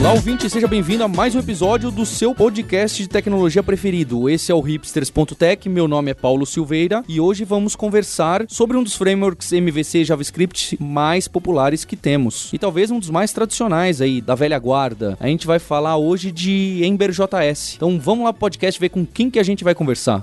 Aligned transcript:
Olá, 0.00 0.14
ouvinte, 0.14 0.48
seja 0.48 0.66
bem-vindo 0.66 1.04
a 1.04 1.08
mais 1.08 1.34
um 1.34 1.40
episódio 1.40 1.90
do 1.90 2.06
seu 2.06 2.34
podcast 2.34 3.02
de 3.02 3.06
tecnologia 3.06 3.62
preferido. 3.62 4.30
Esse 4.30 4.50
é 4.50 4.54
o 4.54 4.60
hipsters.tech, 4.60 5.68
meu 5.68 5.86
nome 5.86 6.10
é 6.10 6.14
Paulo 6.14 6.46
Silveira 6.46 7.04
e 7.06 7.20
hoje 7.20 7.44
vamos 7.44 7.76
conversar 7.76 8.46
sobre 8.48 8.78
um 8.78 8.82
dos 8.82 8.96
frameworks 8.96 9.52
MVC 9.52 10.04
JavaScript 10.04 10.82
mais 10.82 11.28
populares 11.28 11.84
que 11.84 11.96
temos 11.96 12.50
e 12.50 12.58
talvez 12.58 12.90
um 12.90 12.98
dos 12.98 13.10
mais 13.10 13.30
tradicionais 13.34 14.00
aí, 14.00 14.22
da 14.22 14.34
velha 14.34 14.58
guarda. 14.58 15.18
A 15.20 15.26
gente 15.26 15.46
vai 15.46 15.58
falar 15.58 15.98
hoje 15.98 16.32
de 16.32 16.80
Ember 16.82 17.10
JS. 17.10 17.74
Então 17.76 18.00
vamos 18.00 18.24
lá 18.24 18.32
pro 18.32 18.40
podcast 18.40 18.80
ver 18.80 18.88
com 18.88 19.04
quem 19.04 19.30
que 19.30 19.38
a 19.38 19.44
gente 19.44 19.62
vai 19.62 19.74
conversar. 19.74 20.22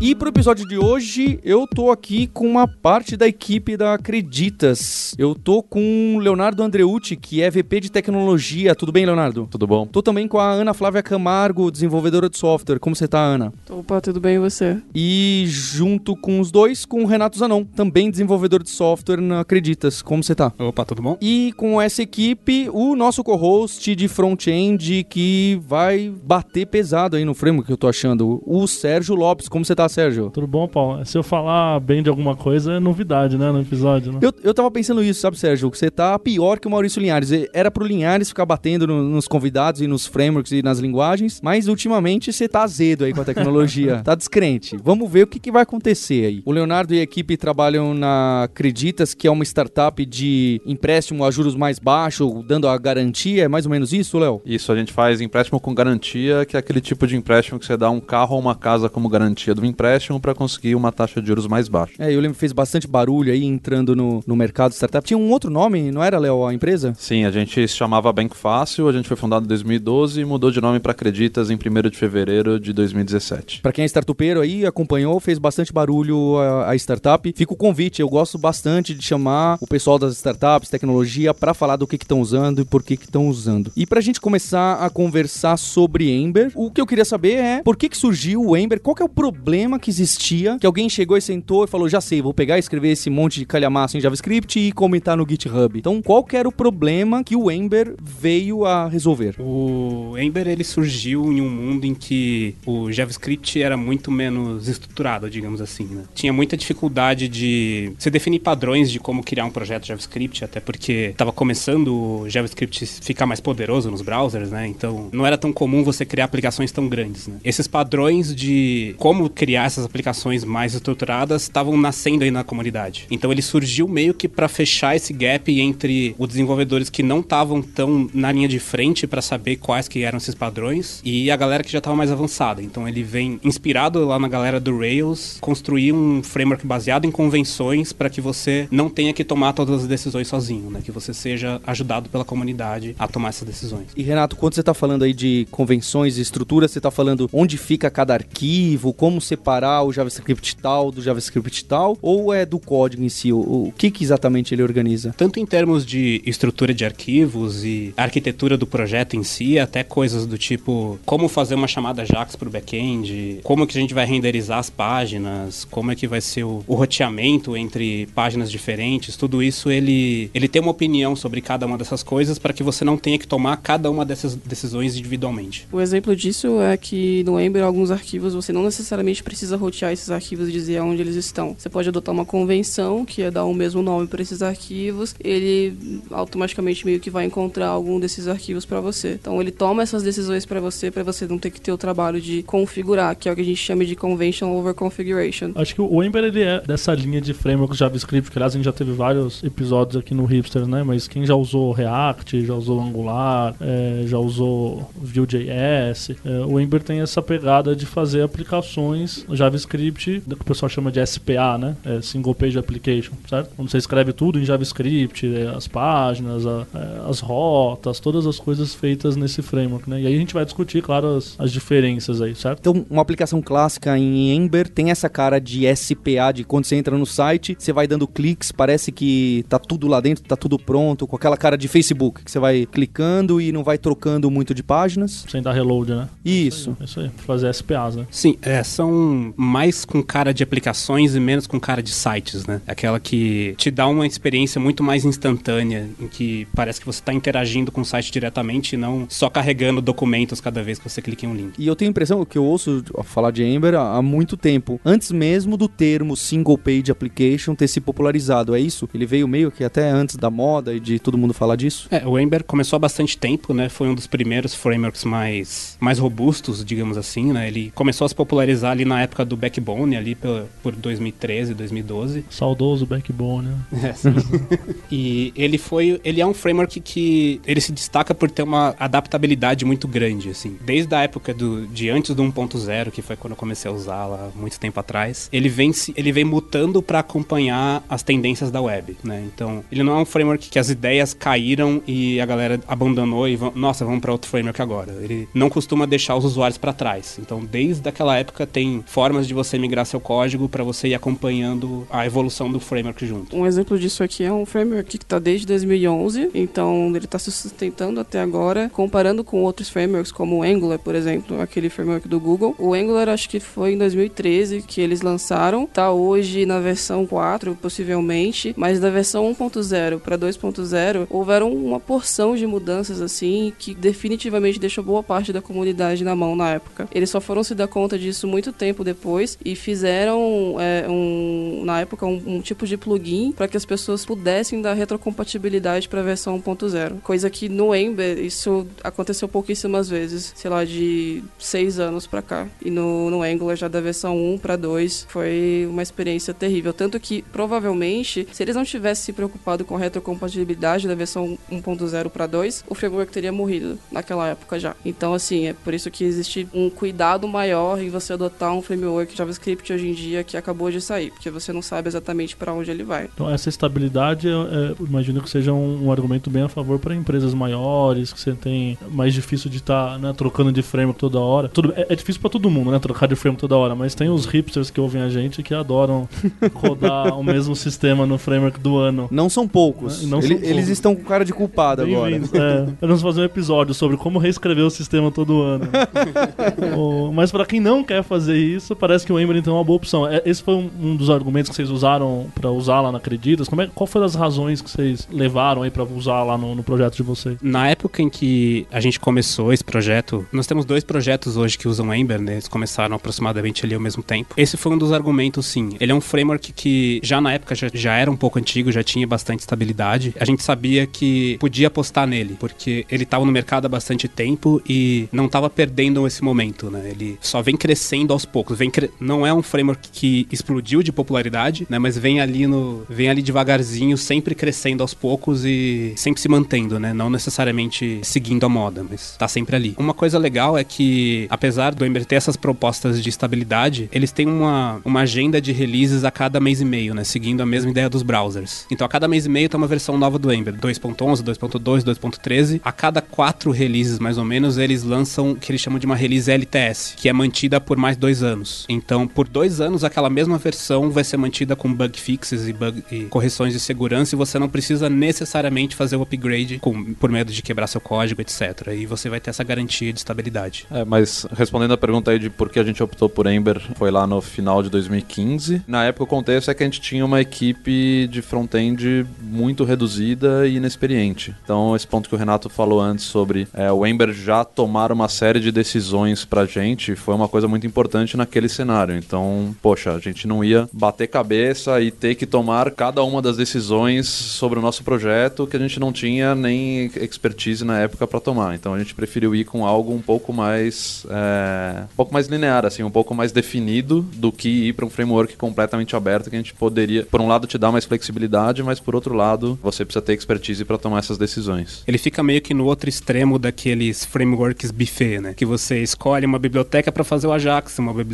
E 0.00 0.14
pro 0.14 0.28
episódio 0.28 0.64
de 0.64 0.78
hoje, 0.78 1.40
eu 1.42 1.66
tô 1.66 1.90
aqui 1.90 2.28
com 2.28 2.46
uma 2.46 2.68
parte 2.68 3.16
da 3.16 3.26
equipe 3.26 3.76
da 3.76 3.94
Acreditas. 3.94 5.12
Eu 5.18 5.34
tô 5.34 5.60
com 5.60 6.14
o 6.14 6.20
Leonardo 6.20 6.62
Andreucci, 6.62 7.16
que 7.16 7.42
é 7.42 7.50
VP 7.50 7.80
de 7.80 7.90
tecnologia. 7.90 8.76
Tudo 8.76 8.92
bem, 8.92 9.04
Leonardo? 9.04 9.48
Tudo 9.50 9.66
bom? 9.66 9.86
Tô 9.86 10.00
também 10.00 10.28
com 10.28 10.38
a 10.38 10.52
Ana 10.52 10.72
Flávia 10.72 11.02
Camargo, 11.02 11.68
desenvolvedora 11.68 12.30
de 12.30 12.38
software. 12.38 12.78
Como 12.78 12.94
você 12.94 13.08
tá, 13.08 13.18
Ana? 13.18 13.52
Opa, 13.68 14.00
tudo 14.00 14.20
bem 14.20 14.36
e 14.36 14.38
você? 14.38 14.80
E 14.94 15.46
junto 15.48 16.14
com 16.14 16.38
os 16.38 16.52
dois, 16.52 16.84
com 16.84 17.02
o 17.02 17.06
Renato 17.06 17.36
Zanon, 17.36 17.64
também 17.64 18.08
desenvolvedor 18.08 18.62
de 18.62 18.70
software 18.70 19.20
na 19.20 19.40
Acreditas. 19.40 20.00
Como 20.00 20.22
você 20.22 20.34
tá? 20.34 20.52
Opa, 20.60 20.84
tudo 20.84 21.02
bom? 21.02 21.18
E 21.20 21.52
com 21.56 21.82
essa 21.82 22.02
equipe, 22.02 22.70
o 22.72 22.94
nosso 22.94 23.24
co-host 23.24 23.96
de 23.96 24.06
front-end 24.06 25.04
que 25.10 25.60
vai 25.66 26.08
bater 26.24 26.68
pesado 26.68 27.16
aí 27.16 27.24
no 27.24 27.34
framework 27.34 27.66
que 27.66 27.72
eu 27.72 27.76
tô 27.76 27.88
achando, 27.88 28.40
o 28.46 28.64
Sérgio 28.68 29.16
Lopes. 29.16 29.48
Como 29.48 29.64
você 29.64 29.74
tá, 29.74 29.87
Sérgio? 29.88 30.30
Tudo 30.30 30.46
bom, 30.46 30.66
Paulo? 30.68 31.04
Se 31.04 31.16
eu 31.16 31.22
falar 31.22 31.80
bem 31.80 32.02
de 32.02 32.08
alguma 32.08 32.36
coisa, 32.36 32.74
é 32.74 32.80
novidade, 32.80 33.36
né, 33.38 33.50
no 33.52 33.60
episódio, 33.60 34.12
né? 34.12 34.18
Eu, 34.22 34.32
eu 34.42 34.54
tava 34.54 34.70
pensando 34.70 35.02
isso, 35.02 35.20
sabe, 35.20 35.38
Sérgio? 35.38 35.70
Que 35.70 35.78
você 35.78 35.90
tá 35.90 36.18
pior 36.18 36.58
que 36.58 36.66
o 36.66 36.70
Maurício 36.70 37.00
Linhares. 37.00 37.30
Era 37.52 37.70
pro 37.70 37.84
Linhares 37.86 38.28
ficar 38.28 38.46
batendo 38.46 38.86
no- 38.86 39.02
nos 39.02 39.26
convidados 39.28 39.80
e 39.80 39.86
nos 39.86 40.06
frameworks 40.06 40.52
e 40.52 40.62
nas 40.62 40.78
linguagens, 40.78 41.40
mas 41.42 41.68
ultimamente 41.68 42.32
você 42.32 42.48
tá 42.48 42.62
azedo 42.62 43.04
aí 43.04 43.12
com 43.12 43.20
a 43.20 43.24
tecnologia. 43.24 44.00
tá 44.04 44.14
descrente. 44.14 44.76
Vamos 44.82 45.10
ver 45.10 45.24
o 45.24 45.26
que, 45.26 45.38
que 45.38 45.50
vai 45.50 45.62
acontecer 45.62 46.26
aí. 46.26 46.42
O 46.44 46.52
Leonardo 46.52 46.94
e 46.94 46.98
a 47.00 47.02
equipe 47.02 47.36
trabalham 47.36 47.94
na 47.94 48.44
Acreditas, 48.44 49.14
que 49.14 49.26
é 49.26 49.30
uma 49.30 49.44
startup 49.44 50.04
de 50.04 50.60
empréstimo 50.66 51.24
a 51.24 51.30
juros 51.30 51.54
mais 51.54 51.78
baixos, 51.78 52.32
dando 52.46 52.68
a 52.68 52.76
garantia. 52.78 53.44
É 53.44 53.48
mais 53.48 53.66
ou 53.66 53.70
menos 53.70 53.92
isso, 53.92 54.18
Léo? 54.18 54.40
Isso, 54.44 54.70
a 54.72 54.76
gente 54.76 54.92
faz 54.92 55.20
empréstimo 55.20 55.60
com 55.60 55.74
garantia, 55.74 56.44
que 56.46 56.56
é 56.56 56.58
aquele 56.60 56.80
tipo 56.80 57.06
de 57.06 57.16
empréstimo 57.16 57.58
que 57.58 57.66
você 57.66 57.76
dá 57.76 57.90
um 57.90 58.00
carro 58.00 58.34
ou 58.34 58.40
uma 58.40 58.54
casa 58.54 58.88
como 58.88 59.08
garantia 59.08 59.54
do 59.54 59.64
empréstimo 59.78 60.18
para 60.18 60.34
conseguir 60.34 60.74
uma 60.74 60.90
taxa 60.90 61.22
de 61.22 61.28
juros 61.28 61.46
mais 61.46 61.68
baixa. 61.68 61.92
É, 62.00 62.12
eu 62.12 62.20
lembro 62.20 62.34
que 62.34 62.40
fez 62.40 62.52
bastante 62.52 62.88
barulho 62.88 63.32
aí 63.32 63.44
entrando 63.44 63.94
no, 63.94 64.20
no 64.26 64.34
mercado 64.34 64.72
startup. 64.72 65.06
Tinha 65.06 65.16
um 65.16 65.30
outro 65.30 65.50
nome, 65.50 65.92
não 65.92 66.02
era, 66.02 66.18
Léo, 66.18 66.44
a 66.44 66.52
empresa? 66.52 66.94
Sim, 66.98 67.24
a 67.24 67.30
gente 67.30 67.66
se 67.68 67.76
chamava 67.76 68.12
Banco 68.12 68.36
Fácil, 68.36 68.88
a 68.88 68.92
gente 68.92 69.06
foi 69.06 69.16
fundado 69.16 69.44
em 69.44 69.48
2012 69.48 70.20
e 70.20 70.24
mudou 70.24 70.50
de 70.50 70.60
nome 70.60 70.80
para 70.80 70.90
Acreditas 70.90 71.48
em 71.48 71.54
1 71.54 71.90
de 71.90 71.96
fevereiro 71.96 72.58
de 72.58 72.72
2017. 72.72 73.60
Pra 73.60 73.70
quem 73.70 73.84
é 73.84 73.86
startupeiro 73.86 74.40
aí, 74.40 74.66
acompanhou, 74.66 75.20
fez 75.20 75.38
bastante 75.38 75.72
barulho 75.72 76.38
a, 76.38 76.70
a 76.70 76.76
startup. 76.76 77.32
Fica 77.36 77.52
o 77.52 77.56
convite, 77.56 78.00
eu 78.00 78.08
gosto 78.08 78.36
bastante 78.36 78.94
de 78.94 79.04
chamar 79.04 79.58
o 79.60 79.66
pessoal 79.66 79.98
das 79.98 80.14
startups, 80.14 80.68
tecnologia, 80.68 81.32
pra 81.32 81.54
falar 81.54 81.76
do 81.76 81.86
que 81.86 81.96
estão 81.96 82.20
usando 82.20 82.62
e 82.62 82.64
por 82.64 82.82
que 82.82 82.94
estão 82.94 83.28
usando. 83.28 83.70
E 83.76 83.86
pra 83.86 84.00
gente 84.00 84.20
começar 84.20 84.74
a 84.74 84.90
conversar 84.90 85.56
sobre 85.56 86.10
Ember, 86.10 86.50
o 86.56 86.70
que 86.70 86.80
eu 86.80 86.86
queria 86.86 87.04
saber 87.04 87.34
é 87.34 87.62
por 87.62 87.76
que, 87.76 87.88
que 87.88 87.96
surgiu 87.96 88.44
o 88.44 88.56
Ember, 88.56 88.80
qual 88.80 88.96
que 88.96 89.02
é 89.02 89.04
o 89.04 89.08
problema 89.08 89.67
que 89.76 89.90
existia, 89.90 90.56
que 90.60 90.66
alguém 90.66 90.88
chegou 90.88 91.16
e 91.16 91.20
sentou 91.20 91.64
e 91.64 91.66
falou, 91.66 91.88
já 91.88 92.00
sei, 92.00 92.22
vou 92.22 92.32
pegar 92.32 92.56
e 92.56 92.60
escrever 92.60 92.90
esse 92.90 93.10
monte 93.10 93.40
de 93.40 93.44
calhamaço 93.44 93.96
em 93.98 94.00
JavaScript 94.00 94.60
e 94.60 94.70
comentar 94.70 95.16
no 95.16 95.26
GitHub. 95.28 95.76
Então, 95.76 96.00
qual 96.00 96.24
era 96.32 96.48
o 96.48 96.52
problema 96.52 97.24
que 97.24 97.34
o 97.34 97.50
Ember 97.50 97.94
veio 98.00 98.64
a 98.64 98.86
resolver? 98.86 99.34
O 99.40 100.14
Ember 100.16 100.46
ele 100.46 100.62
surgiu 100.62 101.32
em 101.32 101.40
um 101.40 101.50
mundo 101.50 101.84
em 101.84 101.94
que 101.94 102.54
o 102.64 102.92
JavaScript 102.92 103.60
era 103.60 103.76
muito 103.76 104.10
menos 104.10 104.68
estruturado, 104.68 105.28
digamos 105.28 105.60
assim. 105.60 105.84
né? 105.86 106.04
Tinha 106.14 106.32
muita 106.32 106.56
dificuldade 106.56 107.28
de 107.28 107.92
se 107.98 108.10
definir 108.10 108.40
padrões 108.40 108.90
de 108.90 109.00
como 109.00 109.22
criar 109.22 109.44
um 109.44 109.50
projeto 109.50 109.86
JavaScript, 109.86 110.44
até 110.44 110.60
porque 110.60 111.08
estava 111.10 111.32
começando 111.32 111.88
o 111.88 112.28
JavaScript 112.28 112.86
ficar 113.02 113.26
mais 113.26 113.40
poderoso 113.40 113.90
nos 113.90 114.02
browsers, 114.02 114.50
né? 114.50 114.66
Então 114.66 115.08
não 115.12 115.26
era 115.26 115.38
tão 115.38 115.52
comum 115.52 115.82
você 115.82 116.04
criar 116.04 116.26
aplicações 116.26 116.70
tão 116.70 116.88
grandes. 116.88 117.26
Né? 117.26 117.36
Esses 117.44 117.66
padrões 117.66 118.34
de 118.34 118.94
como 118.98 119.28
criar 119.30 119.57
essas 119.64 119.84
aplicações 119.84 120.44
mais 120.44 120.74
estruturadas 120.74 121.42
estavam 121.42 121.76
nascendo 121.76 122.24
aí 122.24 122.30
na 122.30 122.44
comunidade. 122.44 123.06
Então 123.10 123.30
ele 123.32 123.42
surgiu 123.42 123.88
meio 123.88 124.14
que 124.14 124.28
para 124.28 124.48
fechar 124.48 124.96
esse 124.96 125.12
gap 125.12 125.60
entre 125.60 126.14
os 126.18 126.28
desenvolvedores 126.28 126.88
que 126.90 127.02
não 127.02 127.20
estavam 127.20 127.60
tão 127.62 128.08
na 128.14 128.30
linha 128.32 128.48
de 128.48 128.58
frente 128.58 129.06
para 129.06 129.20
saber 129.20 129.56
quais 129.56 129.88
que 129.88 130.02
eram 130.02 130.18
esses 130.18 130.34
padrões 130.34 131.00
e 131.04 131.30
a 131.30 131.36
galera 131.36 131.62
que 131.62 131.70
já 131.70 131.78
estava 131.78 131.96
mais 131.96 132.10
avançada. 132.10 132.62
Então 132.62 132.88
ele 132.88 133.02
vem 133.02 133.40
inspirado 133.42 134.04
lá 134.04 134.18
na 134.18 134.28
galera 134.28 134.60
do 134.60 134.78
Rails 134.78 135.38
construir 135.40 135.92
um 135.92 136.22
framework 136.22 136.66
baseado 136.66 137.04
em 137.04 137.10
convenções 137.10 137.92
para 137.92 138.08
que 138.08 138.20
você 138.20 138.68
não 138.70 138.88
tenha 138.88 139.12
que 139.12 139.24
tomar 139.24 139.52
todas 139.52 139.82
as 139.82 139.86
decisões 139.86 140.28
sozinho, 140.28 140.70
né? 140.70 140.80
Que 140.84 140.92
você 140.92 141.12
seja 141.12 141.60
ajudado 141.66 142.08
pela 142.08 142.24
comunidade 142.24 142.94
a 142.98 143.08
tomar 143.08 143.30
essas 143.30 143.46
decisões. 143.46 143.88
E 143.96 144.02
Renato, 144.02 144.36
quando 144.36 144.54
você 144.54 144.60
está 144.60 144.74
falando 144.74 145.02
aí 145.02 145.12
de 145.12 145.46
convenções 145.50 146.18
e 146.18 146.20
estruturas, 146.20 146.70
você 146.70 146.78
está 146.78 146.90
falando 146.90 147.28
onde 147.32 147.56
fica 147.56 147.90
cada 147.90 148.14
arquivo, 148.14 148.92
como 148.92 149.20
separar 149.20 149.47
o 149.82 149.92
JavaScript 149.92 150.56
tal 150.56 150.90
do 150.90 151.00
JavaScript 151.00 151.64
tal, 151.64 151.96
ou 152.02 152.32
é 152.32 152.44
do 152.44 152.58
código 152.58 153.02
em 153.02 153.08
si? 153.08 153.32
O, 153.32 153.38
o 153.38 153.74
que, 153.76 153.90
que 153.90 154.04
exatamente 154.04 154.54
ele 154.54 154.62
organiza? 154.62 155.14
Tanto 155.16 155.40
em 155.40 155.46
termos 155.46 155.86
de 155.86 156.22
estrutura 156.26 156.74
de 156.74 156.84
arquivos 156.84 157.64
e 157.64 157.94
arquitetura 157.96 158.56
do 158.56 158.66
projeto 158.66 159.16
em 159.16 159.22
si, 159.22 159.58
até 159.58 159.82
coisas 159.82 160.26
do 160.26 160.36
tipo 160.36 160.98
como 161.06 161.28
fazer 161.28 161.54
uma 161.54 161.66
chamada 161.66 162.04
JAX 162.04 162.36
para 162.36 162.48
o 162.48 162.50
back-end, 162.50 163.40
como 163.42 163.66
que 163.66 163.76
a 163.76 163.80
gente 163.80 163.94
vai 163.94 164.04
renderizar 164.04 164.58
as 164.58 164.68
páginas, 164.68 165.64
como 165.64 165.90
é 165.90 165.94
que 165.94 166.06
vai 166.06 166.20
ser 166.20 166.44
o, 166.44 166.62
o 166.66 166.74
roteamento 166.74 167.56
entre 167.56 168.06
páginas 168.14 168.50
diferentes, 168.50 169.16
tudo 169.16 169.42
isso 169.42 169.70
ele, 169.70 170.30
ele 170.34 170.48
tem 170.48 170.60
uma 170.60 170.70
opinião 170.70 171.16
sobre 171.16 171.40
cada 171.40 171.66
uma 171.66 171.78
dessas 171.78 172.02
coisas 172.02 172.38
para 172.38 172.52
que 172.52 172.62
você 172.62 172.84
não 172.84 172.96
tenha 172.96 173.18
que 173.18 173.26
tomar 173.26 173.56
cada 173.56 173.90
uma 173.90 174.04
dessas 174.04 174.34
decisões 174.34 174.96
individualmente. 174.96 175.66
O 175.72 175.80
exemplo 175.80 176.14
disso 176.14 176.60
é 176.60 176.76
que 176.76 177.22
no 177.24 177.40
Ember, 177.40 177.62
alguns 177.62 177.90
arquivos, 177.90 178.34
você 178.34 178.52
não 178.52 178.62
necessariamente 178.62 179.22
precisa 179.22 179.37
rotear 179.56 179.92
esses 179.92 180.10
arquivos 180.10 180.48
e 180.48 180.52
dizer 180.52 180.80
onde 180.80 181.00
eles 181.00 181.16
estão. 181.16 181.54
Você 181.56 181.68
pode 181.68 181.88
adotar 181.88 182.14
uma 182.14 182.24
convenção, 182.24 183.04
que 183.04 183.22
é 183.22 183.30
dar 183.30 183.44
o 183.44 183.54
mesmo 183.54 183.82
nome 183.82 184.06
para 184.06 184.22
esses 184.22 184.42
arquivos, 184.42 185.14
ele 185.22 186.00
automaticamente 186.10 186.84
meio 186.84 187.00
que 187.00 187.10
vai 187.10 187.24
encontrar 187.24 187.68
algum 187.68 187.98
desses 188.00 188.28
arquivos 188.28 188.64
para 188.64 188.80
você. 188.80 189.18
Então 189.20 189.40
ele 189.40 189.50
toma 189.50 189.82
essas 189.82 190.02
decisões 190.02 190.44
para 190.44 190.60
você, 190.60 190.90
para 190.90 191.02
você 191.02 191.26
não 191.26 191.38
ter 191.38 191.50
que 191.50 191.60
ter 191.60 191.72
o 191.72 191.78
trabalho 191.78 192.20
de 192.20 192.42
configurar, 192.42 193.16
que 193.16 193.28
é 193.28 193.32
o 193.32 193.34
que 193.34 193.42
a 193.42 193.44
gente 193.44 193.60
chama 193.60 193.84
de 193.84 193.94
convention 193.94 194.50
over 194.50 194.74
configuration. 194.74 195.52
Acho 195.54 195.74
que 195.74 195.80
o 195.80 196.02
Ember 196.02 196.24
ele 196.24 196.42
é 196.42 196.60
dessa 196.60 196.94
linha 196.94 197.20
de 197.20 197.32
framework 197.34 197.76
JavaScript, 197.76 198.30
que 198.30 198.38
aliás 198.38 198.54
a 198.54 198.56
gente 198.56 198.64
já 198.64 198.72
teve 198.72 198.92
vários 198.92 199.42
episódios 199.42 199.96
aqui 199.96 200.14
no 200.14 200.24
Hipster, 200.24 200.66
né? 200.66 200.82
Mas 200.82 201.08
quem 201.08 201.24
já 201.24 201.34
usou 201.34 201.72
React, 201.72 202.44
já 202.44 202.54
usou 202.54 202.80
Angular, 202.80 203.54
é, 203.60 204.04
já 204.06 204.18
usou 204.18 204.90
Vue.js, 204.96 206.10
é, 206.24 206.44
o 206.46 206.58
Ember 206.60 206.82
tem 206.82 207.00
essa 207.00 207.22
pegada 207.22 207.74
de 207.74 207.86
fazer 207.86 208.22
aplicações 208.22 209.24
JavaScript, 209.36 210.22
que 210.26 210.32
o 210.34 210.44
pessoal 210.44 210.68
chama 210.68 210.90
de 210.90 211.04
SPA, 211.04 211.58
né? 211.58 211.76
É, 211.84 212.00
Single 212.00 212.34
Page 212.34 212.58
Application, 212.58 213.12
certo? 213.28 213.50
Quando 213.56 213.70
você 213.70 213.78
escreve 213.78 214.12
tudo 214.12 214.38
em 214.38 214.44
JavaScript, 214.44 215.26
é, 215.26 215.48
as 215.54 215.66
páginas, 215.68 216.46
a- 216.46 216.66
é, 216.74 217.10
as 217.10 217.20
rotas, 217.20 218.00
todas 218.00 218.26
as 218.26 218.38
coisas 218.38 218.74
feitas 218.74 219.16
nesse 219.16 219.42
framework, 219.42 219.88
né? 219.88 220.00
E 220.02 220.06
aí 220.06 220.14
a 220.14 220.18
gente 220.18 220.34
vai 220.34 220.44
discutir, 220.44 220.82
claro, 220.82 221.16
as, 221.16 221.34
as 221.38 221.50
diferenças 221.52 222.20
aí, 222.20 222.34
certo? 222.34 222.58
Então, 222.60 222.86
uma 222.90 223.02
aplicação 223.02 223.40
clássica 223.42 223.96
em 223.98 224.34
Ember 224.34 224.68
tem 224.68 224.90
essa 224.90 225.08
cara 225.08 225.38
de 225.38 225.64
SPA, 225.74 226.32
de 226.32 226.44
quando 226.44 226.64
você 226.64 226.76
entra 226.76 226.96
no 226.96 227.06
site, 227.06 227.56
você 227.58 227.72
vai 227.72 227.86
dando 227.86 228.06
cliques, 228.06 228.52
parece 228.52 228.92
que 228.92 229.44
tá 229.48 229.58
tudo 229.58 229.86
lá 229.86 230.00
dentro, 230.00 230.24
tá 230.24 230.36
tudo 230.36 230.58
pronto, 230.58 231.06
com 231.06 231.16
aquela 231.16 231.36
cara 231.36 231.56
de 231.56 231.68
Facebook, 231.68 232.24
que 232.24 232.30
você 232.30 232.38
vai 232.38 232.66
clicando 232.66 233.40
e 233.40 233.52
não 233.52 233.62
vai 233.64 233.78
trocando 233.78 234.30
muito 234.30 234.54
de 234.54 234.62
páginas. 234.62 235.24
Sem 235.28 235.42
dar 235.42 235.52
reload, 235.52 235.92
né? 235.94 236.08
Isso. 236.24 236.76
É 236.80 236.84
isso 236.84 237.00
aí, 237.00 237.08
pra 237.08 237.24
fazer 237.24 237.52
SPAs, 237.54 237.96
né? 237.96 238.06
Sim, 238.10 238.36
é, 238.42 238.62
são 238.62 239.07
mais 239.36 239.84
com 239.84 240.02
cara 240.02 240.32
de 240.32 240.42
aplicações 240.42 241.14
e 241.14 241.20
menos 241.20 241.46
com 241.46 241.58
cara 241.58 241.82
de 241.82 241.92
sites, 241.92 242.46
né? 242.46 242.60
Aquela 242.66 243.00
que 243.00 243.54
te 243.56 243.70
dá 243.70 243.86
uma 243.86 244.06
experiência 244.06 244.60
muito 244.60 244.82
mais 244.82 245.04
instantânea, 245.04 245.88
em 246.00 246.08
que 246.08 246.46
parece 246.54 246.80
que 246.80 246.86
você 246.86 247.00
está 247.00 247.12
interagindo 247.12 247.72
com 247.72 247.80
o 247.80 247.84
site 247.84 248.10
diretamente 248.10 248.74
e 248.74 248.78
não 248.78 249.06
só 249.08 249.28
carregando 249.28 249.80
documentos 249.80 250.40
cada 250.40 250.62
vez 250.62 250.78
que 250.78 250.88
você 250.88 251.02
clica 251.02 251.26
em 251.26 251.28
um 251.28 251.34
link. 251.34 251.54
E 251.58 251.66
eu 251.66 251.76
tenho 251.76 251.90
a 251.90 251.92
impressão 251.92 252.24
que 252.24 252.38
eu 252.38 252.44
ouço 252.44 252.84
falar 253.04 253.30
de 253.30 253.42
Ember 253.42 253.74
há 253.74 253.96
há 253.96 254.02
muito 254.02 254.36
tempo, 254.36 254.80
antes 254.84 255.10
mesmo 255.10 255.56
do 255.56 255.68
termo 255.68 256.16
single 256.16 256.58
page 256.58 256.90
application 256.90 257.54
ter 257.54 257.68
se 257.68 257.80
popularizado, 257.80 258.54
é 258.54 258.60
isso? 258.60 258.88
Ele 258.94 259.06
veio 259.06 259.28
meio 259.28 259.50
que 259.50 259.64
até 259.64 259.88
antes 259.88 260.16
da 260.16 260.30
moda 260.30 260.74
e 260.74 260.80
de 260.80 260.98
todo 260.98 261.18
mundo 261.18 261.34
falar 261.34 261.56
disso? 261.56 261.88
É, 261.90 262.06
o 262.06 262.18
Ember 262.18 262.44
começou 262.44 262.76
há 262.76 262.80
bastante 262.80 263.16
tempo, 263.16 263.52
né? 263.52 263.68
Foi 263.68 263.88
um 263.88 263.94
dos 263.94 264.06
primeiros 264.06 264.54
frameworks 264.54 265.04
mais, 265.04 265.76
mais 265.80 265.98
robustos, 265.98 266.64
digamos 266.64 266.96
assim, 266.96 267.32
né? 267.32 267.48
Ele 267.48 267.72
começou 267.74 268.04
a 268.04 268.08
se 268.08 268.14
popularizar 268.14 268.72
ali 268.72 268.84
na 268.84 268.97
época 269.02 269.24
do 269.24 269.36
Backbone, 269.36 269.96
ali 269.96 270.14
por, 270.14 270.46
por 270.62 270.74
2013, 270.74 271.54
2012. 271.54 272.24
Saudoso 272.30 272.86
Backbone. 272.86 273.48
né? 273.48 273.90
É, 273.90 273.92
sim. 273.92 274.14
e 274.90 275.32
ele 275.36 275.58
foi, 275.58 276.00
ele 276.04 276.20
é 276.20 276.26
um 276.26 276.34
framework 276.34 276.80
que 276.80 277.40
ele 277.46 277.60
se 277.60 277.72
destaca 277.72 278.14
por 278.14 278.30
ter 278.30 278.42
uma 278.42 278.74
adaptabilidade 278.78 279.64
muito 279.64 279.86
grande, 279.88 280.30
assim. 280.30 280.56
Desde 280.64 280.94
a 280.94 281.02
época 281.02 281.32
do, 281.34 281.66
de 281.66 281.90
antes 281.90 282.14
do 282.14 282.22
1.0, 282.22 282.90
que 282.90 283.02
foi 283.02 283.16
quando 283.16 283.32
eu 283.32 283.36
comecei 283.36 283.70
a 283.70 283.74
usar 283.74 284.06
lá 284.06 284.30
muito 284.34 284.58
tempo 284.58 284.78
atrás, 284.80 285.28
ele 285.32 285.48
vem, 285.48 285.72
se- 285.72 285.92
ele 285.96 286.12
vem 286.12 286.24
mutando 286.24 286.82
para 286.82 286.98
acompanhar 287.00 287.82
as 287.88 288.02
tendências 288.02 288.50
da 288.50 288.60
web, 288.60 288.96
né? 289.04 289.24
Então, 289.34 289.64
ele 289.70 289.82
não 289.82 289.98
é 289.98 290.00
um 290.02 290.04
framework 290.04 290.48
que 290.48 290.58
as 290.58 290.70
ideias 290.70 291.12
caíram 291.14 291.82
e 291.86 292.20
a 292.20 292.26
galera 292.26 292.60
abandonou 292.66 293.28
e 293.28 293.36
vão, 293.36 293.52
nossa, 293.54 293.84
vamos 293.84 294.00
para 294.00 294.12
outro 294.12 294.30
framework 294.30 294.60
agora. 294.62 294.92
Ele 295.00 295.28
não 295.34 295.48
costuma 295.50 295.86
deixar 295.86 296.16
os 296.16 296.24
usuários 296.24 296.58
para 296.58 296.72
trás. 296.72 297.18
Então, 297.20 297.44
desde 297.44 297.88
aquela 297.88 298.16
época 298.16 298.46
tem 298.46 298.82
formas 298.88 299.28
de 299.28 299.34
você 299.34 299.58
migrar 299.58 299.84
seu 299.84 300.00
código 300.00 300.48
para 300.48 300.64
você 300.64 300.88
ir 300.88 300.94
acompanhando 300.94 301.86
a 301.90 302.06
evolução 302.06 302.50
do 302.50 302.58
framework 302.58 303.06
junto. 303.06 303.36
Um 303.36 303.46
exemplo 303.46 303.78
disso 303.78 304.02
aqui 304.02 304.24
é 304.24 304.32
um 304.32 304.46
framework 304.46 304.98
que 304.98 305.04
está 305.04 305.18
desde 305.18 305.46
2011, 305.46 306.30
então 306.34 306.88
ele 306.94 307.04
está 307.04 307.18
se 307.18 307.30
sustentando 307.30 308.00
até 308.00 308.20
agora, 308.20 308.70
comparando 308.70 309.22
com 309.22 309.42
outros 309.42 309.68
frameworks 309.68 310.10
como 310.10 310.38
o 310.38 310.42
Angular, 310.42 310.78
por 310.78 310.94
exemplo, 310.94 311.40
aquele 311.40 311.68
framework 311.68 312.08
do 312.08 312.18
Google. 312.18 312.54
O 312.58 312.72
Angular 312.72 313.08
acho 313.10 313.28
que 313.28 313.38
foi 313.38 313.74
em 313.74 313.78
2013 313.78 314.62
que 314.62 314.80
eles 314.80 315.02
lançaram, 315.02 315.66
tá 315.66 315.92
hoje 315.92 316.46
na 316.46 316.58
versão 316.58 317.06
4, 317.06 317.56
possivelmente, 317.60 318.54
mas 318.56 318.80
da 318.80 318.88
versão 318.88 319.30
1.0 319.34 320.00
para 320.00 320.18
2.0 320.18 321.06
houveram 321.10 321.52
uma 321.52 321.78
porção 321.78 322.34
de 322.34 322.46
mudanças 322.46 323.00
assim 323.02 323.52
que 323.58 323.74
definitivamente 323.74 324.58
deixou 324.58 324.82
boa 324.82 325.02
parte 325.02 325.32
da 325.32 325.42
comunidade 325.42 326.02
na 326.02 326.16
mão 326.16 326.34
na 326.34 326.50
época. 326.50 326.88
Eles 326.92 327.10
só 327.10 327.20
foram 327.20 327.44
se 327.44 327.54
dar 327.54 327.68
conta 327.68 327.98
disso 327.98 328.26
muito 328.26 328.52
tempo 328.52 328.77
depois 328.84 329.38
e 329.44 329.54
fizeram 329.54 330.56
é, 330.58 330.86
um, 330.88 331.62
na 331.64 331.80
época 331.80 332.06
um, 332.06 332.22
um 332.26 332.40
tipo 332.40 332.66
de 332.66 332.76
plugin 332.76 333.32
para 333.32 333.48
que 333.48 333.56
as 333.56 333.64
pessoas 333.64 334.04
pudessem 334.04 334.60
dar 334.60 334.74
retrocompatibilidade 334.74 335.88
para 335.88 336.00
a 336.00 336.04
versão 336.04 336.40
1.0. 336.40 337.00
Coisa 337.00 337.30
que 337.30 337.48
no 337.48 337.74
Ember 337.74 338.18
isso 338.18 338.66
aconteceu 338.82 339.28
pouquíssimas 339.28 339.88
vezes, 339.88 340.32
sei 340.36 340.50
lá, 340.50 340.64
de 340.64 341.22
seis 341.38 341.78
anos 341.78 342.06
para 342.06 342.22
cá. 342.22 342.48
E 342.62 342.70
no, 342.70 343.10
no 343.10 343.22
Angular 343.22 343.56
já 343.56 343.68
da 343.68 343.80
versão 343.80 344.16
1 344.34 344.38
para 344.38 344.56
2 344.56 345.06
foi 345.08 345.66
uma 345.68 345.82
experiência 345.82 346.32
terrível. 346.32 346.72
Tanto 346.72 346.98
que 346.98 347.22
provavelmente, 347.22 348.26
se 348.32 348.42
eles 348.42 348.56
não 348.56 348.64
tivessem 348.64 349.06
se 349.06 349.12
preocupado 349.12 349.64
com 349.64 349.76
a 349.76 349.78
retrocompatibilidade 349.78 350.86
da 350.88 350.94
versão 350.94 351.38
1.0 351.50 352.08
para 352.10 352.26
2, 352.26 352.64
o 352.68 352.74
framework 352.74 353.12
teria 353.12 353.32
morrido 353.32 353.78
naquela 353.90 354.28
época 354.28 354.58
já. 354.58 354.74
Então, 354.84 355.14
assim, 355.14 355.46
é 355.46 355.52
por 355.52 355.74
isso 355.74 355.90
que 355.90 356.04
existe 356.04 356.48
um 356.52 356.70
cuidado 356.70 357.26
maior 357.28 357.80
em 357.80 357.88
você 357.88 358.12
adotar 358.12 358.54
um 358.54 358.62
framework 358.72 359.16
JavaScript 359.16 359.72
hoje 359.72 359.88
em 359.88 359.94
dia 359.94 360.22
que 360.22 360.36
acabou 360.36 360.70
de 360.70 360.78
sair, 360.80 361.10
porque 361.10 361.30
você 361.30 361.52
não 361.52 361.62
sabe 361.62 361.88
exatamente 361.88 362.36
para 362.36 362.52
onde 362.52 362.70
ele 362.70 362.84
vai. 362.84 363.08
Então 363.12 363.28
essa 363.30 363.48
estabilidade, 363.48 364.28
é, 364.28 364.30
é, 364.30 364.74
imagino 364.86 365.22
que 365.22 365.30
seja 365.30 365.52
um, 365.54 365.86
um 365.86 365.90
argumento 365.92 366.28
bem 366.28 366.42
a 366.42 366.48
favor 366.48 366.78
para 366.78 366.94
empresas 366.94 367.32
maiores, 367.32 368.12
que 368.12 368.20
você 368.20 368.32
tem 368.32 368.76
mais 368.90 369.14
difícil 369.14 369.50
de 369.50 369.56
estar 369.56 369.98
né, 369.98 370.12
trocando 370.14 370.52
de 370.52 370.60
framework 370.62 371.00
toda 371.00 371.18
hora. 371.18 371.48
Tudo, 371.48 371.72
é, 371.74 371.86
é 371.88 371.96
difícil 371.96 372.20
para 372.20 372.30
todo 372.30 372.50
mundo, 372.50 372.70
né, 372.70 372.78
trocar 372.78 373.08
de 373.08 373.16
framework 373.16 373.40
toda 373.40 373.56
hora, 373.56 373.74
mas 373.74 373.94
tem 373.94 374.10
os 374.10 374.26
hipsters 374.26 374.70
que 374.70 374.80
ouvem 374.80 375.00
a 375.00 375.08
gente 375.08 375.42
que 375.42 375.54
adoram 375.54 376.06
rodar 376.54 377.18
o 377.18 377.24
mesmo 377.24 377.56
sistema 377.56 378.04
no 378.06 378.18
framework 378.18 378.60
do 378.60 378.76
ano. 378.76 379.08
Não 379.10 379.30
são 379.30 379.48
poucos. 379.48 380.02
Não 380.02 380.20
são 380.20 380.30
Ele- 380.30 380.34
poucos. 380.34 380.50
Eles 380.50 380.68
estão 380.68 380.94
com 380.94 381.04
cara 381.04 381.24
de 381.24 381.32
culpado 381.32 381.82
agora. 381.82 382.14
É, 382.14 382.66
vamos 382.80 383.00
fazer 383.00 383.22
um 383.22 383.24
episódio 383.24 383.72
sobre 383.72 383.96
como 383.96 384.18
reescrever 384.18 384.64
o 384.64 384.70
sistema 384.70 385.10
todo 385.10 385.40
ano. 385.40 385.68
O- 386.76 387.12
mas 387.12 387.30
para 387.30 387.46
quem 387.46 387.60
não 387.60 387.82
quer 387.82 388.02
fazer 388.02 388.36
isso, 388.36 388.57
parece 388.78 389.06
que 389.06 389.12
o 389.12 389.18
Ember 389.18 389.36
então 389.36 389.54
é 389.54 389.56
uma 389.58 389.64
boa 389.64 389.76
opção. 389.76 390.06
É, 390.06 390.22
Esse 390.24 390.42
foi 390.42 390.54
um, 390.54 390.96
dos 390.96 391.10
argumentos 391.10 391.50
que 391.50 391.56
vocês 391.56 391.70
usaram 391.70 392.26
para 392.34 392.50
usar 392.50 392.80
lá 392.80 392.92
na 392.92 392.98
Acreditas. 392.98 393.48
Como 393.48 393.62
é, 393.62 393.70
qual 393.74 393.86
foram 393.86 394.06
as 394.06 394.14
razões 394.14 394.60
que 394.60 394.70
vocês 394.70 395.08
levaram 395.10 395.62
aí 395.62 395.70
para 395.70 395.84
usar 395.84 396.22
lá 396.22 396.36
no, 396.36 396.54
no 396.54 396.62
projeto 396.62 396.96
de 396.96 397.02
vocês? 397.02 397.38
Na 397.40 397.68
época 397.68 398.02
em 398.02 398.08
que 398.08 398.66
a 398.70 398.80
gente 398.80 398.98
começou 399.00 399.52
esse 399.52 399.64
projeto, 399.64 400.26
nós 400.32 400.46
temos 400.46 400.64
dois 400.64 400.84
projetos 400.84 401.36
hoje 401.36 401.56
que 401.56 401.68
usam 401.68 401.94
Ember, 401.94 402.20
né? 402.20 402.32
Eles 402.32 402.48
começaram 402.48 402.96
aproximadamente 402.96 403.64
ali 403.64 403.74
ao 403.74 403.80
mesmo 403.80 404.02
tempo. 404.02 404.34
Esse 404.36 404.56
foi 404.56 404.72
um 404.72 404.78
dos 404.78 404.92
argumentos, 404.92 405.46
sim. 405.46 405.76
Ele 405.80 405.92
é 405.92 405.94
um 405.94 406.00
framework 406.00 406.52
que 406.52 407.00
já 407.02 407.20
na 407.20 407.32
época 407.32 407.54
já, 407.54 407.68
já 407.72 407.94
era 407.96 408.10
um 408.10 408.16
pouco 408.16 408.38
antigo, 408.38 408.70
já 408.72 408.82
tinha 408.82 409.06
bastante 409.06 409.40
estabilidade. 409.40 410.14
A 410.18 410.24
gente 410.24 410.42
sabia 410.42 410.86
que 410.86 411.36
podia 411.38 411.68
apostar 411.68 412.06
nele, 412.06 412.36
porque 412.38 412.84
ele 412.90 413.04
estava 413.04 413.24
no 413.24 413.32
mercado 413.32 413.66
há 413.66 413.68
bastante 413.68 414.08
tempo 414.08 414.60
e 414.68 415.08
não 415.12 415.26
estava 415.26 415.48
perdendo 415.48 416.06
esse 416.06 416.22
momento, 416.22 416.70
né? 416.70 416.90
Ele 416.90 417.18
só 417.20 417.42
vem 417.42 417.56
crescendo 417.56 418.12
aos 418.12 418.24
poucos. 418.24 418.47
Vem 418.54 418.70
cre... 418.70 418.90
Não 419.00 419.26
é 419.26 419.32
um 419.32 419.42
framework 419.42 419.88
que 419.90 420.26
explodiu 420.30 420.82
de 420.82 420.92
popularidade, 420.92 421.66
né? 421.68 421.78
Mas 421.78 421.96
vem 421.96 422.20
ali 422.20 422.46
no, 422.46 422.84
vem 422.88 423.08
ali 423.08 423.22
devagarzinho, 423.22 423.96
sempre 423.96 424.34
crescendo 424.34 424.82
aos 424.82 424.94
poucos 424.94 425.44
e 425.44 425.92
sempre 425.96 426.20
se 426.20 426.28
mantendo, 426.28 426.78
né? 426.78 426.92
Não 426.92 427.10
necessariamente 427.10 428.00
seguindo 428.02 428.44
a 428.44 428.48
moda, 428.48 428.84
mas 428.88 429.16
tá 429.18 429.28
sempre 429.28 429.56
ali. 429.56 429.74
Uma 429.78 429.94
coisa 429.94 430.18
legal 430.18 430.56
é 430.56 430.64
que, 430.64 431.26
apesar 431.30 431.74
do 431.74 431.84
Ember 431.84 432.04
ter 432.04 432.16
essas 432.16 432.36
propostas 432.36 433.02
de 433.02 433.08
estabilidade, 433.08 433.88
eles 433.92 434.12
têm 434.12 434.26
uma, 434.26 434.80
uma 434.84 435.00
agenda 435.00 435.40
de 435.40 435.52
releases 435.52 436.04
a 436.04 436.10
cada 436.10 436.40
mês 436.40 436.60
e 436.60 436.64
meio, 436.64 436.94
né? 436.94 437.04
Seguindo 437.04 437.40
a 437.42 437.46
mesma 437.46 437.70
ideia 437.70 437.88
dos 437.88 438.02
browsers. 438.02 438.66
Então, 438.70 438.84
a 438.84 438.88
cada 438.88 439.08
mês 439.08 439.26
e 439.26 439.28
meio 439.28 439.48
tem 439.48 439.58
uma 439.58 439.66
versão 439.66 439.98
nova 439.98 440.18
do 440.18 440.32
Ember. 440.32 440.54
2.11, 440.54 441.22
2.2, 441.22 441.82
2.13. 441.82 442.60
A 442.64 442.72
cada 442.72 443.00
quatro 443.00 443.50
releases, 443.50 443.98
mais 443.98 444.18
ou 444.18 444.24
menos, 444.24 444.58
eles 444.58 444.82
lançam 444.82 445.32
o 445.32 445.36
que 445.36 445.50
eles 445.50 445.60
chamam 445.60 445.78
de 445.78 445.86
uma 445.86 445.96
release 445.96 446.30
LTS, 446.30 446.94
que 446.96 447.08
é 447.08 447.12
mantida 447.12 447.60
por 447.60 447.76
mais 447.76 447.96
dois 447.96 448.22
anos. 448.22 448.37
Então, 448.68 449.06
por 449.06 449.28
dois 449.28 449.60
anos, 449.60 449.84
aquela 449.84 450.10
mesma 450.10 450.38
versão 450.38 450.90
vai 450.90 451.04
ser 451.04 451.16
mantida 451.16 451.56
com 451.56 451.72
bug 451.72 451.98
fixes 451.98 452.48
e, 452.48 452.52
bug, 452.52 452.84
e 452.90 453.04
correções 453.04 453.52
de 453.52 453.60
segurança 453.60 454.14
e 454.14 454.18
você 454.18 454.38
não 454.38 454.48
precisa 454.48 454.88
necessariamente 454.88 455.74
fazer 455.74 455.96
o 455.96 456.02
upgrade 456.02 456.58
com, 456.58 456.94
por 456.94 457.10
medo 457.10 457.32
de 457.32 457.42
quebrar 457.42 457.66
seu 457.66 457.80
código, 457.80 458.20
etc. 458.20 458.68
E 458.74 458.86
você 458.86 459.08
vai 459.08 459.20
ter 459.20 459.30
essa 459.30 459.44
garantia 459.44 459.92
de 459.92 459.98
estabilidade. 459.98 460.66
É, 460.70 460.84
mas 460.84 461.26
respondendo 461.36 461.72
a 461.72 461.76
pergunta 461.76 462.10
aí 462.10 462.18
de 462.18 462.30
por 462.30 462.50
que 462.50 462.58
a 462.58 462.64
gente 462.64 462.82
optou 462.82 463.08
por 463.08 463.26
Ember, 463.26 463.60
foi 463.76 463.90
lá 463.90 464.06
no 464.06 464.20
final 464.20 464.62
de 464.62 464.70
2015. 464.70 465.62
Na 465.66 465.84
época 465.84 466.04
o 466.04 466.06
contexto 466.06 466.50
é 466.50 466.54
que 466.54 466.62
a 466.62 466.66
gente 466.66 466.80
tinha 466.80 467.04
uma 467.04 467.20
equipe 467.20 468.06
de 468.08 468.22
front-end 468.22 469.06
muito 469.22 469.64
reduzida 469.64 470.46
e 470.46 470.56
inexperiente. 470.56 471.34
Então 471.44 471.74
esse 471.74 471.86
ponto 471.86 472.08
que 472.08 472.14
o 472.14 472.18
Renato 472.18 472.48
falou 472.48 472.80
antes 472.80 473.04
sobre 473.04 473.48
é, 473.54 473.70
o 473.70 473.86
Ember 473.86 474.12
já 474.12 474.44
tomar 474.44 474.92
uma 474.92 475.08
série 475.08 475.40
de 475.40 475.50
decisões 475.50 476.24
pra 476.24 476.44
gente 476.44 476.94
foi 476.94 477.14
uma 477.14 477.28
coisa 477.28 477.48
muito 477.48 477.66
importante 477.66 478.16
naquele 478.18 478.48
cenário. 478.48 478.94
Então, 478.96 479.54
poxa, 479.62 479.92
a 479.92 479.98
gente 479.98 480.26
não 480.26 480.44
ia 480.44 480.68
bater 480.72 481.06
cabeça 481.06 481.80
e 481.80 481.90
ter 481.90 482.14
que 482.14 482.26
tomar 482.26 482.70
cada 482.72 483.02
uma 483.02 483.22
das 483.22 483.36
decisões 483.36 484.08
sobre 484.08 484.58
o 484.58 484.62
nosso 484.62 484.84
projeto 484.84 485.46
que 485.46 485.56
a 485.56 485.60
gente 485.60 485.80
não 485.80 485.92
tinha 485.92 486.34
nem 486.34 486.90
expertise 486.96 487.64
na 487.64 487.78
época 487.78 488.06
para 488.06 488.20
tomar. 488.20 488.54
Então 488.54 488.74
a 488.74 488.78
gente 488.78 488.94
preferiu 488.94 489.34
ir 489.34 489.44
com 489.44 489.64
algo 489.64 489.92
um 489.92 490.00
pouco 490.00 490.32
mais 490.32 491.06
é, 491.08 491.84
um 491.84 491.96
pouco 491.96 492.12
mais 492.12 492.26
linear, 492.26 492.66
assim, 492.66 492.82
um 492.82 492.90
pouco 492.90 493.14
mais 493.14 493.32
definido 493.32 494.02
do 494.14 494.32
que 494.32 494.68
ir 494.68 494.72
para 494.72 494.84
um 494.84 494.90
framework 494.90 495.36
completamente 495.36 495.94
aberto 495.96 496.28
que 496.28 496.36
a 496.36 496.38
gente 496.38 496.54
poderia, 496.54 497.04
por 497.04 497.20
um 497.20 497.28
lado, 497.28 497.46
te 497.46 497.56
dar 497.56 497.70
mais 497.70 497.84
flexibilidade, 497.84 498.62
mas 498.62 498.80
por 498.80 498.94
outro 498.94 499.14
lado, 499.14 499.58
você 499.62 499.84
precisa 499.84 500.02
ter 500.02 500.14
expertise 500.14 500.64
para 500.64 500.78
tomar 500.78 500.98
essas 500.98 501.18
decisões. 501.18 501.82
Ele 501.86 501.98
fica 501.98 502.22
meio 502.22 502.40
que 502.40 502.52
no 502.52 502.64
outro 502.64 502.88
extremo 502.88 503.38
daqueles 503.38 504.04
frameworks 504.04 504.70
buffet, 504.70 505.20
né? 505.20 505.34
Que 505.34 505.46
você 505.46 505.82
escolhe 505.82 506.26
uma 506.26 506.38
biblioteca 506.38 506.90
para 506.90 507.04
fazer 507.04 507.26
o 507.26 507.32
Ajax, 507.32 507.78
uma 507.78 507.94
biblioteca 507.94 508.07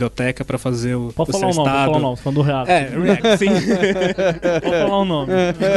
para 0.45 0.59
fazer 0.59 0.95
o, 0.95 1.13
Pode 1.15 1.31
o 1.31 1.33
falar 1.33 1.49
o 1.49 1.53
seu 1.53 1.65
nome, 1.65 1.77
pode 1.77 1.85
falar 1.87 1.97
o 1.97 2.01
nome, 2.01 2.17
falando 2.17 2.37
do 2.37 2.43
React. 2.43 2.71
É, 2.71 2.89
React, 2.89 3.39
sim. 3.39 3.47
Pode 4.63 4.77
falar 4.77 4.99
o 4.99 5.05
nome. 5.05 5.33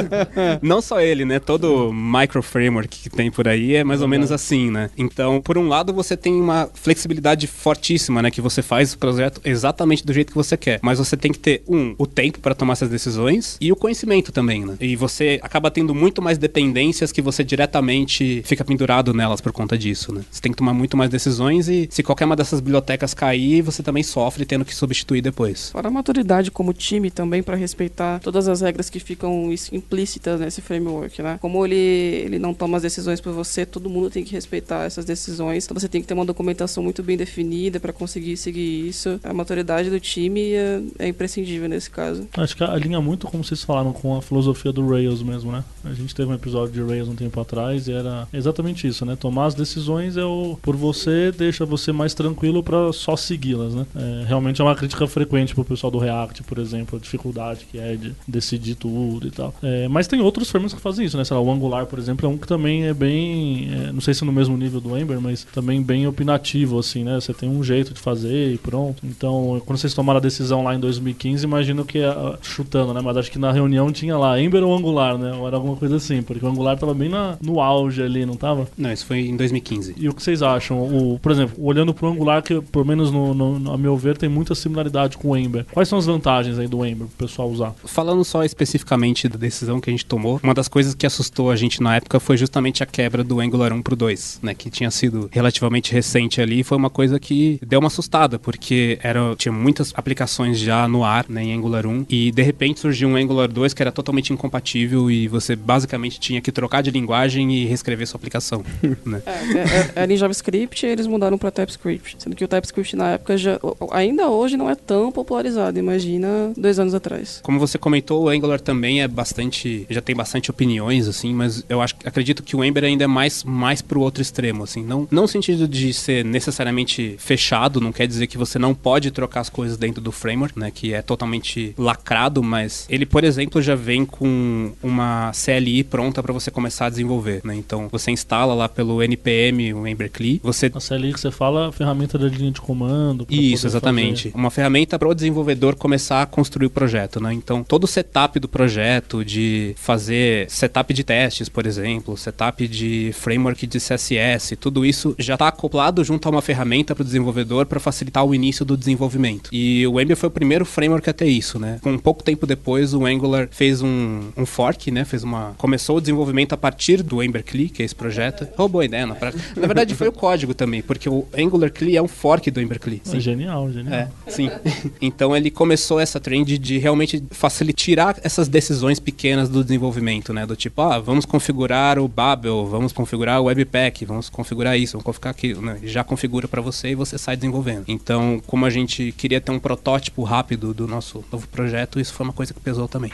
Não 0.62 0.82
só 0.82 1.02
ele, 1.02 1.26
né? 1.26 1.40
Todo 1.40 1.92
micro 1.94 2.42
framework 2.42 2.88
que 2.88 3.10
tem 3.10 3.32
por 3.32 3.48
aí 3.48 3.76
é 3.76 3.84
mais 3.84 4.02
ou 4.02 4.08
menos 4.08 4.32
assim, 4.32 4.72
né? 4.72 4.90
Então, 4.98 5.42
por 5.42 5.58
um 5.58 5.68
lado, 5.68 5.94
você 5.94 6.16
tem 6.16 6.34
uma 6.34 6.70
flexibilidade 6.74 7.48
fortíssima, 7.48 8.22
né? 8.22 8.32
Que 8.32 8.42
você 8.42 8.62
faz 8.62 8.94
o 8.94 8.98
projeto 8.98 9.42
exatamente 9.44 10.06
do 10.06 10.14
jeito 10.14 10.30
que 10.30 10.36
você 10.38 10.58
quer. 10.58 10.80
Mas 10.82 11.00
você 11.00 11.16
tem 11.18 11.32
que 11.32 11.40
ter, 11.40 11.64
um, 11.68 11.96
o 11.98 12.06
tempo 12.06 12.40
para 12.40 12.56
tomar 12.56 12.74
essas 12.74 12.90
decisões 12.90 13.58
e 13.60 13.72
o 13.72 13.76
conhecimento 13.76 14.32
também, 14.32 14.66
né? 14.66 14.76
E 14.80 14.96
você 14.96 15.40
acaba 15.42 15.70
tendo 15.72 15.94
muito 15.94 16.22
mais 16.22 16.38
dependências 16.38 17.12
que 17.12 17.22
você 17.22 17.44
diretamente 17.44 18.42
fica 18.46 18.64
pendurado 18.64 19.14
nelas 19.14 19.42
por 19.42 19.52
conta 19.52 19.78
disso, 19.78 20.14
né? 20.14 20.22
Você 20.32 20.42
tem 20.42 20.52
que 20.52 20.58
tomar 20.58 20.74
muito 20.74 20.96
mais 20.96 21.10
decisões 21.10 21.68
e 21.68 21.88
se 21.90 22.04
qualquer 22.04 22.26
uma 22.26 22.36
dessas 22.36 22.60
bibliotecas 22.60 23.14
cair, 23.14 23.62
você 23.62 23.82
também 23.82 24.04
sofre 24.08 24.46
tendo 24.46 24.66
que 24.66 24.74
substituir 24.74 25.22
depois. 25.22 25.70
Fora 25.70 25.88
a 25.88 25.92
maturidade 25.92 26.50
como 26.50 26.74
time 26.74 27.12
também 27.12 27.44
para 27.44 27.56
respeitar 27.56 28.20
todas 28.20 28.48
as 28.48 28.62
regras 28.62 28.90
que 28.90 29.00
ficam 29.00 29.50
implícitas 29.72 30.40
nesse 30.40 30.62
framework, 30.62 31.22
né? 31.22 31.38
Como 31.42 31.66
ele, 31.66 31.76
ele 31.76 32.40
não 32.40 32.54
toma 32.54 32.78
as 32.78 32.84
decisões 32.84 33.22
por 33.22 33.34
você, 33.34 33.66
todo 33.66 33.90
mundo 33.90 34.10
tem 34.10 34.24
que 34.24 34.32
respeitar 34.32 34.86
essas 34.86 35.06
decisões. 35.06 35.66
Então 35.66 35.78
você 35.78 35.88
tem 35.88 36.02
que 36.02 36.08
ter 36.08 36.14
uma 36.14 36.26
documentação 36.26 36.84
muito 36.84 37.04
bem 37.04 37.18
definida 37.18 37.80
para 37.80 37.94
conseguir 37.94 38.38
seguir 38.38 38.88
isso. 38.88 39.20
A 39.24 39.34
maturidade 39.34 39.90
do 39.90 40.00
time 40.00 40.54
é, 40.54 40.82
é, 41.00 41.08
imprescindível 41.08 41.68
nesse 41.68 41.90
caso. 41.90 42.28
Acho 42.38 42.56
que 42.56 42.64
alinha 42.64 43.02
muito, 43.02 43.28
como 43.28 43.44
vocês 43.44 43.64
falaram, 43.64 43.94
com 43.94 44.16
a 44.16 44.22
filosofia 44.22 44.72
do 44.72 44.88
Rails 44.88 45.22
mesmo, 45.22 45.52
né? 45.52 45.64
A 45.84 45.94
gente 45.94 46.16
teve 46.16 46.32
um 46.32 46.34
episódio 46.34 46.74
de 46.74 46.82
Rails 46.82 47.08
um 47.08 47.16
tempo 47.16 47.40
atrás 47.40 47.88
e 47.88 47.92
era 47.92 48.28
exatamente 48.34 48.88
isso, 48.88 49.06
né? 49.06 49.16
Tomar 49.16 49.46
as 49.46 49.56
decisões 49.56 50.18
é 50.18 50.24
o 50.24 50.58
por 50.62 50.76
você 50.76 51.32
deixa 51.32 51.66
você 51.66 51.92
mais 51.92 52.14
tranquilo 52.14 52.64
para 52.64 52.92
só 52.94 53.16
segui-las, 53.16 53.74
né? 53.74 53.86
É, 53.98 54.26
realmente 54.28 54.62
é 54.62 54.64
uma 54.64 54.76
crítica 54.76 55.08
frequente 55.08 55.56
pro 55.56 55.66
pessoal 55.66 55.90
do 55.90 55.98
React, 55.98 56.44
por 56.44 56.60
exemplo, 56.60 56.98
a 56.98 57.02
dificuldade 57.02 57.66
que 57.70 57.80
é 57.80 57.96
de 57.96 58.14
decidir 58.28 58.76
tudo 58.76 59.28
e 59.28 59.32
tal. 59.32 59.54
É, 59.64 59.88
mas 59.88 60.08
tem 60.08 60.22
outros 60.22 60.50
frameworks 60.50 60.76
que 60.76 60.82
fazem 60.82 61.06
isso, 61.06 61.18
né? 61.18 61.24
Sei 61.24 61.36
lá, 61.36 61.42
o 61.42 61.52
Angular, 61.52 61.86
por 61.86 61.98
exemplo, 61.98 62.26
é 62.26 62.30
um 62.30 62.38
que 62.38 62.48
também 62.48 62.86
é 62.86 62.94
bem, 62.94 63.70
é, 63.72 63.92
não 63.92 64.02
sei 64.02 64.14
se 64.14 64.24
no 64.24 64.32
mesmo 64.32 64.56
nível 64.58 64.80
do 64.80 64.98
Ember, 64.98 65.20
mas 65.20 65.44
também 65.46 65.82
bem 65.82 66.08
opinativo, 66.08 66.78
assim, 66.80 67.04
né? 67.04 67.16
Você 67.16 67.34
tem 67.34 67.50
um 67.50 67.64
jeito 67.64 67.94
de 67.94 68.00
fazer 68.00 68.54
e 68.54 68.58
pronto. 68.58 69.04
Então, 69.04 69.62
quando 69.66 69.80
vocês 69.80 69.94
tomaram 69.94 70.18
a 70.20 70.22
decisão 70.22 70.64
lá 70.64 70.76
em 70.76 70.80
2015, 70.80 71.44
imagino 71.44 71.86
que, 71.86 72.00
uh, 72.00 72.38
chutando, 72.42 72.94
né? 72.94 73.02
Mas 73.04 73.18
acho 73.18 73.32
que 73.32 73.40
na 73.40 73.52
reunião 73.52 73.92
tinha 73.92 74.18
lá 74.18 74.40
Ember 74.40 74.64
ou 74.64 74.76
Angular, 74.76 75.18
né? 75.18 75.34
Ou 75.34 75.48
era 75.48 75.56
alguma 75.56 75.76
coisa 75.76 75.96
assim, 75.96 76.22
porque 76.22 76.46
o 76.46 76.50
Angular 76.50 76.78
tava 76.78 76.94
bem 76.94 77.10
na, 77.10 77.38
no 77.42 77.60
auge 77.62 78.02
ali, 78.04 78.26
não 78.26 78.36
tava? 78.36 78.68
Não, 78.78 78.92
isso 78.92 79.06
foi 79.06 79.20
em 79.22 79.36
2015. 79.36 79.96
E 79.98 80.10
o 80.10 80.14
que 80.14 80.22
vocês 80.22 80.42
acham? 80.42 80.80
O, 80.82 81.20
por 81.20 81.32
exemplo, 81.32 81.56
olhando 81.64 81.94
pro 81.94 82.08
Angular, 82.08 82.42
que 82.44 82.62
pelo 82.62 82.86
menos 82.86 83.12
no, 83.12 83.34
no, 83.34 83.74
a 83.74 83.78
meu 83.88 83.98
ver 83.98 84.18
tem 84.18 84.28
muita 84.28 84.54
similaridade 84.54 85.18
com 85.18 85.30
o 85.30 85.38
Ember. 85.38 85.66
Quais 85.72 85.88
são 85.88 85.98
as 85.98 86.06
vantagens 86.06 86.60
aí 86.60 86.68
do 86.68 86.86
Ember 86.86 87.08
pro 87.08 87.28
pessoal 87.28 87.50
usar? 87.50 87.74
Falando 87.86 88.24
só 88.26 88.44
especificamente 88.44 89.30
da 89.30 89.38
decisão 89.38 89.80
que 89.80 89.90
a 89.90 89.94
gente 89.94 90.06
tomou, 90.06 90.40
uma 90.44 90.54
das 90.54 90.68
coisas 90.68 90.94
que 90.94 91.06
assustou 91.06 91.50
a 91.50 91.56
gente 91.56 91.82
na 91.82 91.96
época 91.96 92.20
foi 92.20 92.36
justamente 92.36 92.84
a 92.84 92.86
quebra 92.86 93.24
do 93.24 93.40
Angular 93.40 93.72
1 93.72 93.82
pro 93.82 93.96
2, 93.96 94.40
né? 94.44 94.54
Que 94.54 94.70
tinha 94.70 94.92
sido 94.92 95.30
relativamente 95.32 95.94
recente 95.94 96.42
ali. 96.42 96.64
Foi 96.64 96.78
uma 96.78 96.90
coisa 96.90 97.20
que 97.20 97.60
deu 97.66 97.80
uma 97.80 97.88
assustada, 97.88 98.38
porque 98.38 99.00
era, 99.02 99.36
tinha 99.36 99.52
muitas 99.52 99.94
aplicações 99.96 100.60
já 100.60 100.88
no 100.88 101.04
ar, 101.04 101.26
né, 101.30 101.44
em 101.44 101.54
Angular 101.54 101.86
1, 101.86 102.06
e 102.10 102.32
de 102.32 102.42
repente 102.42 102.80
surgiu 102.80 103.08
um 103.08 103.16
Angular 103.16 103.48
2 103.48 103.74
que 103.74 103.82
era 103.82 103.92
totalmente 103.92 104.34
incompatível 104.34 105.10
e 105.10 105.28
você 105.28 105.56
basicamente 105.56 106.20
tinha 106.20 106.42
que 106.42 106.52
trocar 106.52 106.82
de 106.82 106.92
linguagem 106.92 107.54
e 107.54 107.66
reescrever 107.66 108.06
sua 108.06 108.18
aplicação. 108.18 108.64
né? 109.06 109.22
É, 109.26 109.32
é, 109.32 109.62
é, 109.62 109.92
era 109.96 110.14
em 110.14 110.18
JavaScript 110.18 110.86
e 110.86 110.90
eles 110.90 111.08
mudaram 111.08 111.38
para 111.38 111.52
TypeScript, 111.52 112.18
sendo 112.20 112.36
que 112.36 112.44
o 112.44 112.48
TypeScript 112.48 112.96
na 112.96 113.12
época 113.12 113.38
já, 113.38 113.60
ainda 113.92 114.30
hoje 114.30 114.58
não 114.58 114.70
é 114.70 114.76
tão 114.76 115.12
popularizado, 115.12 115.78
imagina 115.78 116.52
dois 116.58 116.80
anos 116.80 116.94
atrás. 116.94 117.40
Como 117.44 117.60
você 117.60 117.78
comentou, 117.78 118.24
o 118.24 118.30
Angular 118.30 118.60
também 118.60 119.02
é 119.02 119.08
bastante, 119.08 119.86
já 119.90 120.02
tem 120.02 120.16
bastante 120.16 120.50
opiniões, 120.50 121.08
assim, 121.08 121.34
mas 121.34 121.64
eu 121.70 121.82
acho, 121.82 121.96
acredito 122.04 122.44
que 122.44 122.56
o 122.56 122.64
Ember 122.64 122.84
ainda 122.84 123.04
é 123.04 123.08
mais, 123.08 123.44
mais 123.44 123.82
pro 123.82 124.02
outro 124.02 124.22
extremo, 124.22 124.64
assim, 124.64 124.84
não, 124.84 125.08
não 125.12 125.28
no 125.28 125.28
sentido 125.28 125.68
de 125.68 125.94
ser 125.94 126.24
necessariamente 126.24 127.16
fechado, 127.20 127.82
não 127.82 127.92
quer 127.92 128.08
dizer 128.08 128.28
que 128.28 128.38
você 128.38 128.58
não 128.58 128.74
pode 128.74 129.12
trocar 129.12 129.42
as 129.42 129.50
coisas 129.50 129.78
dentro 129.78 130.02
do 130.02 130.12
framework, 130.12 130.58
né, 130.58 130.72
que 130.72 130.94
é 130.94 131.02
totalmente 131.02 131.76
lacrado, 131.78 132.42
mas 132.42 132.88
ele, 132.90 133.06
por 133.06 133.26
exemplo, 133.26 133.62
já 133.62 133.76
vem 133.76 134.06
com 134.06 134.72
uma 134.82 135.32
CLI 135.34 135.84
pronta 135.84 136.24
para 136.24 136.32
você 136.32 136.50
começar 136.50 136.86
a 136.86 136.90
desenvolver, 136.90 137.42
né, 137.44 137.56
então 137.56 137.90
você 137.92 138.10
instala 138.10 138.54
lá 138.54 138.70
pelo 138.70 139.04
NPM 139.04 139.74
o 139.74 139.86
Ember 139.86 140.10
CLI, 140.10 140.40
você... 140.42 140.72
A 140.74 140.80
CLI 140.80 141.14
que 141.14 141.20
você 141.20 141.30
fala, 141.30 141.68
a 141.68 141.72
ferramenta 141.72 142.18
da 142.18 142.28
linha 142.28 142.52
de 142.52 142.62
comando. 142.62 143.28
Isso, 143.30 143.67
exatamente. 143.68 144.30
Fazer. 144.30 144.38
Uma 144.38 144.52
ferramenta 144.52 144.98
para 144.98 145.08
o 145.08 145.14
desenvolvedor 145.14 145.76
começar 145.76 146.22
a 146.22 146.26
construir 146.26 146.68
o 146.68 146.70
projeto, 146.70 147.20
né, 147.20 147.34
então 147.34 147.64
todo 147.64 147.84
o 147.84 147.88
setup 147.88 148.40
do 148.40 148.48
projeto, 148.48 149.24
de 149.24 149.74
fazer 149.78 150.50
setup 150.50 150.94
de 150.94 151.04
testes, 151.04 151.50
por 151.50 151.66
exemplo, 151.66 152.18
setup 152.18 152.68
de 152.68 153.12
framework 153.14 153.66
de 153.68 153.80
CSS, 153.80 154.56
tudo 154.56 154.86
isso 154.86 155.16
já 155.18 155.36
está 155.36 155.48
acoplado 155.48 156.04
junto 156.04 156.28
a 156.28 156.32
uma 156.32 156.42
ferramenta 156.42 156.96
para 156.96 157.02
o 157.02 157.06
desenvolvedor 157.06 157.66
para 157.66 157.80
facilitar 157.80 158.26
o 158.26 158.34
início 158.34 158.66
do 158.66 158.78
desenvolvimento. 158.78 159.50
E 159.52 159.86
o 159.88 160.00
Ember 160.00 160.16
foi 160.16 160.28
o 160.28 160.32
primeiro 160.32 160.66
framework 160.66 161.10
a 161.10 161.14
ter 161.14 161.28
isso, 161.28 161.60
né? 161.60 161.80
Um 161.86 161.98
pouco 161.98 162.24
tempo 162.24 162.46
depois, 162.46 162.94
o 162.94 163.06
Angular 163.06 163.48
fez 163.52 163.82
um, 163.82 164.30
um 164.36 164.46
fork, 164.46 164.92
né? 164.92 165.06
Fez 165.06 165.24
uma 165.24 165.56
começou 165.58 165.98
o 165.98 166.02
desenvolvimento 166.02 166.54
a 166.54 166.58
partir 166.58 167.02
do 167.02 167.22
Ember 167.22 167.44
CLI, 167.44 167.70
que 167.70 167.82
é 167.82 167.86
esse 167.86 167.96
projeto. 167.96 168.48
Roubou 168.58 168.82
a 168.82 168.86
ideia, 168.86 169.06
na 169.06 169.16
prática. 169.16 169.44
Na 169.56 169.68
verdade, 169.68 169.96
foi 169.96 170.08
o 170.08 170.12
código 170.12 170.54
também, 170.54 170.82
porque 170.82 171.10
o 171.10 171.26
Angular 171.38 171.72
CLI 171.72 171.98
é 171.98 172.02
um 172.02 172.08
fork 172.08 172.50
do 172.52 172.62
Ember 172.62 172.80
CLI. 172.80 173.02
É 173.14 173.20
genial, 173.20 173.57
genial. 173.72 173.94
É, 173.94 174.10
sim. 174.28 174.50
então 175.02 175.36
ele 175.36 175.50
começou 175.50 176.00
essa 176.00 176.20
trend 176.20 176.58
de 176.58 176.78
realmente 176.78 177.24
facilitar 177.32 177.78
tirar 177.78 178.18
essas 178.22 178.48
decisões 178.48 179.00
pequenas 179.00 179.48
do 179.48 179.64
desenvolvimento, 179.64 180.34
né? 180.34 180.46
Do 180.46 180.56
tipo, 180.56 180.82
ah, 180.82 181.00
vamos 181.00 181.26
configurar 181.26 181.98
o 182.00 182.08
Babel, 182.08 182.66
vamos 182.66 182.92
configurar 182.92 183.40
o 183.40 183.46
Webpack, 183.46 184.04
vamos 184.04 184.30
configurar 184.30 184.78
isso, 184.78 184.94
vamos 184.94 185.06
configurar 185.06 185.32
aquilo, 185.32 185.62
né? 185.62 185.80
Já 185.84 186.04
configura 186.04 186.48
para 186.48 186.62
você 186.62 186.90
e 186.90 186.96
você 186.96 187.18
sai 187.18 187.38
desenvolvendo. 187.38 187.86
Então, 187.88 188.42
como 188.46 188.66
a 188.66 188.70
gente 188.70 189.14
queria 189.14 189.40
ter 189.40 189.52
um 189.52 189.60
protótipo 189.60 190.24
rápido 190.24 190.74
do 190.74 190.88
nosso 190.88 191.24
novo 191.32 191.48
projeto, 191.48 192.00
isso 192.00 192.14
foi 192.14 192.26
uma 192.26 192.34
coisa 192.34 192.54
que 192.54 192.60
pesou 192.60 192.88
também. 192.88 193.12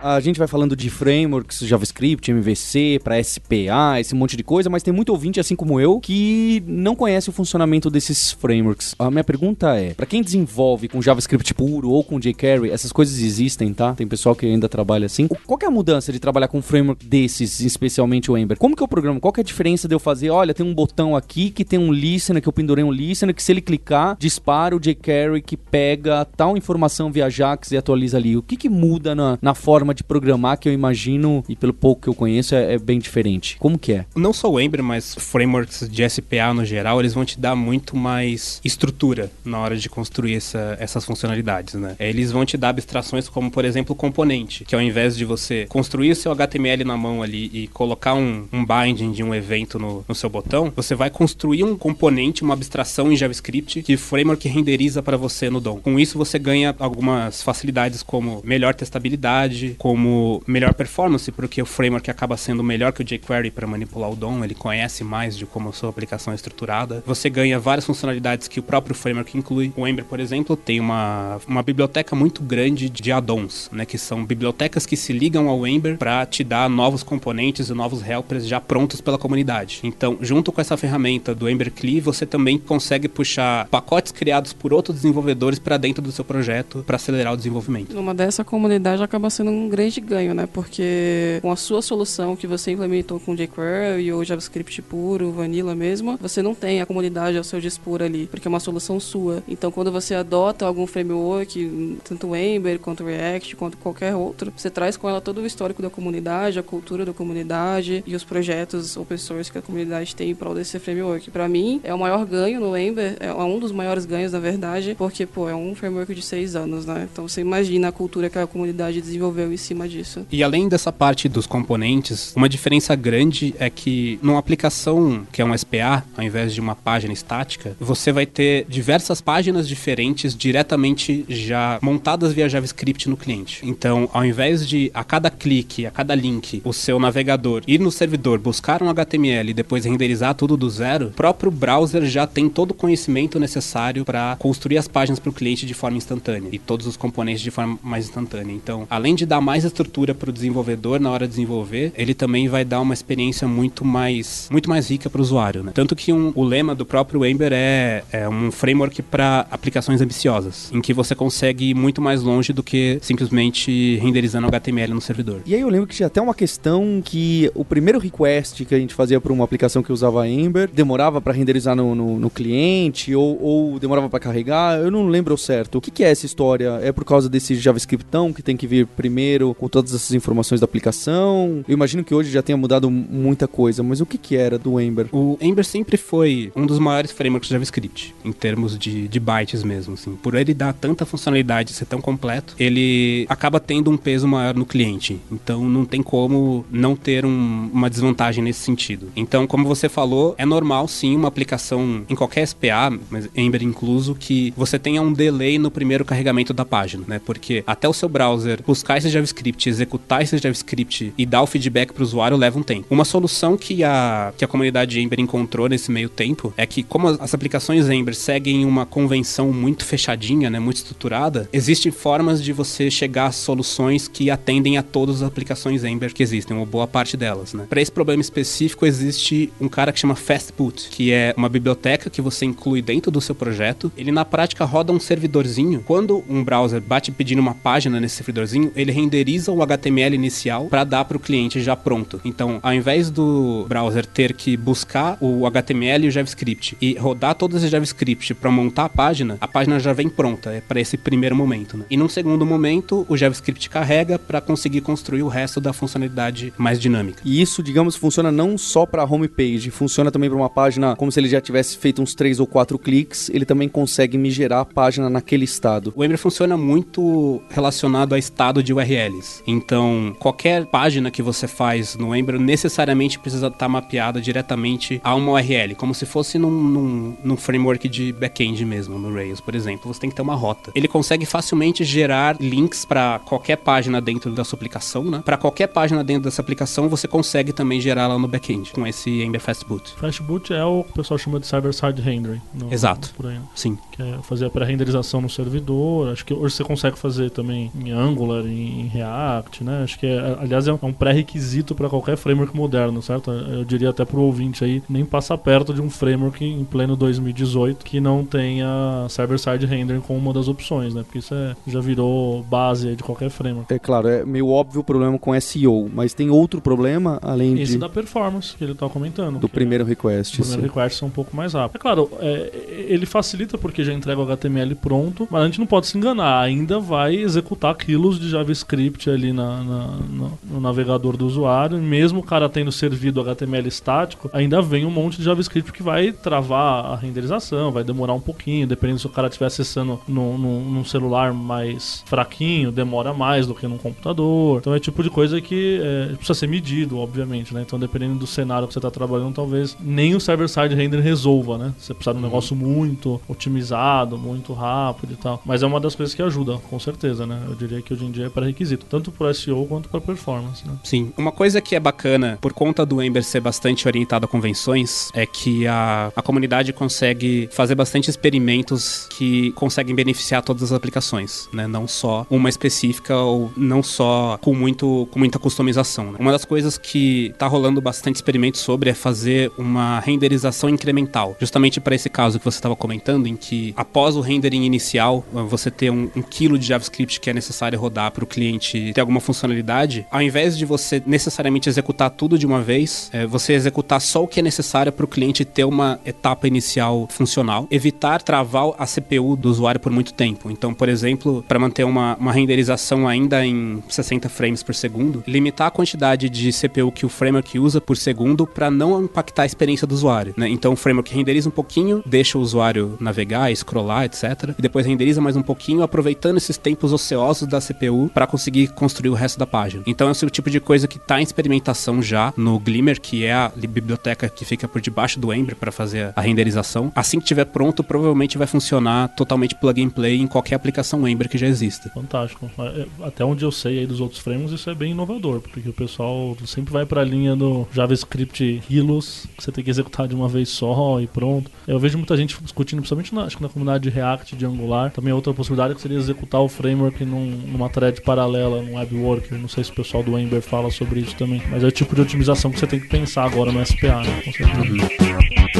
A 0.00 0.20
gente 0.20 0.38
vai 0.38 0.46
falando 0.46 0.76
de 0.76 0.88
frameworks, 0.88 1.58
JavaScript, 1.58 2.30
MVC, 2.30 3.00
para 3.02 3.22
SPA, 3.22 3.98
esse 3.98 4.14
monte 4.14 4.36
de 4.36 4.44
coisa, 4.44 4.70
mas 4.70 4.82
tem 4.82 4.94
muito 4.94 5.10
ouvinte, 5.10 5.40
assim 5.40 5.56
como 5.56 5.80
eu, 5.80 5.98
que 5.98 6.62
não 6.66 6.94
conhece 6.94 7.28
o 7.28 7.32
funcionamento 7.32 7.90
desses 7.90 8.30
frameworks. 8.30 8.94
A 8.96 9.10
minha 9.10 9.24
pergunta 9.24 9.74
é, 9.76 9.94
para 9.94 10.06
quem 10.06 10.22
desenvolve 10.22 10.86
com 10.86 11.02
JavaScript 11.02 11.52
puro 11.52 11.90
ou 11.90 12.04
com 12.04 12.20
jQuery, 12.20 12.70
essas 12.70 12.92
coisas 12.92 13.18
existem, 13.18 13.74
tá? 13.74 13.92
Tem 13.94 14.06
pessoal 14.06 14.36
que 14.36 14.46
ainda 14.46 14.68
trabalha 14.68 15.06
assim. 15.06 15.26
Qual 15.26 15.58
é 15.60 15.66
a 15.66 15.70
mudança 15.70 16.12
de 16.12 16.20
trabalhar 16.20 16.46
com 16.46 16.58
um 16.58 16.62
framework 16.62 17.04
desses, 17.04 17.58
especialmente 17.60 18.30
o 18.30 18.38
Ember? 18.38 18.56
Como 18.56 18.76
que 18.76 18.82
eu 18.82 18.88
programo? 18.88 19.18
Qual 19.18 19.34
é 19.36 19.40
a 19.40 19.44
diferença 19.44 19.88
de 19.88 19.94
eu 19.96 19.98
fazer, 19.98 20.30
olha, 20.30 20.54
tem 20.54 20.64
um 20.64 20.74
botão 20.74 21.16
aqui 21.16 21.50
que 21.50 21.64
tem 21.64 21.78
um 21.78 21.92
listener, 21.92 22.40
que 22.40 22.48
eu 22.48 22.52
pendurei 22.52 22.84
um 22.84 22.92
listener, 22.92 23.34
que 23.34 23.42
se 23.42 23.50
ele 23.50 23.60
clicar, 23.60 24.16
dispara 24.16 24.76
o 24.76 24.78
jQuery 24.78 25.42
que 25.42 25.56
pega 25.56 26.24
tal 26.24 26.56
informação 26.56 27.10
via 27.10 27.28
JAX 27.28 27.72
e 27.72 27.76
atualiza 27.76 28.16
ali. 28.16 28.36
O 28.36 28.42
que 28.42 28.56
que 28.56 28.68
muda 28.68 29.12
na, 29.14 29.36
na 29.42 29.54
forma 29.54 29.87
forma 29.88 29.94
de 29.94 30.04
programar 30.04 30.58
que 30.58 30.68
eu 30.68 30.72
imagino, 30.72 31.44
e 31.48 31.56
pelo 31.56 31.72
pouco 31.72 32.02
que 32.02 32.08
eu 32.08 32.14
conheço, 32.14 32.54
é, 32.54 32.74
é, 32.74 32.78
bem 32.78 32.98
diferente. 32.98 33.56
Como 33.58 33.78
que 33.78 33.92
é? 33.92 34.04
Não 34.14 34.32
só 34.32 34.50
o 34.50 34.60
Ember, 34.60 34.82
mas 34.82 35.14
frameworks 35.14 35.88
de 35.88 36.08
SPA 36.08 36.52
no 36.54 36.64
geral, 36.64 37.00
eles 37.00 37.14
vão 37.14 37.24
te 37.24 37.38
dar 37.38 37.54
muito 37.56 37.96
mais 37.96 38.60
estrutura 38.64 39.30
na 39.44 39.58
hora 39.58 39.76
de 39.76 39.88
construir 39.88 40.34
essa, 40.34 40.76
essas 40.80 41.04
funcionalidades, 41.04 41.74
né? 41.74 41.96
Eles 41.98 42.30
vão 42.30 42.44
te 42.44 42.56
dar 42.56 42.70
abstrações 42.70 43.28
como, 43.28 43.50
por 43.50 43.64
exemplo, 43.64 43.94
componente, 43.94 44.64
que 44.64 44.74
ao 44.74 44.82
invés 44.82 45.16
de 45.16 45.24
você 45.24 45.66
construir 45.68 46.14
seu 46.14 46.32
HTML 46.32 46.84
na 46.84 46.96
mão 46.96 47.22
ali 47.22 47.50
e 47.52 47.68
colocar 47.68 48.14
um, 48.14 48.46
um 48.52 48.64
binding 48.64 49.12
de 49.12 49.22
um 49.22 49.34
evento 49.34 49.78
no, 49.78 50.04
no 50.06 50.14
seu 50.14 50.28
botão, 50.28 50.72
você 50.74 50.94
vai 50.94 51.10
construir 51.10 51.64
um 51.64 51.76
componente, 51.76 52.42
uma 52.42 52.54
abstração 52.54 53.10
em 53.10 53.16
JavaScript 53.16 53.82
que 53.82 53.94
o 53.94 53.98
framework 53.98 54.48
renderiza 54.48 55.02
para 55.02 55.16
você 55.16 55.48
no 55.48 55.60
DOM. 55.60 55.80
Com 55.80 55.98
isso, 55.98 56.18
você 56.18 56.38
ganha 56.38 56.74
algumas 56.78 57.42
facilidades 57.42 58.02
como 58.02 58.42
melhor 58.44 58.74
testabilidade, 58.74 59.76
como 59.78 60.42
melhor 60.46 60.74
performance, 60.74 61.30
porque 61.30 61.62
o 61.62 61.66
framework 61.66 62.10
acaba 62.10 62.36
sendo 62.36 62.62
melhor 62.62 62.92
que 62.92 63.00
o 63.00 63.04
jQuery 63.04 63.50
para 63.50 63.66
manipular 63.66 64.10
o 64.10 64.16
DOM, 64.16 64.44
ele 64.44 64.54
conhece 64.54 65.04
mais 65.04 65.36
de 65.36 65.46
como 65.46 65.68
a 65.68 65.72
sua 65.72 65.88
aplicação 65.88 66.32
é 66.32 66.36
estruturada. 66.36 67.02
Você 67.06 67.30
ganha 67.30 67.58
várias 67.58 67.84
funcionalidades 67.84 68.48
que 68.48 68.58
o 68.58 68.62
próprio 68.62 68.94
framework 68.94 69.38
inclui. 69.38 69.72
O 69.76 69.86
Ember, 69.86 70.04
por 70.04 70.18
exemplo, 70.18 70.56
tem 70.56 70.80
uma, 70.80 71.40
uma 71.46 71.62
biblioteca 71.62 72.16
muito 72.16 72.42
grande 72.42 72.90
de 72.90 73.12
add-ons, 73.12 73.70
né, 73.72 73.86
que 73.86 73.96
são 73.96 74.24
bibliotecas 74.24 74.84
que 74.84 74.96
se 74.96 75.12
ligam 75.12 75.48
ao 75.48 75.66
Ember 75.66 75.96
para 75.96 76.26
te 76.26 76.42
dar 76.42 76.68
novos 76.68 77.02
componentes 77.02 77.68
e 77.68 77.74
novos 77.74 78.06
helpers 78.06 78.46
já 78.46 78.60
prontos 78.60 79.00
pela 79.00 79.16
comunidade. 79.16 79.80
Então, 79.84 80.18
junto 80.20 80.50
com 80.50 80.60
essa 80.60 80.76
ferramenta 80.76 81.34
do 81.34 81.48
Ember 81.48 81.70
CLI, 81.70 82.00
você 82.00 82.26
também 82.26 82.58
consegue 82.58 83.08
puxar 83.08 83.68
pacotes 83.68 84.10
criados 84.10 84.52
por 84.52 84.72
outros 84.72 84.96
desenvolvedores 84.96 85.58
para 85.58 85.76
dentro 85.76 86.02
do 86.02 86.10
seu 86.10 86.24
projeto 86.24 86.82
para 86.86 86.96
acelerar 86.96 87.32
o 87.32 87.36
desenvolvimento. 87.36 87.98
Uma 87.98 88.14
dessa 88.14 88.44
comunidade 88.44 89.02
acaba 89.02 89.30
sendo 89.30 89.50
um 89.50 89.67
grande 89.68 90.00
ganho, 90.00 90.34
né? 90.34 90.46
Porque 90.46 91.38
com 91.42 91.52
a 91.52 91.56
sua 91.56 91.82
solução 91.82 92.36
que 92.36 92.46
você 92.46 92.72
implementou 92.72 93.20
com 93.20 93.34
jQuery 93.34 94.12
ou 94.12 94.24
JavaScript 94.24 94.82
puro, 94.82 95.32
vanilla 95.32 95.74
mesmo, 95.74 96.18
você 96.20 96.42
não 96.42 96.54
tem 96.54 96.80
a 96.80 96.86
comunidade 96.86 97.36
ao 97.36 97.44
seu 97.44 97.60
dispor 97.60 98.02
ali, 98.02 98.26
porque 98.26 98.48
é 98.48 98.50
uma 98.50 98.60
solução 98.60 98.98
sua. 98.98 99.42
Então, 99.48 99.70
quando 99.70 99.92
você 99.92 100.14
adota 100.14 100.66
algum 100.66 100.86
framework, 100.86 101.98
tanto 102.04 102.34
Ember 102.34 102.78
quanto 102.78 103.04
React, 103.04 103.56
quanto 103.56 103.76
qualquer 103.76 104.14
outro, 104.14 104.52
você 104.56 104.70
traz 104.70 104.96
com 104.96 105.08
ela 105.08 105.20
todo 105.20 105.40
o 105.40 105.46
histórico 105.46 105.82
da 105.82 105.90
comunidade, 105.90 106.58
a 106.58 106.62
cultura 106.62 107.04
da 107.04 107.12
comunidade 107.12 108.02
e 108.06 108.14
os 108.14 108.24
projetos 108.24 108.96
open 108.96 109.18
source 109.18 109.50
que 109.50 109.58
a 109.58 109.62
comunidade 109.62 110.14
tem 110.14 110.30
em 110.30 110.34
prol 110.34 110.54
desse 110.54 110.78
framework. 110.78 111.30
Para 111.30 111.48
mim, 111.48 111.80
é 111.84 111.92
o 111.94 111.98
maior 111.98 112.24
ganho 112.24 112.60
no 112.60 112.76
Ember, 112.76 113.16
é 113.20 113.32
um 113.32 113.58
dos 113.58 113.72
maiores 113.72 114.04
ganhos, 114.04 114.32
na 114.32 114.38
verdade, 114.38 114.94
porque, 114.96 115.26
pô, 115.26 115.48
é 115.48 115.54
um 115.54 115.74
framework 115.74 116.14
de 116.14 116.22
seis 116.22 116.56
anos, 116.56 116.86
né? 116.86 117.08
Então, 117.10 117.28
você 117.28 117.40
imagina 117.40 117.88
a 117.88 117.92
cultura 117.92 118.30
que 118.30 118.38
a 118.38 118.46
comunidade 118.46 119.00
desenvolveu 119.00 119.52
cima 119.58 119.88
disso. 119.88 120.26
E 120.30 120.42
além 120.42 120.68
dessa 120.68 120.92
parte 120.92 121.28
dos 121.28 121.46
componentes, 121.46 122.32
uma 122.34 122.48
diferença 122.48 122.94
grande 122.94 123.54
é 123.58 123.68
que 123.68 124.18
numa 124.22 124.38
aplicação 124.38 125.26
que 125.30 125.42
é 125.42 125.44
um 125.44 125.56
SPA, 125.56 126.04
ao 126.16 126.24
invés 126.24 126.54
de 126.54 126.60
uma 126.60 126.74
página 126.74 127.12
estática, 127.12 127.76
você 127.78 128.12
vai 128.12 128.24
ter 128.24 128.64
diversas 128.68 129.20
páginas 129.20 129.68
diferentes 129.68 130.34
diretamente 130.34 131.24
já 131.28 131.78
montadas 131.82 132.32
via 132.32 132.48
JavaScript 132.48 133.08
no 133.08 133.16
cliente. 133.16 133.60
Então, 133.64 134.08
ao 134.12 134.24
invés 134.24 134.66
de 134.66 134.90
a 134.94 135.04
cada 135.04 135.30
clique, 135.30 135.86
a 135.86 135.90
cada 135.90 136.14
link, 136.14 136.62
o 136.64 136.72
seu 136.72 136.98
navegador 136.98 137.62
ir 137.66 137.80
no 137.80 137.90
servidor, 137.90 138.38
buscar 138.38 138.82
um 138.82 138.88
HTML 138.88 139.50
e 139.50 139.54
depois 139.54 139.84
renderizar 139.84 140.34
tudo 140.34 140.56
do 140.56 140.70
zero, 140.70 141.06
o 141.06 141.10
próprio 141.10 141.50
browser 141.50 142.04
já 142.06 142.26
tem 142.26 142.48
todo 142.48 142.70
o 142.70 142.74
conhecimento 142.74 143.38
necessário 143.38 144.04
para 144.04 144.36
construir 144.38 144.78
as 144.78 144.88
páginas 144.88 145.18
para 145.18 145.30
o 145.30 145.32
cliente 145.32 145.66
de 145.66 145.74
forma 145.74 145.96
instantânea 145.96 146.48
e 146.52 146.58
todos 146.58 146.86
os 146.86 146.96
componentes 146.96 147.42
de 147.42 147.50
forma 147.50 147.78
mais 147.82 148.06
instantânea. 148.06 148.54
Então, 148.54 148.86
além 148.88 149.14
de 149.14 149.26
dar 149.26 149.40
mais 149.48 149.64
estrutura 149.64 150.14
para 150.14 150.28
o 150.28 150.32
desenvolvedor 150.32 151.00
na 151.00 151.10
hora 151.10 151.26
de 151.26 151.30
desenvolver, 151.30 151.90
ele 151.96 152.12
também 152.12 152.48
vai 152.48 152.66
dar 152.66 152.82
uma 152.82 152.92
experiência 152.92 153.48
muito 153.48 153.82
mais, 153.82 154.46
muito 154.52 154.68
mais 154.68 154.90
rica 154.90 155.08
para 155.08 155.20
o 155.20 155.22
usuário. 155.22 155.62
Né? 155.62 155.72
Tanto 155.74 155.96
que 155.96 156.12
um, 156.12 156.34
o 156.34 156.44
lema 156.44 156.74
do 156.74 156.84
próprio 156.84 157.24
Ember 157.24 157.50
é, 157.54 158.04
é 158.12 158.28
um 158.28 158.52
framework 158.52 159.00
para 159.00 159.46
aplicações 159.50 160.02
ambiciosas, 160.02 160.70
em 160.70 160.82
que 160.82 160.92
você 160.92 161.14
consegue 161.14 161.70
ir 161.70 161.74
muito 161.74 162.02
mais 162.02 162.20
longe 162.22 162.52
do 162.52 162.62
que 162.62 162.98
simplesmente 163.00 163.96
renderizando 164.02 164.46
HTML 164.48 164.92
no 164.92 165.00
servidor. 165.00 165.40
E 165.46 165.54
aí 165.54 165.62
eu 165.62 165.70
lembro 165.70 165.86
que 165.86 165.94
tinha 165.94 166.08
até 166.08 166.20
uma 166.20 166.34
questão 166.34 167.00
que 167.02 167.50
o 167.54 167.64
primeiro 167.64 167.98
request 167.98 168.66
que 168.66 168.74
a 168.74 168.78
gente 168.78 168.92
fazia 168.92 169.18
para 169.18 169.32
uma 169.32 169.44
aplicação 169.44 169.82
que 169.82 169.90
usava 169.90 170.28
Ember 170.28 170.68
demorava 170.70 171.22
para 171.22 171.32
renderizar 171.32 171.74
no, 171.74 171.94
no, 171.94 172.18
no, 172.18 172.28
cliente 172.28 173.14
ou, 173.14 173.42
ou 173.42 173.78
demorava 173.78 174.10
para 174.10 174.20
carregar. 174.20 174.78
Eu 174.78 174.90
não 174.90 175.08
lembro 175.08 175.38
certo. 175.38 175.78
O 175.78 175.80
que, 175.80 175.90
que, 175.90 176.04
é 176.04 176.10
essa 176.10 176.26
história? 176.26 176.80
É 176.82 176.92
por 176.92 177.06
causa 177.06 177.30
desse 177.30 177.54
JavaScriptão 177.54 178.30
que 178.30 178.42
tem 178.42 178.54
que 178.54 178.66
vir 178.66 178.86
primeiro 178.86 179.37
com 179.54 179.68
todas 179.68 179.94
essas 179.94 180.12
informações 180.12 180.60
da 180.60 180.64
aplicação? 180.64 181.64
Eu 181.66 181.74
imagino 181.74 182.04
que 182.04 182.14
hoje 182.14 182.30
já 182.30 182.42
tenha 182.42 182.56
mudado 182.56 182.90
muita 182.90 183.48
coisa, 183.48 183.82
mas 183.82 184.00
o 184.00 184.06
que, 184.06 184.18
que 184.18 184.36
era 184.36 184.58
do 184.58 184.80
Ember? 184.80 185.06
O 185.12 185.38
Ember 185.40 185.64
sempre 185.64 185.96
foi 185.96 186.52
um 186.54 186.66
dos 186.66 186.78
maiores 186.78 187.10
frameworks 187.10 187.48
de 187.48 187.54
JavaScript, 187.54 188.14
em 188.24 188.32
termos 188.32 188.78
de, 188.78 189.08
de 189.08 189.20
bytes 189.20 189.62
mesmo. 189.62 189.94
Assim. 189.94 190.16
Por 190.16 190.34
ele 190.34 190.54
dar 190.54 190.72
tanta 190.72 191.06
funcionalidade, 191.06 191.72
ser 191.72 191.86
tão 191.86 192.00
completo, 192.00 192.54
ele 192.58 193.26
acaba 193.28 193.60
tendo 193.60 193.90
um 193.90 193.96
peso 193.96 194.26
maior 194.26 194.54
no 194.54 194.66
cliente. 194.66 195.20
Então 195.30 195.68
não 195.68 195.84
tem 195.84 196.02
como 196.02 196.64
não 196.70 196.96
ter 196.96 197.24
um, 197.24 197.70
uma 197.72 197.90
desvantagem 197.90 198.42
nesse 198.42 198.60
sentido. 198.60 199.10
Então, 199.16 199.46
como 199.46 199.64
você 199.64 199.88
falou, 199.88 200.34
é 200.38 200.44
normal 200.44 200.88
sim 200.88 201.16
uma 201.16 201.28
aplicação 201.28 202.04
em 202.08 202.14
qualquer 202.14 202.46
SPA, 202.46 202.96
mas 203.10 203.28
Ember 203.36 203.62
incluso, 203.62 204.14
que 204.14 204.52
você 204.56 204.78
tenha 204.78 205.02
um 205.02 205.12
delay 205.12 205.58
no 205.58 205.70
primeiro 205.70 206.04
carregamento 206.04 206.52
da 206.52 206.64
página, 206.64 207.04
né? 207.06 207.20
Porque 207.24 207.62
até 207.66 207.88
o 207.88 207.92
seu 207.92 208.08
browser 208.08 208.62
buscar 208.66 208.98
esse 208.98 209.08
JavaScript, 209.08 209.27
executar 209.68 210.22
esse 210.22 210.36
JavaScript 210.38 211.12
e 211.16 211.26
dar 211.26 211.42
o 211.42 211.46
feedback 211.46 211.92
para 211.92 212.02
o 212.02 212.04
usuário 212.04 212.36
leva 212.36 212.58
um 212.58 212.62
tempo. 212.62 212.86
Uma 212.90 213.04
solução 213.04 213.56
que 213.56 213.84
a, 213.84 214.32
que 214.36 214.44
a 214.44 214.48
comunidade 214.48 215.00
Ember 215.00 215.20
encontrou 215.20 215.68
nesse 215.68 215.90
meio 215.90 216.08
tempo 216.08 216.52
é 216.56 216.66
que, 216.66 216.82
como 216.82 217.08
as 217.08 217.34
aplicações 217.34 217.88
Ember 217.88 218.14
seguem 218.14 218.64
uma 218.64 218.86
convenção 218.86 219.52
muito 219.52 219.84
fechadinha, 219.84 220.50
né, 220.50 220.58
muito 220.58 220.78
estruturada, 220.78 221.48
existem 221.52 221.90
formas 221.92 222.42
de 222.42 222.52
você 222.52 222.90
chegar 222.90 223.26
a 223.26 223.32
soluções 223.32 224.08
que 224.08 224.30
atendem 224.30 224.78
a 224.78 224.82
todas 224.82 225.22
as 225.22 225.28
aplicações 225.28 225.84
Ember 225.84 226.12
que 226.12 226.22
existem, 226.22 226.56
uma 226.56 226.66
boa 226.66 226.86
parte 226.86 227.16
delas. 227.16 227.54
Né? 227.54 227.66
Para 227.68 227.80
esse 227.80 227.92
problema 227.92 228.20
específico, 228.20 228.86
existe 228.86 229.52
um 229.60 229.68
cara 229.68 229.92
que 229.92 229.98
chama 229.98 230.14
Fastboot, 230.14 230.88
que 230.90 231.12
é 231.12 231.34
uma 231.36 231.48
biblioteca 231.48 232.10
que 232.10 232.20
você 232.20 232.44
inclui 232.44 232.82
dentro 232.82 233.10
do 233.10 233.20
seu 233.20 233.34
projeto. 233.34 233.90
Ele, 233.96 234.12
na 234.12 234.24
prática, 234.24 234.64
roda 234.64 234.92
um 234.92 235.00
servidorzinho. 235.00 235.82
Quando 235.86 236.24
um 236.28 236.42
browser 236.44 236.80
bate 236.80 237.10
pedindo 237.10 237.40
uma 237.40 237.54
página 237.54 238.00
nesse 238.00 238.16
servidorzinho, 238.16 238.72
ele 238.74 238.92
renderiza 239.18 239.50
o 239.50 239.62
HTML 239.62 240.14
inicial 240.14 240.66
para 240.66 240.84
dar 240.84 241.04
para 241.04 241.16
o 241.16 241.20
cliente 241.20 241.60
já 241.60 241.74
pronto. 241.74 242.20
Então, 242.24 242.60
ao 242.62 242.72
invés 242.72 243.10
do 243.10 243.66
browser 243.68 244.06
ter 244.06 244.32
que 244.32 244.56
buscar 244.56 245.18
o 245.20 245.44
HTML 245.46 246.04
e 246.04 246.08
o 246.08 246.10
JavaScript 246.10 246.76
e 246.80 246.94
rodar 246.94 247.34
todo 247.34 247.56
esse 247.56 247.68
JavaScript 247.68 248.34
para 248.34 248.50
montar 248.50 248.84
a 248.84 248.88
página, 248.88 249.36
a 249.40 249.48
página 249.48 249.80
já 249.80 249.92
vem 249.92 250.08
pronta, 250.08 250.50
é 250.50 250.60
para 250.60 250.80
esse 250.80 250.96
primeiro 250.96 251.34
momento. 251.34 251.76
Né? 251.76 251.84
E 251.90 251.96
num 251.96 252.08
segundo 252.08 252.46
momento, 252.46 253.04
o 253.08 253.16
JavaScript 253.16 253.68
carrega 253.68 254.18
para 254.18 254.40
conseguir 254.40 254.82
construir 254.82 255.22
o 255.22 255.28
resto 255.28 255.60
da 255.60 255.72
funcionalidade 255.72 256.52
mais 256.56 256.78
dinâmica. 256.78 257.20
E 257.24 257.40
isso, 257.42 257.62
digamos, 257.62 257.96
funciona 257.96 258.30
não 258.30 258.56
só 258.56 258.86
para 258.86 259.04
homepage, 259.04 259.70
funciona 259.70 260.10
também 260.10 260.30
para 260.30 260.38
uma 260.38 260.50
página 260.50 260.94
como 260.94 261.10
se 261.10 261.18
ele 261.18 261.28
já 261.28 261.40
tivesse 261.40 261.76
feito 261.76 262.00
uns 262.00 262.14
três 262.14 262.38
ou 262.38 262.46
quatro 262.46 262.78
cliques, 262.78 263.28
ele 263.30 263.44
também 263.44 263.68
consegue 263.68 264.16
me 264.16 264.30
gerar 264.30 264.60
a 264.60 264.64
página 264.64 265.10
naquele 265.10 265.44
estado. 265.44 265.92
O 265.96 266.04
Ember 266.04 266.18
funciona 266.18 266.56
muito 266.56 267.42
relacionado 267.50 268.14
a 268.14 268.18
estado 268.18 268.62
de 268.62 268.72
URLs. 268.98 269.42
Então, 269.46 270.14
qualquer 270.18 270.66
página 270.66 271.10
que 271.10 271.22
você 271.22 271.46
faz 271.46 271.96
no 271.96 272.14
Ember 272.14 272.38
necessariamente 272.38 273.18
precisa 273.18 273.48
estar 273.48 273.68
mapeada 273.68 274.20
diretamente 274.20 275.00
a 275.04 275.14
uma 275.14 275.32
URL, 275.32 275.74
como 275.74 275.94
se 275.94 276.06
fosse 276.06 276.38
num, 276.38 276.50
num, 276.50 277.16
num 277.22 277.36
framework 277.36 277.88
de 277.88 278.12
back-end 278.12 278.64
mesmo, 278.64 278.98
no 278.98 279.12
Rails, 279.14 279.40
por 279.40 279.54
exemplo. 279.54 279.92
Você 279.92 280.00
tem 280.00 280.10
que 280.10 280.16
ter 280.16 280.22
uma 280.22 280.34
rota. 280.34 280.72
Ele 280.74 280.88
consegue 280.88 281.24
facilmente 281.24 281.84
gerar 281.84 282.36
links 282.40 282.84
para 282.84 283.20
qualquer 283.20 283.56
página 283.56 284.00
dentro 284.00 284.32
da 284.32 284.44
sua 284.44 284.56
aplicação, 284.56 285.04
né? 285.04 285.22
Para 285.24 285.36
qualquer 285.36 285.68
página 285.68 286.02
dentro 286.02 286.24
dessa 286.24 286.42
aplicação, 286.42 286.88
você 286.88 287.06
consegue 287.06 287.52
também 287.52 287.80
gerar 287.80 288.08
lá 288.08 288.18
no 288.18 288.28
back-end 288.28 288.72
com 288.72 288.86
esse 288.86 289.22
Ember 289.22 289.40
Fastboot. 289.40 289.94
Fastboot 289.96 290.52
é 290.52 290.64
o 290.64 290.84
que 290.84 290.90
o 290.90 290.94
pessoal 290.94 291.18
chama 291.18 291.38
de 291.40 291.46
server-side 291.46 292.00
rendering. 292.00 292.40
No, 292.54 292.72
Exato. 292.72 293.12
Por 293.16 293.26
aí, 293.26 293.34
né? 293.34 293.42
Sim. 293.54 293.78
Que 293.92 294.02
é 294.02 294.18
fazer 294.22 294.46
a 294.46 294.50
pré-renderização 294.50 295.20
no 295.20 295.30
servidor. 295.30 296.12
Acho 296.12 296.24
que 296.24 296.34
hoje 296.34 296.54
você 296.54 296.64
consegue 296.64 296.98
fazer 296.98 297.30
também 297.30 297.70
em 297.78 297.90
Angular, 297.90 298.44
em, 298.44 298.87
em 298.88 298.90
React, 298.90 299.62
né? 299.62 299.82
Acho 299.84 299.98
que, 299.98 300.06
é, 300.06 300.36
aliás, 300.40 300.66
é 300.66 300.72
um 300.72 300.92
pré-requisito 300.92 301.74
para 301.74 301.88
qualquer 301.88 302.16
framework 302.16 302.56
moderno, 302.56 303.02
certo? 303.02 303.30
Eu 303.30 303.64
diria 303.64 303.90
até 303.90 304.04
pro 304.04 304.22
ouvinte 304.22 304.64
aí, 304.64 304.82
nem 304.88 305.04
passa 305.04 305.36
perto 305.36 305.74
de 305.74 305.82
um 305.82 305.90
framework 305.90 306.44
em 306.44 306.64
pleno 306.64 306.96
2018 306.96 307.84
que 307.84 308.00
não 308.00 308.24
tenha 308.24 309.06
server-side 309.08 309.66
rendering 309.66 310.00
como 310.00 310.18
uma 310.18 310.32
das 310.32 310.48
opções, 310.48 310.94
né? 310.94 311.02
Porque 311.02 311.18
isso 311.18 311.34
é, 311.34 311.54
já 311.66 311.80
virou 311.80 312.42
base 312.42 312.96
de 312.96 313.02
qualquer 313.02 313.30
framework. 313.30 313.72
É 313.72 313.78
claro, 313.78 314.08
é 314.08 314.24
meio 314.24 314.48
óbvio 314.48 314.80
o 314.80 314.84
problema 314.84 315.18
com 315.18 315.38
SEO, 315.38 315.90
mas 315.92 316.14
tem 316.14 316.30
outro 316.30 316.60
problema 316.60 317.18
além 317.22 317.60
Esse 317.60 317.72
de... 317.72 317.78
da 317.78 317.88
performance 317.88 318.56
que 318.56 318.64
ele 318.64 318.74
tá 318.74 318.88
comentando. 318.88 319.38
Do 319.38 319.48
primeiro 319.48 319.84
é, 319.84 319.86
request. 319.86 320.40
O 320.40 320.44
primeiro 320.44 320.62
request 320.62 321.02
é 321.02 321.06
um 321.06 321.10
pouco 321.10 321.36
mais 321.36 321.52
rápido. 321.52 321.76
É 321.76 321.78
claro, 321.78 322.10
é, 322.20 322.50
ele 322.88 323.06
facilita 323.06 323.58
porque 323.58 323.84
já 323.84 323.92
entrega 323.92 324.20
o 324.20 324.24
HTML 324.24 324.74
pronto, 324.74 325.28
mas 325.30 325.42
a 325.42 325.46
gente 325.46 325.58
não 325.58 325.66
pode 325.66 325.86
se 325.86 325.98
enganar, 325.98 326.40
ainda 326.40 326.78
vai 326.78 327.16
executar 327.16 327.74
quilos 327.74 328.18
de 328.18 328.30
JavaScript 328.30 328.77
ali 329.10 329.32
na, 329.32 329.62
na 329.62 329.86
no, 330.08 330.38
no, 330.50 330.60
navegador 330.60 331.16
do 331.16 331.26
usuário, 331.26 331.78
mesmo 331.78 332.20
o 332.20 332.22
cara 332.22 332.48
tendo 332.48 332.70
servido 332.70 333.20
HTML 333.20 333.68
estático, 333.68 334.30
ainda 334.32 334.60
vem 334.62 334.84
um 334.84 334.90
monte 334.90 335.18
de 335.18 335.24
JavaScript 335.24 335.72
que 335.72 335.82
vai 335.82 336.12
travar 336.12 336.86
a 336.86 336.96
renderização, 336.96 337.70
vai 337.70 337.84
demorar 337.84 338.14
um 338.14 338.20
pouquinho, 338.20 338.66
dependendo 338.66 339.00
se 339.00 339.06
o 339.06 339.10
cara 339.10 339.28
estiver 339.28 339.46
acessando 339.46 340.00
no, 340.06 340.38
no, 340.38 340.60
num 340.60 340.84
celular 340.84 341.32
mais 341.32 342.02
fraquinho, 342.06 342.70
demora 342.70 343.12
mais 343.12 343.46
do 343.46 343.54
que 343.54 343.66
num 343.66 343.78
computador. 343.78 344.58
Então 344.58 344.74
é 344.74 344.80
tipo 344.80 345.02
de 345.02 345.10
coisa 345.10 345.40
que 345.40 345.80
é, 345.82 346.14
precisa 346.14 346.34
ser 346.34 346.48
medido, 346.48 346.98
obviamente, 346.98 347.54
né? 347.54 347.62
Então 347.62 347.78
dependendo 347.78 348.18
do 348.18 348.26
cenário 348.26 348.66
que 348.66 348.74
você 348.74 348.78
está 348.78 348.90
trabalhando, 348.90 349.34
talvez 349.34 349.76
nem 349.80 350.14
o 350.14 350.20
server-side 350.20 350.74
render 350.74 351.00
resolva, 351.00 351.58
né? 351.58 351.74
Você 351.78 351.94
precisa 351.94 352.14
de 352.14 352.20
um 352.20 352.22
negócio 352.22 352.54
muito 352.54 353.20
otimizado, 353.28 354.18
muito 354.18 354.52
rápido 354.52 355.12
e 355.12 355.16
tal. 355.16 355.40
Mas 355.44 355.62
é 355.62 355.66
uma 355.66 355.80
das 355.80 355.94
coisas 355.94 356.14
que 356.14 356.22
ajuda, 356.22 356.58
com 356.70 356.78
certeza, 356.78 357.26
né? 357.26 357.40
Eu 357.48 357.54
diria 357.54 357.82
que 357.82 357.92
hoje 357.92 358.04
em 358.04 358.10
dia 358.10 358.26
é 358.26 358.30
tanto 358.76 359.10
para 359.10 359.32
SEO 359.32 359.66
quanto 359.66 359.88
para 359.88 360.00
performance, 360.00 360.66
né? 360.66 360.74
Sim. 360.84 361.12
Uma 361.16 361.32
coisa 361.32 361.60
que 361.60 361.74
é 361.74 361.80
bacana, 361.80 362.38
por 362.40 362.52
conta 362.52 362.84
do 362.84 363.02
Ember 363.02 363.24
ser 363.24 363.40
bastante 363.40 363.86
orientado 363.86 364.24
a 364.24 364.28
convenções, 364.28 365.10
é 365.14 365.26
que 365.26 365.66
a, 365.66 366.12
a 366.14 366.22
comunidade 366.22 366.72
consegue 366.72 367.48
fazer 367.52 367.74
bastante 367.74 368.10
experimentos 368.10 369.08
que 369.16 369.52
conseguem 369.52 369.94
beneficiar 369.94 370.42
todas 370.42 370.62
as 370.62 370.72
aplicações, 370.72 371.48
né? 371.52 371.66
Não 371.66 371.86
só 371.86 372.26
uma 372.30 372.48
específica 372.48 373.16
ou 373.16 373.52
não 373.56 373.82
só 373.82 374.38
com, 374.40 374.54
muito, 374.54 375.08
com 375.10 375.18
muita 375.18 375.38
customização. 375.38 376.12
Né? 376.12 376.18
Uma 376.18 376.32
das 376.32 376.44
coisas 376.44 376.78
que 376.78 377.34
tá 377.38 377.46
rolando 377.46 377.80
bastante 377.80 378.16
experimento 378.16 378.58
sobre 378.58 378.90
é 378.90 378.94
fazer 378.94 379.50
uma 379.58 380.00
renderização 380.00 380.68
incremental, 380.68 381.36
justamente 381.40 381.80
para 381.80 381.94
esse 381.94 382.08
caso 382.08 382.38
que 382.38 382.44
você 382.44 382.58
estava 382.58 382.76
comentando, 382.76 383.26
em 383.26 383.36
que 383.36 383.72
após 383.76 384.16
o 384.16 384.20
rendering 384.20 384.64
inicial, 384.64 385.24
você 385.48 385.70
ter 385.70 385.90
um, 385.90 386.10
um 386.14 386.22
quilo 386.22 386.58
de 386.58 386.66
JavaScript 386.66 387.20
que 387.20 387.30
é 387.30 387.32
necessário 387.32 387.78
rodar 387.78 388.10
para 388.10 388.24
o 388.24 388.26
cliente 388.26 388.57
ter 388.58 389.00
alguma 389.00 389.20
funcionalidade, 389.20 390.06
ao 390.10 390.22
invés 390.22 390.56
de 390.56 390.64
você 390.64 391.02
necessariamente 391.06 391.68
executar 391.68 392.10
tudo 392.10 392.38
de 392.38 392.46
uma 392.46 392.60
vez, 392.60 393.10
é, 393.12 393.26
você 393.26 393.52
executar 393.52 394.00
só 394.00 394.22
o 394.22 394.28
que 394.28 394.40
é 394.40 394.42
necessário 394.42 394.92
para 394.92 395.04
o 395.04 395.08
cliente 395.08 395.44
ter 395.44 395.64
uma 395.64 396.00
etapa 396.04 396.46
inicial 396.46 397.06
funcional, 397.10 397.66
evitar 397.70 398.22
travar 398.22 398.72
a 398.78 398.86
CPU 398.86 399.36
do 399.36 399.48
usuário 399.48 399.80
por 399.80 399.92
muito 399.92 400.12
tempo. 400.12 400.50
Então, 400.50 400.74
por 400.74 400.88
exemplo, 400.88 401.44
para 401.46 401.58
manter 401.58 401.84
uma, 401.84 402.16
uma 402.16 402.32
renderização 402.32 403.06
ainda 403.06 403.44
em 403.44 403.82
60 403.88 404.28
frames 404.28 404.62
por 404.62 404.74
segundo, 404.74 405.22
limitar 405.26 405.68
a 405.68 405.70
quantidade 405.70 406.28
de 406.28 406.50
CPU 406.52 406.90
que 406.90 407.06
o 407.06 407.08
framework 407.08 407.58
usa 407.58 407.80
por 407.80 407.96
segundo 407.96 408.46
para 408.46 408.70
não 408.70 409.02
impactar 409.02 409.42
a 409.42 409.46
experiência 409.46 409.86
do 409.86 409.94
usuário. 409.94 410.34
Né? 410.36 410.48
Então, 410.48 410.72
o 410.72 410.76
framework 410.76 411.14
renderiza 411.14 411.48
um 411.48 411.52
pouquinho, 411.52 412.02
deixa 412.04 412.38
o 412.38 412.40
usuário 412.40 412.96
navegar, 413.00 413.54
scrollar, 413.54 414.04
etc. 414.04 414.54
E 414.58 414.62
depois 414.62 414.86
renderiza 414.86 415.20
mais 415.20 415.36
um 415.36 415.42
pouquinho, 415.42 415.82
aproveitando 415.82 416.36
esses 416.36 416.56
tempos 416.56 416.92
ociosos 416.92 417.46
da 417.46 417.60
CPU 417.60 418.10
para 418.12 418.26
conseguir 418.26 418.47
conseguir 418.48 418.68
construir 418.68 419.10
o 419.10 419.14
resto 419.14 419.38
da 419.38 419.46
página. 419.46 419.82
Então 419.86 420.10
esse 420.10 420.24
é 420.24 420.28
o 420.28 420.30
tipo 420.30 420.50
de 420.50 420.60
coisa 420.60 420.88
que 420.88 420.96
está 420.96 421.20
em 421.20 421.22
experimentação 421.22 422.02
já 422.02 422.32
no 422.36 422.58
Glimmer, 422.58 423.00
que 423.00 423.24
é 423.24 423.34
a 423.34 423.52
biblioteca 423.56 424.28
que 424.28 424.44
fica 424.44 424.66
por 424.66 424.80
debaixo 424.80 425.20
do 425.20 425.32
Ember 425.32 425.54
para 425.54 425.70
fazer 425.70 426.12
a 426.16 426.20
renderização. 426.20 426.90
Assim 426.94 427.18
que 427.18 427.24
estiver 427.24 427.44
pronto, 427.44 427.84
provavelmente 427.84 428.38
vai 428.38 428.46
funcionar 428.46 429.08
totalmente 429.08 429.54
plug 429.54 429.82
and 429.82 429.90
play 429.90 430.20
em 430.20 430.26
qualquer 430.26 430.54
aplicação 430.54 431.06
Ember 431.06 431.28
que 431.28 431.38
já 431.38 431.46
exista. 431.46 431.90
Fantástico. 431.90 432.50
É, 432.58 432.86
até 433.04 433.24
onde 433.24 433.44
eu 433.44 433.52
sei 433.52 433.80
aí 433.80 433.86
dos 433.86 434.00
outros 434.00 434.20
frames, 434.20 434.50
isso 434.50 434.68
é 434.70 434.74
bem 434.74 434.92
inovador, 434.92 435.40
porque 435.40 435.68
o 435.68 435.72
pessoal 435.72 436.36
sempre 436.46 436.72
vai 436.72 436.86
para 436.86 437.02
a 437.02 437.04
linha 437.04 437.36
do 437.36 437.66
JavaScript 437.72 438.62
Hilos, 438.68 439.26
que 439.36 439.44
você 439.44 439.52
tem 439.52 439.62
que 439.62 439.70
executar 439.70 440.08
de 440.08 440.14
uma 440.14 440.28
vez 440.28 440.48
só 440.48 441.00
e 441.00 441.06
pronto. 441.06 441.50
Eu 441.66 441.78
vejo 441.78 441.98
muita 441.98 442.16
gente 442.16 442.36
discutindo, 442.42 442.78
principalmente 442.78 443.14
na, 443.14 443.24
acho 443.24 443.36
que 443.36 443.42
na 443.42 443.48
comunidade 443.48 443.84
de 443.84 443.90
React, 443.90 444.36
de 444.36 444.46
Angular. 444.46 444.90
Também 444.90 445.12
outra 445.12 445.34
possibilidade 445.34 445.74
que 445.74 445.80
seria 445.80 445.98
executar 445.98 446.40
o 446.40 446.48
framework 446.48 447.04
num, 447.04 447.26
numa 447.46 447.68
thread 447.68 448.00
paralela, 448.02 448.37
num 448.42 448.76
web 448.76 448.96
worker. 448.96 449.38
Não 449.38 449.48
sei 449.48 449.64
se 449.64 449.70
o 449.70 449.74
pessoal 449.74 450.02
do 450.02 450.18
Ember 450.18 450.40
fala 450.40 450.70
sobre 450.70 451.00
isso 451.00 451.16
também. 451.16 451.42
Mas 451.50 451.64
é 451.64 451.66
o 451.66 451.72
tipo 451.72 451.94
de 451.94 452.02
otimização 452.02 452.50
que 452.50 452.58
você 452.58 452.66
tem 452.66 452.80
que 452.80 452.88
pensar 452.88 453.24
agora 453.24 453.52
no 453.52 453.64
SPA, 453.64 454.02
né? 454.02 454.22
Com 454.24 454.32
certeza. 454.32 454.60
Uhum. 454.60 455.57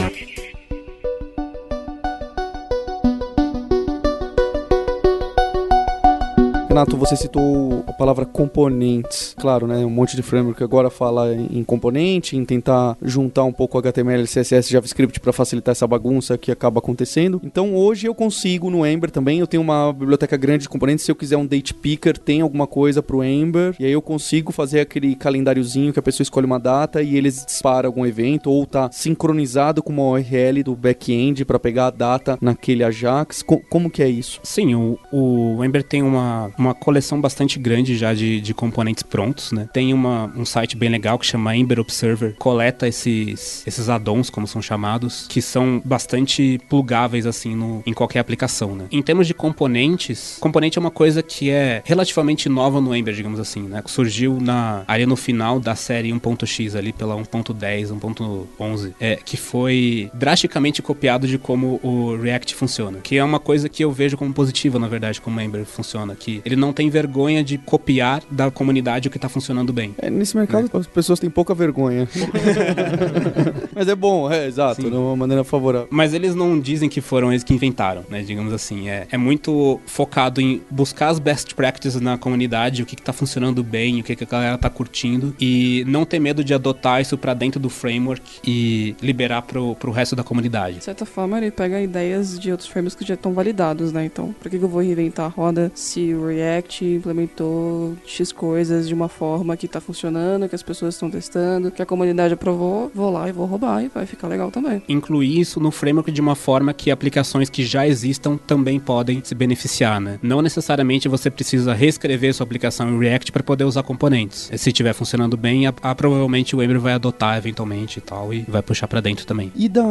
Renato, 6.78 6.96
você 6.96 7.16
citou 7.16 7.82
a 7.88 7.92
palavra 7.92 8.24
componentes. 8.24 9.34
Claro, 9.36 9.66
né? 9.66 9.78
Um 9.78 9.90
monte 9.90 10.14
de 10.14 10.22
framework 10.22 10.62
agora 10.62 10.88
fala 10.88 11.34
em 11.34 11.64
componente, 11.64 12.36
em 12.36 12.44
tentar 12.44 12.96
juntar 13.02 13.42
um 13.42 13.52
pouco 13.52 13.76
HTML, 13.78 14.22
CSS, 14.22 14.70
JavaScript 14.70 15.18
para 15.18 15.32
facilitar 15.32 15.72
essa 15.72 15.88
bagunça 15.88 16.38
que 16.38 16.52
acaba 16.52 16.78
acontecendo. 16.78 17.40
Então 17.42 17.74
hoje 17.74 18.06
eu 18.06 18.14
consigo 18.14 18.70
no 18.70 18.86
Ember 18.86 19.10
também, 19.10 19.40
eu 19.40 19.46
tenho 19.48 19.60
uma 19.60 19.92
biblioteca 19.92 20.36
grande 20.36 20.62
de 20.62 20.68
componentes. 20.68 21.04
Se 21.04 21.10
eu 21.10 21.16
quiser 21.16 21.36
um 21.36 21.44
date 21.44 21.74
picker, 21.74 22.16
tem 22.16 22.42
alguma 22.42 22.68
coisa 22.68 23.02
pro 23.02 23.24
Ember, 23.24 23.74
e 23.80 23.84
aí 23.84 23.90
eu 23.90 24.00
consigo 24.00 24.52
fazer 24.52 24.78
aquele 24.78 25.16
calendáriozinho 25.16 25.92
que 25.92 25.98
a 25.98 26.02
pessoa 26.02 26.22
escolhe 26.22 26.46
uma 26.46 26.60
data 26.60 27.02
e 27.02 27.16
eles 27.16 27.44
disparam 27.44 27.88
algum 27.88 28.06
evento 28.06 28.52
ou 28.52 28.64
tá 28.64 28.88
sincronizado 28.92 29.82
com 29.82 29.92
uma 29.92 30.10
URL 30.10 30.62
do 30.62 30.76
back-end 30.76 31.44
para 31.44 31.58
pegar 31.58 31.88
a 31.88 31.90
data 31.90 32.38
naquele 32.40 32.84
Ajax. 32.84 33.42
Co 33.42 33.60
como 33.68 33.90
que 33.90 34.00
é 34.00 34.08
isso? 34.08 34.38
Sim, 34.44 34.76
o, 34.76 34.96
o 35.10 35.64
Ember 35.64 35.82
tem 35.82 36.04
uma, 36.04 36.52
uma 36.56 36.67
uma 36.68 36.74
coleção 36.74 37.20
bastante 37.20 37.58
grande 37.58 37.96
já 37.96 38.12
de, 38.14 38.40
de 38.40 38.54
componentes 38.54 39.02
prontos, 39.02 39.52
né? 39.52 39.68
Tem 39.72 39.92
uma, 39.94 40.32
um 40.36 40.44
site 40.44 40.76
bem 40.76 40.88
legal 40.88 41.18
que 41.18 41.26
chama 41.26 41.56
Ember 41.56 41.80
Observer, 41.80 42.34
coleta 42.38 42.86
esses, 42.86 43.66
esses 43.66 43.88
addons, 43.88 44.30
como 44.30 44.46
são 44.46 44.60
chamados, 44.60 45.26
que 45.28 45.40
são 45.40 45.80
bastante 45.84 46.60
plugáveis, 46.68 47.26
assim, 47.26 47.54
no, 47.54 47.82
em 47.86 47.92
qualquer 47.92 48.20
aplicação, 48.20 48.74
né? 48.74 48.86
Em 48.90 49.02
termos 49.02 49.26
de 49.26 49.34
componentes, 49.34 50.36
componente 50.40 50.78
é 50.78 50.80
uma 50.80 50.90
coisa 50.90 51.22
que 51.22 51.50
é 51.50 51.82
relativamente 51.84 52.48
nova 52.48 52.80
no 52.80 52.94
Ember, 52.94 53.14
digamos 53.14 53.40
assim, 53.40 53.62
né? 53.62 53.82
Surgiu 53.86 54.38
na 54.40 54.84
área 54.86 55.06
no 55.06 55.16
final 55.16 55.58
da 55.58 55.74
série 55.74 56.10
1.x 56.10 56.74
ali, 56.76 56.92
pela 56.92 57.14
1.10, 57.16 57.98
1.11, 57.98 58.92
é, 59.00 59.16
que 59.16 59.36
foi 59.36 60.10
drasticamente 60.12 60.82
copiado 60.82 61.26
de 61.26 61.38
como 61.38 61.80
o 61.82 62.16
React 62.16 62.54
funciona, 62.54 62.98
que 63.00 63.16
é 63.16 63.24
uma 63.24 63.40
coisa 63.40 63.68
que 63.68 63.82
eu 63.82 63.90
vejo 63.90 64.16
como 64.16 64.32
positiva, 64.32 64.78
na 64.78 64.88
verdade, 64.88 65.20
como 65.20 65.38
o 65.38 65.40
Ember 65.40 65.64
funciona, 65.64 66.14
que 66.14 66.42
ele 66.44 66.56
não 66.58 66.72
tem 66.72 66.90
vergonha 66.90 67.42
de 67.42 67.58
copiar 67.58 68.22
da 68.30 68.50
comunidade 68.50 69.08
o 69.08 69.10
que 69.10 69.16
está 69.16 69.28
funcionando 69.28 69.72
bem. 69.72 69.94
É, 69.98 70.10
nesse 70.10 70.36
mercado 70.36 70.70
é. 70.72 70.76
as 70.76 70.86
pessoas 70.86 71.20
têm 71.20 71.30
pouca 71.30 71.54
vergonha. 71.54 72.08
Mas 73.74 73.88
é 73.88 73.94
bom, 73.94 74.30
é 74.30 74.46
exato, 74.46 74.82
Sim. 74.82 74.90
de 74.90 74.96
uma 74.96 75.16
maneira 75.16 75.44
favorável. 75.44 75.88
Mas 75.90 76.12
eles 76.12 76.34
não 76.34 76.58
dizem 76.58 76.88
que 76.88 77.00
foram 77.00 77.32
eles 77.32 77.44
que 77.44 77.54
inventaram, 77.54 78.04
né? 78.08 78.22
Digamos 78.22 78.52
assim. 78.52 78.88
É, 78.88 79.06
é 79.10 79.16
muito 79.16 79.80
focado 79.86 80.40
em 80.40 80.60
buscar 80.70 81.08
as 81.08 81.18
best 81.18 81.54
practices 81.54 82.00
na 82.00 82.18
comunidade, 82.18 82.82
o 82.82 82.86
que, 82.86 82.94
está 82.94 83.12
funcionando 83.12 83.62
bem, 83.62 84.00
o 84.00 84.04
que, 84.04 84.16
que 84.16 84.24
a 84.24 84.26
galera 84.26 84.54
está 84.56 84.68
curtindo, 84.68 85.34
e 85.40 85.84
não 85.86 86.04
ter 86.04 86.18
medo 86.18 86.42
de 86.42 86.52
adotar 86.52 87.00
isso 87.00 87.16
para 87.16 87.34
dentro 87.34 87.60
do 87.60 87.70
framework 87.70 88.22
e 88.44 88.96
liberar 89.00 89.42
pro, 89.42 89.74
pro 89.76 89.90
resto 89.90 90.16
da 90.16 90.24
comunidade. 90.24 90.78
De 90.78 90.84
certa 90.84 91.06
forma, 91.06 91.38
ele 91.38 91.50
pega 91.50 91.80
ideias 91.80 92.38
de 92.38 92.50
outros 92.50 92.68
frameworks 92.68 92.96
que 92.96 93.06
já 93.06 93.14
estão 93.14 93.32
validados, 93.32 93.92
né? 93.92 94.04
Então, 94.04 94.34
por 94.40 94.50
que, 94.50 94.58
que 94.58 94.64
eu 94.64 94.68
vou 94.68 94.82
reinventar 94.82 95.26
a 95.26 95.28
roda 95.28 95.70
se 95.74 96.12
o 96.14 96.26
React 96.26 96.47
React 96.48 96.84
implementou 96.84 97.96
X 98.06 98.32
coisas 98.32 98.88
de 98.88 98.94
uma 98.94 99.08
forma 99.08 99.56
que 99.56 99.68
tá 99.68 99.80
funcionando, 99.80 100.48
que 100.48 100.54
as 100.54 100.62
pessoas 100.62 100.94
estão 100.94 101.10
testando, 101.10 101.70
que 101.70 101.82
a 101.82 101.86
comunidade 101.86 102.34
aprovou, 102.34 102.90
vou 102.94 103.10
lá 103.10 103.28
e 103.28 103.32
vou 103.32 103.46
roubar 103.46 103.84
e 103.84 103.88
vai 103.88 104.06
ficar 104.06 104.28
legal 104.28 104.50
também. 104.50 104.82
Incluir 104.88 105.38
isso 105.38 105.60
no 105.60 105.70
framework 105.70 106.10
de 106.10 106.20
uma 106.20 106.34
forma 106.34 106.72
que 106.72 106.90
aplicações 106.90 107.50
que 107.50 107.64
já 107.64 107.86
existam 107.86 108.36
também 108.36 108.80
podem 108.80 109.20
se 109.22 109.34
beneficiar, 109.34 110.00
né? 110.00 110.18
Não 110.22 110.40
necessariamente 110.40 111.08
você 111.08 111.30
precisa 111.30 111.74
reescrever 111.74 112.32
sua 112.34 112.44
aplicação 112.44 112.88
em 112.88 112.98
React 112.98 113.32
para 113.32 113.42
poder 113.42 113.64
usar 113.64 113.82
componentes. 113.82 114.50
Se 114.56 114.70
estiver 114.70 114.92
funcionando 114.92 115.36
bem, 115.36 115.66
a, 115.66 115.74
a, 115.82 115.94
provavelmente 115.94 116.56
o 116.56 116.62
Ember 116.62 116.80
vai 116.80 116.94
adotar 116.94 117.36
eventualmente 117.36 117.98
e 117.98 118.02
tal 118.02 118.32
e 118.32 118.44
vai 118.48 118.62
puxar 118.62 118.88
para 118.88 119.00
dentro 119.00 119.26
também. 119.26 119.52
E 119.54 119.68
da 119.68 119.84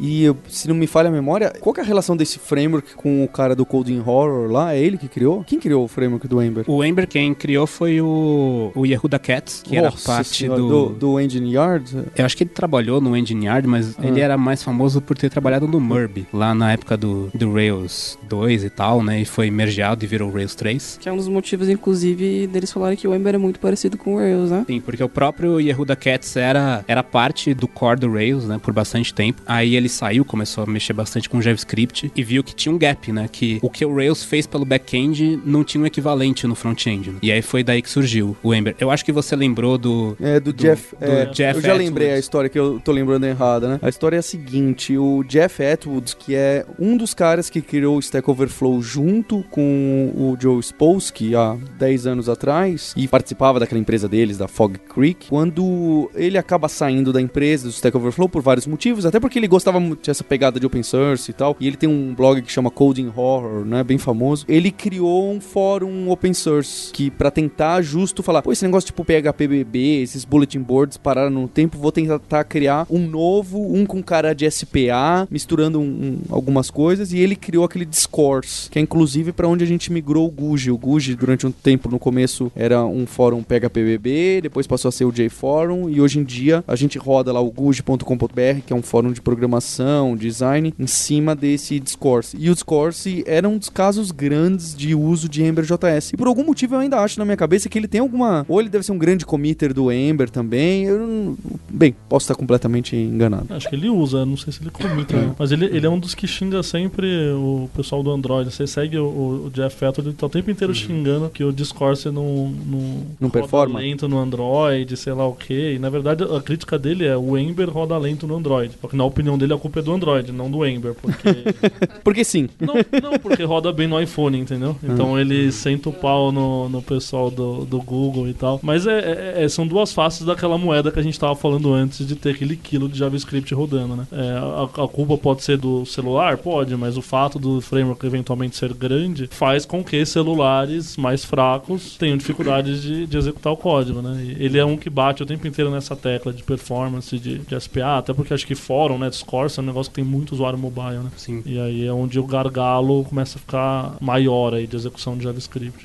e 0.00 0.32
se 0.48 0.68
não 0.68 0.74
me 0.74 0.86
falha 0.86 1.08
a 1.08 1.12
memória, 1.12 1.52
qual 1.60 1.74
é 1.78 1.80
a 1.80 1.84
relação 1.84 2.16
desse 2.16 2.38
framework 2.38 2.94
com 2.94 3.24
o 3.24 3.28
cara 3.28 3.54
do 3.54 3.64
Coding 3.64 4.00
Horror 4.00 4.50
lá? 4.50 4.74
É 4.74 4.80
ele 4.80 4.98
que 4.98 5.08
criou? 5.08 5.44
Quem 5.44 5.58
criou 5.58 5.85
o 5.86 5.88
framework 5.88 6.28
do 6.28 6.42
Ember? 6.42 6.64
O 6.66 6.84
Ember 6.84 7.06
quem 7.06 7.32
criou 7.34 7.66
foi 7.66 8.00
o, 8.00 8.70
o 8.74 8.86
Yehuda 8.86 9.18
Katz, 9.18 9.62
que 9.62 9.80
Nossa 9.80 9.96
era 9.96 10.16
parte 10.18 10.36
senhora, 10.36 10.60
do... 10.60 10.68
do... 10.68 10.94
do 10.94 11.20
Engine 11.20 11.52
Yard. 11.52 12.04
Eu 12.16 12.24
acho 12.24 12.36
que 12.36 12.44
ele 12.44 12.50
trabalhou 12.50 13.00
no 13.00 13.16
Engine 13.16 13.46
Yard, 13.46 13.66
mas 13.66 13.96
ah. 13.98 14.06
ele 14.06 14.20
era 14.20 14.36
mais 14.36 14.62
famoso 14.62 15.00
por 15.00 15.16
ter 15.16 15.30
trabalhado 15.30 15.66
no 15.66 15.80
Murby, 15.80 16.26
lá 16.32 16.54
na 16.54 16.72
época 16.72 16.96
do, 16.96 17.30
do 17.32 17.52
Rails 17.52 18.18
2 18.28 18.64
e 18.64 18.70
tal, 18.70 19.02
né? 19.02 19.20
E 19.20 19.24
foi 19.24 19.50
mergeado 19.50 20.04
e 20.04 20.08
virou 20.08 20.30
Rails 20.30 20.54
3. 20.54 20.98
Que 21.00 21.08
é 21.08 21.12
um 21.12 21.16
dos 21.16 21.28
motivos, 21.28 21.68
inclusive, 21.68 22.46
deles 22.46 22.72
falarem 22.72 22.96
que 22.96 23.06
o 23.06 23.14
Ember 23.14 23.34
é 23.34 23.38
muito 23.38 23.60
parecido 23.60 23.96
com 23.96 24.14
o 24.14 24.18
Rails, 24.18 24.50
né? 24.50 24.64
Sim, 24.66 24.80
porque 24.80 25.02
o 25.02 25.08
próprio 25.08 25.60
Yehuda 25.60 25.96
Katz 25.96 26.36
era, 26.36 26.84
era 26.86 27.02
parte 27.02 27.54
do 27.54 27.68
core 27.68 28.00
do 28.00 28.12
Rails, 28.12 28.44
né? 28.44 28.58
Por 28.62 28.72
bastante 28.72 29.14
tempo. 29.14 29.42
Aí 29.46 29.76
ele 29.76 29.88
saiu, 29.88 30.24
começou 30.24 30.64
a 30.64 30.66
mexer 30.66 30.92
bastante 30.92 31.28
com 31.28 31.40
JavaScript 31.40 32.10
e 32.14 32.22
viu 32.22 32.42
que 32.42 32.54
tinha 32.54 32.74
um 32.74 32.78
gap, 32.78 33.12
né? 33.12 33.28
Que 33.30 33.58
o 33.62 33.70
que 33.70 33.84
o 33.84 33.94
Rails 33.94 34.24
fez 34.24 34.46
pelo 34.46 34.64
back-end 34.64 35.40
não 35.44 35.64
tinha 35.64 35.75
um 35.78 35.86
equivalente 35.86 36.46
no 36.46 36.54
front-end. 36.54 37.10
Né? 37.10 37.18
E 37.22 37.32
aí 37.32 37.42
foi 37.42 37.62
daí 37.62 37.82
que 37.82 37.90
surgiu 37.90 38.36
o 38.42 38.54
Ember. 38.54 38.74
Eu 38.78 38.90
acho 38.90 39.04
que 39.04 39.12
você 39.12 39.34
lembrou 39.36 39.78
do. 39.78 40.16
É, 40.20 40.40
do, 40.40 40.52
do 40.52 40.62
Jeff. 40.62 40.94
Do 40.96 41.04
é, 41.04 41.26
Jeff 41.26 41.56
eu 41.56 41.62
já 41.62 41.68
Atwoods. 41.72 41.78
lembrei 41.78 42.10
a 42.12 42.18
história 42.18 42.50
que 42.50 42.58
eu 42.58 42.80
tô 42.80 42.92
lembrando 42.92 43.24
errada, 43.24 43.68
né? 43.68 43.78
A 43.82 43.88
história 43.88 44.16
é 44.16 44.18
a 44.18 44.22
seguinte: 44.22 44.96
o 44.96 45.22
Jeff 45.24 45.62
Atwoods, 45.62 46.14
que 46.14 46.34
é 46.34 46.64
um 46.78 46.96
dos 46.96 47.14
caras 47.14 47.50
que 47.50 47.60
criou 47.60 47.96
o 47.96 48.00
Stack 48.00 48.28
Overflow 48.30 48.80
junto 48.82 49.42
com 49.50 50.12
o 50.14 50.36
Joe 50.40 50.60
Spolsky 50.60 51.34
há 51.34 51.56
10 51.78 52.06
anos 52.06 52.28
atrás 52.28 52.92
e 52.96 53.08
participava 53.08 53.60
daquela 53.60 53.80
empresa 53.80 54.08
deles, 54.08 54.38
da 54.38 54.48
Fog 54.48 54.78
Creek, 54.78 55.28
quando 55.28 56.10
ele 56.14 56.38
acaba 56.38 56.68
saindo 56.68 57.12
da 57.12 57.20
empresa 57.20 57.64
do 57.64 57.70
Stack 57.70 57.96
Overflow 57.96 58.28
por 58.28 58.42
vários 58.42 58.66
motivos, 58.66 59.06
até 59.06 59.18
porque 59.20 59.38
ele 59.38 59.48
gostava 59.48 59.80
muito 59.80 60.06
dessa 60.06 60.24
pegada 60.24 60.58
de 60.58 60.66
open 60.66 60.82
source 60.82 61.30
e 61.30 61.34
tal, 61.34 61.56
e 61.60 61.66
ele 61.66 61.76
tem 61.76 61.88
um 61.88 62.14
blog 62.14 62.42
que 62.42 62.50
chama 62.50 62.70
Coding 62.70 63.12
Horror, 63.14 63.64
né, 63.64 63.82
bem 63.82 63.98
famoso. 63.98 64.44
Ele 64.48 64.70
criou 64.70 65.32
um 65.32 65.40
fórum 65.40 65.65
open 66.08 66.32
source 66.32 66.92
que 66.92 67.10
para 67.10 67.30
tentar 67.30 67.82
justo 67.82 68.22
falar, 68.22 68.42
pô, 68.42 68.52
esse 68.52 68.64
negócio 68.64 68.86
tipo 68.86 69.04
PHPBB, 69.04 70.02
esses 70.02 70.24
bulletin 70.24 70.60
boards 70.60 70.96
pararam 70.96 71.30
no 71.30 71.48
tempo, 71.48 71.78
vou 71.78 71.92
tentar 71.92 72.44
criar 72.44 72.86
um 72.90 73.06
novo, 73.06 73.74
um 73.74 73.84
com 73.84 74.02
cara 74.02 74.34
de 74.34 74.50
SPA, 74.50 75.26
misturando 75.30 75.80
um, 75.80 75.84
um, 75.84 76.18
algumas 76.30 76.70
coisas, 76.70 77.12
e 77.12 77.18
ele 77.18 77.36
criou 77.36 77.64
aquele 77.64 77.84
Discourse, 77.84 78.70
que 78.70 78.78
é 78.78 78.82
inclusive 78.82 79.32
para 79.32 79.48
onde 79.48 79.64
a 79.64 79.66
gente 79.66 79.92
migrou 79.92 80.26
o 80.26 80.30
Guji. 80.30 80.70
O 80.70 80.78
Guji, 80.78 81.14
durante 81.14 81.46
um 81.46 81.52
tempo, 81.52 81.90
no 81.90 81.98
começo, 81.98 82.50
era 82.54 82.84
um 82.84 83.06
fórum 83.06 83.42
PHPBB, 83.42 84.40
depois 84.42 84.66
passou 84.66 84.88
a 84.88 84.92
ser 84.92 85.04
o 85.04 85.12
JForum, 85.12 85.88
e 85.88 86.00
hoje 86.00 86.18
em 86.18 86.24
dia 86.24 86.64
a 86.66 86.76
gente 86.76 86.98
roda 86.98 87.32
lá 87.32 87.40
o 87.40 87.50
guji.com.br, 87.50 88.60
que 88.66 88.72
é 88.72 88.76
um 88.76 88.82
fórum 88.82 89.12
de 89.12 89.20
programação, 89.20 90.16
design, 90.16 90.74
em 90.78 90.86
cima 90.86 91.34
desse 91.34 91.78
Discourse. 91.80 92.36
E 92.38 92.50
o 92.50 92.54
Discourse 92.54 93.24
era 93.26 93.48
um 93.48 93.58
dos 93.58 93.68
casos 93.68 94.10
grandes 94.10 94.74
de 94.74 94.94
uso 94.94 95.28
de 95.28 95.42
Ember.js. 95.56 96.12
E 96.12 96.16
por 96.16 96.26
algum 96.26 96.44
motivo 96.44 96.74
eu 96.74 96.80
ainda 96.80 96.98
acho 96.98 97.18
na 97.18 97.24
minha 97.24 97.36
cabeça 97.36 97.68
que 97.68 97.78
ele 97.78 97.88
tem 97.88 98.00
alguma. 98.00 98.44
Ou 98.48 98.60
ele 98.60 98.68
deve 98.68 98.84
ser 98.84 98.92
um 98.92 98.98
grande 98.98 99.24
committer 99.24 99.72
do 99.72 99.90
Ember 99.90 100.28
também. 100.28 100.84
Eu 100.84 100.98
não... 100.98 101.36
Bem, 101.68 101.94
posso 102.08 102.24
estar 102.24 102.34
completamente 102.34 102.96
enganado. 102.96 103.46
Acho 103.50 103.68
que 103.68 103.74
ele 103.74 103.88
usa, 103.88 104.24
não 104.26 104.36
sei 104.36 104.52
se 104.52 104.62
ele 104.62 104.70
commita. 104.70 105.16
É. 105.16 105.30
Mas 105.38 105.52
ele, 105.52 105.66
ele 105.66 105.86
é 105.86 105.90
um 105.90 105.98
dos 105.98 106.14
que 106.14 106.26
xinga 106.26 106.62
sempre 106.62 107.06
o 107.32 107.68
pessoal 107.74 108.02
do 108.02 108.10
Android. 108.10 108.52
Você 108.52 108.66
segue 108.66 108.98
o, 108.98 109.46
o 109.46 109.50
Jeff 109.52 109.76
Fetter, 109.76 110.04
ele 110.04 110.14
tá 110.14 110.26
o 110.26 110.30
tempo 110.30 110.50
inteiro 110.50 110.72
uhum. 110.72 110.78
xingando 110.78 111.30
que 111.30 111.44
o 111.44 111.52
Discourse 111.52 112.10
não. 112.10 112.26
Não, 112.66 113.06
não 113.20 113.30
performa? 113.30 113.80
lento 113.80 114.08
no 114.08 114.18
Android, 114.18 114.96
sei 114.96 115.12
lá 115.12 115.26
o 115.26 115.34
que. 115.34 115.74
E 115.74 115.78
na 115.78 115.90
verdade 115.90 116.24
a 116.24 116.40
crítica 116.40 116.78
dele 116.78 117.04
é 117.04 117.16
o 117.16 117.36
Ember 117.36 117.70
roda 117.70 117.96
lento 117.96 118.26
no 118.26 118.36
Android. 118.36 118.74
Porque 118.80 118.96
na 118.96 119.04
opinião 119.04 119.38
dele 119.38 119.52
a 119.52 119.58
culpa 119.58 119.80
é 119.80 119.82
do 119.82 119.92
Android, 119.92 120.32
não 120.32 120.50
do 120.50 120.64
Ember. 120.66 120.94
Porque. 120.94 121.28
porque 122.02 122.24
sim. 122.24 122.48
Não, 122.60 122.74
não, 123.02 123.18
porque 123.18 123.42
roda 123.44 123.72
bem 123.72 123.86
no 123.86 124.00
iPhone, 124.00 124.38
entendeu? 124.38 124.76
Então 124.82 125.18
ele 125.18 125.45
e 125.46 125.52
senta 125.52 125.88
o 125.88 125.92
pau 125.92 126.30
no, 126.32 126.68
no 126.68 126.82
pessoal 126.82 127.30
do, 127.30 127.64
do 127.64 127.78
Google 127.80 128.28
e 128.28 128.34
tal. 128.34 128.60
Mas 128.62 128.86
é, 128.86 128.98
é- 128.98 129.44
é- 129.44 129.48
são 129.48 129.66
duas 129.66 129.92
faces 129.92 130.24
daquela 130.26 130.58
moeda 130.58 130.90
que 130.90 130.98
a 130.98 131.02
gente 131.02 131.18
tava 131.18 131.34
falando 131.34 131.72
antes 131.72 132.06
de 132.06 132.14
ter 132.16 132.30
aquele 132.30 132.56
quilo 132.56 132.88
de 132.88 132.98
JavaScript 132.98 133.52
rodando, 133.54 133.96
né? 133.96 134.06
É, 134.12 134.30
a, 134.38 134.84
a 134.84 134.88
culpa 134.88 135.16
pode 135.16 135.42
ser 135.42 135.56
do 135.56 135.84
celular? 135.86 136.36
Pode, 136.38 136.76
mas 136.76 136.96
o 136.96 137.02
fato 137.02 137.38
do 137.38 137.60
framework 137.60 138.04
eventualmente 138.06 138.56
ser 138.56 138.72
grande 138.74 139.28
faz 139.30 139.64
com 139.64 139.82
que 139.82 140.04
celulares 140.04 140.96
mais 140.96 141.24
fracos 141.24 141.96
tenham 141.96 142.16
dificuldades 142.16 142.82
de, 142.82 143.06
de 143.06 143.16
executar 143.16 143.52
o 143.52 143.56
código, 143.56 144.02
né? 144.02 144.22
E 144.22 144.44
ele 144.44 144.58
é 144.58 144.64
um 144.64 144.76
que 144.76 144.90
bate 144.90 145.22
o 145.22 145.26
tempo 145.26 145.46
inteiro 145.46 145.70
nessa 145.70 145.94
tecla 145.96 146.32
de 146.32 146.42
performance, 146.42 147.18
de, 147.18 147.38
de 147.38 147.60
SPA, 147.60 147.98
até 147.98 148.12
porque 148.12 148.34
acho 148.34 148.46
que 148.46 148.54
fórum, 148.54 148.98
né, 148.98 149.08
Discourse 149.08 149.58
é 149.58 149.62
um 149.62 149.66
negócio 149.66 149.90
que 149.90 149.96
tem 149.96 150.04
muito 150.04 150.32
usuário 150.32 150.58
mobile, 150.58 150.98
né? 150.98 151.10
Sim. 151.16 151.42
E 151.46 151.58
aí 151.58 151.86
é 151.86 151.92
onde 151.92 152.18
o 152.18 152.24
gargalo 152.24 153.04
começa 153.04 153.38
a 153.38 153.40
ficar 153.40 153.96
maior 154.00 154.54
aí 154.54 154.66
de 154.66 154.76
execução 154.76 155.16
de 155.16 155.24
JavaScript. 155.24 155.35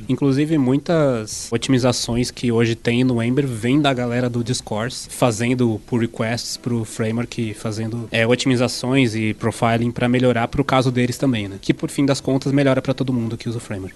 Inclusive, 0.07 0.57
muitas 0.57 1.47
otimizações 1.51 2.31
que 2.31 2.51
hoje 2.51 2.75
tem 2.75 3.03
no 3.03 3.21
Ember 3.21 3.45
vêm 3.45 3.81
da 3.81 3.93
galera 3.93 4.29
do 4.29 4.43
Discourse, 4.43 5.09
fazendo 5.09 5.81
pull 5.85 5.99
requests 5.99 6.57
pro 6.57 6.85
framework, 6.85 7.53
fazendo 7.53 8.07
é, 8.11 8.25
otimizações 8.25 9.15
e 9.15 9.33
profiling 9.33 9.91
para 9.91 10.07
melhorar 10.07 10.47
pro 10.47 10.63
caso 10.63 10.91
deles 10.91 11.17
também, 11.17 11.47
né? 11.47 11.57
Que 11.61 11.73
por 11.73 11.89
fim 11.89 12.05
das 12.05 12.21
contas 12.21 12.51
melhora 12.51 12.81
para 12.81 12.93
todo 12.93 13.13
mundo 13.13 13.37
que 13.37 13.49
usa 13.49 13.57
o 13.57 13.61
framework. 13.61 13.95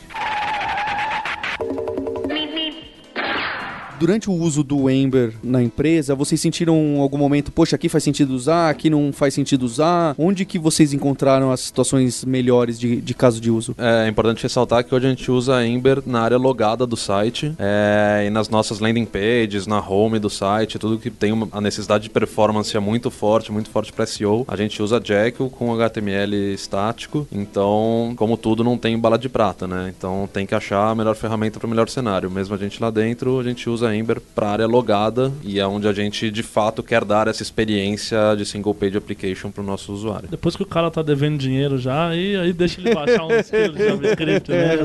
Durante 3.97 4.29
o 4.29 4.33
uso 4.33 4.61
do 4.61 4.89
Ember 4.89 5.33
na 5.41 5.63
empresa, 5.63 6.13
vocês 6.13 6.39
sentiram 6.41 6.75
em 6.75 6.99
algum 6.99 7.17
momento, 7.17 7.51
poxa, 7.51 7.77
aqui 7.77 7.87
faz 7.87 8.03
sentido 8.03 8.31
usar, 8.31 8.69
aqui 8.69 8.89
não 8.89 9.13
faz 9.13 9.33
sentido 9.33 9.63
usar? 9.63 10.13
Onde 10.17 10.43
que 10.43 10.59
vocês 10.59 10.93
encontraram 10.93 11.49
as 11.49 11.61
situações 11.61 12.25
melhores 12.25 12.77
de, 12.77 12.97
de 12.97 13.13
caso 13.13 13.39
de 13.39 13.49
uso? 13.49 13.73
É 13.77 14.07
importante 14.07 14.43
ressaltar 14.43 14.83
que 14.83 14.93
hoje 14.93 15.07
a 15.07 15.09
gente 15.09 15.31
usa 15.31 15.65
Ember 15.65 16.03
na 16.05 16.21
área 16.21 16.37
logada 16.37 16.85
do 16.85 16.97
site 16.97 17.53
é, 17.57 18.25
e 18.27 18.29
nas 18.29 18.49
nossas 18.49 18.79
landing 18.79 19.05
pages, 19.05 19.65
na 19.65 19.79
home 19.79 20.19
do 20.19 20.29
site, 20.29 20.77
tudo 20.77 20.99
que 20.99 21.09
tem 21.09 21.31
uma, 21.31 21.47
a 21.51 21.61
necessidade 21.61 22.03
de 22.03 22.09
performance 22.09 22.75
é 22.75 22.79
muito 22.79 23.09
forte, 23.09 23.51
muito 23.51 23.69
forte 23.69 23.93
para 23.93 24.05
SEO. 24.05 24.43
A 24.47 24.57
gente 24.57 24.81
usa 24.83 25.01
Jekyll 25.01 25.49
com 25.49 25.73
HTML 25.73 26.53
estático, 26.53 27.25
então, 27.31 28.13
como 28.17 28.35
tudo, 28.35 28.61
não 28.61 28.77
tem 28.77 28.99
bala 28.99 29.17
de 29.17 29.29
prata, 29.29 29.65
né? 29.67 29.93
Então 29.97 30.29
tem 30.31 30.45
que 30.45 30.53
achar 30.53 30.89
a 30.89 30.95
melhor 30.95 31.15
ferramenta 31.15 31.59
para 31.59 31.67
o 31.67 31.69
melhor 31.69 31.87
cenário. 31.87 32.29
Mesmo 32.29 32.55
a 32.55 32.57
gente 32.57 32.81
lá 32.81 32.89
dentro, 32.89 33.39
a 33.39 33.43
gente 33.43 33.69
usa 33.69 33.84
Ember 33.93 34.21
para 34.33 34.47
área 34.47 34.67
logada 34.67 35.31
e 35.43 35.59
é 35.59 35.67
onde 35.67 35.87
a 35.87 35.93
gente 35.93 36.31
de 36.31 36.43
fato 36.43 36.81
quer 36.81 37.03
dar 37.03 37.27
essa 37.27 37.43
experiência 37.43 38.35
de 38.37 38.45
single 38.45 38.73
page 38.73 38.97
application 38.97 39.51
para 39.51 39.61
o 39.61 39.65
nosso 39.65 39.91
usuário. 39.91 40.29
Depois 40.29 40.55
que 40.55 40.63
o 40.63 40.65
cara 40.65 40.89
tá 40.89 41.01
devendo 41.01 41.37
dinheiro 41.37 41.77
já, 41.77 42.09
aí, 42.09 42.35
aí 42.35 42.53
deixa 42.53 42.79
ele 42.79 42.93
baixar 42.93 43.25
um 43.25 43.31
skill 43.39 43.73
de 43.73 43.85
JavaScript, 43.85 44.51
né? 44.51 44.75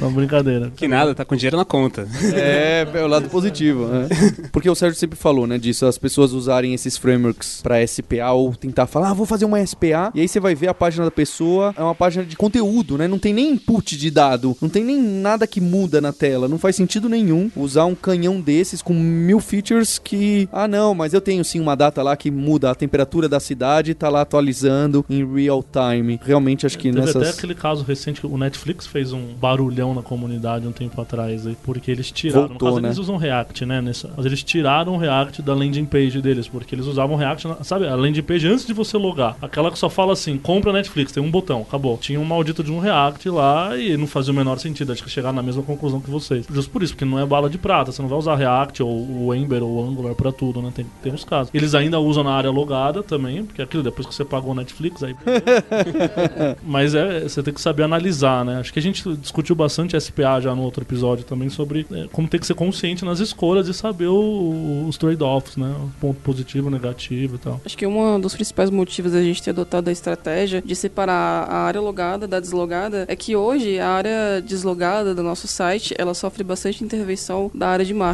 É 0.00 0.04
uma 0.04 0.10
brincadeira. 0.10 0.72
Que 0.74 0.88
nada, 0.88 1.14
tá 1.14 1.24
com 1.24 1.36
dinheiro 1.36 1.56
na 1.56 1.64
conta. 1.64 2.08
É, 2.34 2.86
é 2.92 3.02
o 3.02 3.06
lado 3.06 3.28
positivo, 3.28 3.86
né? 3.86 4.08
Porque 4.52 4.68
o 4.68 4.74
Sérgio 4.74 4.98
sempre 4.98 5.16
falou, 5.16 5.46
né, 5.46 5.58
disso, 5.58 5.86
as 5.86 5.98
pessoas 5.98 6.32
usarem 6.32 6.74
esses 6.74 6.96
frameworks 6.96 7.60
pra 7.62 7.86
SPA 7.86 8.32
ou 8.32 8.54
tentar 8.54 8.86
falar, 8.86 9.10
ah, 9.10 9.14
vou 9.14 9.26
fazer 9.26 9.44
uma 9.44 9.64
SPA, 9.64 10.10
e 10.14 10.20
aí 10.20 10.28
você 10.28 10.40
vai 10.40 10.54
ver 10.54 10.68
a 10.68 10.74
página 10.74 11.04
da 11.04 11.10
pessoa, 11.10 11.74
é 11.76 11.82
uma 11.82 11.94
página 11.94 12.24
de 12.24 12.36
conteúdo, 12.36 12.98
né? 12.98 13.06
Não 13.06 13.18
tem 13.18 13.32
nem 13.32 13.52
input 13.52 13.96
de 13.96 14.10
dado, 14.10 14.56
não 14.60 14.68
tem 14.68 14.84
nem 14.84 15.00
nada 15.00 15.46
que 15.46 15.60
muda 15.60 16.00
na 16.00 16.12
tela, 16.12 16.48
não 16.48 16.58
faz 16.58 16.76
sentido 16.76 17.08
nenhum 17.08 17.50
usar 17.56 17.84
um 17.84 17.94
canhão 17.94 18.25
desses 18.40 18.82
com 18.82 18.94
mil 18.94 19.40
features 19.40 19.98
que, 19.98 20.48
ah, 20.52 20.66
não, 20.66 20.94
mas 20.94 21.14
eu 21.14 21.20
tenho 21.20 21.44
sim 21.44 21.60
uma 21.60 21.74
data 21.74 22.02
lá 22.02 22.16
que 22.16 22.30
muda 22.30 22.70
a 22.70 22.74
temperatura 22.74 23.28
da 23.28 23.40
cidade 23.40 23.92
e 23.92 23.94
tá 23.94 24.08
lá 24.08 24.22
atualizando 24.22 25.04
em 25.08 25.24
real 25.24 25.62
time. 25.62 26.20
Realmente 26.22 26.66
acho 26.66 26.78
que 26.78 26.90
Teve 26.90 26.98
até 27.10 27.18
nessas... 27.18 27.38
aquele 27.38 27.54
caso 27.54 27.84
recente 27.84 28.20
que 28.20 28.26
o 28.26 28.36
Netflix 28.36 28.86
fez 28.86 29.12
um 29.12 29.34
barulhão 29.34 29.94
na 29.94 30.02
comunidade 30.02 30.66
um 30.66 30.72
tempo 30.72 31.00
atrás 31.00 31.46
aí, 31.46 31.56
porque 31.62 31.90
eles 31.90 32.10
tiraram. 32.10 32.48
Voltou, 32.48 32.68
no 32.68 32.74
caso, 32.74 32.82
né? 32.82 32.88
eles 32.88 32.98
usam 32.98 33.16
React, 33.16 33.66
né? 33.66 33.80
Nessa, 33.80 34.10
mas 34.16 34.26
eles 34.26 34.42
tiraram 34.42 34.94
o 34.94 34.98
React 34.98 35.42
da 35.42 35.54
landing 35.54 35.84
page 35.84 36.20
deles, 36.20 36.48
porque 36.48 36.74
eles 36.74 36.86
usavam 36.86 37.16
React, 37.16 37.48
sabe, 37.62 37.86
a 37.86 37.94
landing 37.94 38.22
page 38.22 38.46
antes 38.46 38.66
de 38.66 38.72
você 38.72 38.96
logar. 38.96 39.36
Aquela 39.40 39.70
que 39.70 39.78
só 39.78 39.88
fala 39.88 40.12
assim, 40.12 40.38
compra 40.38 40.72
Netflix, 40.72 41.12
tem 41.12 41.22
um 41.22 41.30
botão, 41.30 41.62
acabou. 41.62 41.96
Tinha 41.98 42.20
um 42.20 42.24
maldito 42.24 42.62
de 42.62 42.72
um 42.72 42.78
React 42.78 43.28
lá 43.30 43.76
e 43.76 43.96
não 43.96 44.06
fazia 44.06 44.32
o 44.32 44.36
menor 44.36 44.58
sentido. 44.58 44.92
Acho 44.92 45.02
que 45.02 45.10
chegaram 45.10 45.36
na 45.36 45.42
mesma 45.42 45.62
conclusão 45.62 46.00
que 46.00 46.10
vocês. 46.10 46.46
Justo 46.50 46.70
por 46.70 46.82
isso, 46.82 46.92
porque 46.92 47.04
não 47.04 47.18
é 47.18 47.26
bala 47.26 47.48
de 47.50 47.58
prata. 47.58 47.92
Você 47.92 48.02
não 48.02 48.08
vai 48.08 48.15
usar 48.16 48.34
React 48.36 48.82
ou 48.82 49.26
o 49.26 49.34
Ember 49.34 49.62
ou 49.62 49.76
o 49.84 49.88
Angular 49.88 50.14
pra 50.14 50.32
tudo, 50.32 50.60
né? 50.62 50.72
Tem, 50.74 50.86
tem 51.02 51.12
uns 51.12 51.24
casos. 51.24 51.50
Eles 51.54 51.74
ainda 51.74 51.98
usam 52.00 52.24
na 52.24 52.32
área 52.32 52.50
logada 52.50 53.02
também, 53.02 53.44
porque 53.44 53.62
aquilo 53.62 53.82
depois 53.82 54.06
que 54.06 54.14
você 54.14 54.24
pagou 54.24 54.52
o 54.52 54.54
Netflix, 54.54 55.02
aí 55.02 55.14
mas 56.62 56.94
é, 56.94 57.20
você 57.22 57.42
tem 57.42 57.52
que 57.54 57.60
saber 57.60 57.82
analisar, 57.82 58.44
né? 58.44 58.58
Acho 58.60 58.72
que 58.72 58.78
a 58.78 58.82
gente 58.82 59.16
discutiu 59.16 59.54
bastante 59.54 59.98
SPA 60.00 60.40
já 60.40 60.54
no 60.54 60.62
outro 60.62 60.82
episódio 60.82 61.24
também 61.24 61.48
sobre 61.48 61.86
é, 61.92 62.06
como 62.12 62.28
tem 62.28 62.40
que 62.40 62.46
ser 62.46 62.54
consciente 62.54 63.04
nas 63.04 63.20
escolhas 63.20 63.68
e 63.68 63.74
saber 63.74 64.06
o- 64.08 64.86
os 64.88 64.96
trade-offs, 64.96 65.56
né? 65.56 65.74
O 65.78 65.90
ponto 66.00 66.20
positivo, 66.20 66.70
negativo 66.70 67.36
e 67.36 67.38
tal. 67.38 67.60
Acho 67.64 67.76
que 67.76 67.86
um 67.86 68.20
dos 68.20 68.34
principais 68.34 68.70
motivos 68.70 69.12
da 69.12 69.22
gente 69.22 69.42
ter 69.42 69.50
adotado 69.50 69.88
a 69.88 69.92
estratégia 69.92 70.62
de 70.62 70.74
separar 70.74 71.44
a 71.48 71.58
área 71.64 71.80
logada 71.80 72.26
da 72.26 72.40
deslogada 72.40 73.04
é 73.08 73.16
que 73.16 73.36
hoje 73.36 73.78
a 73.78 73.88
área 73.88 74.40
deslogada 74.42 75.14
do 75.14 75.22
nosso 75.22 75.46
site 75.46 75.94
ela 75.98 76.14
sofre 76.14 76.42
bastante 76.44 76.82
intervenção 76.84 77.50
da 77.54 77.68
área 77.68 77.84
de 77.84 77.94
marketing. 77.94 78.05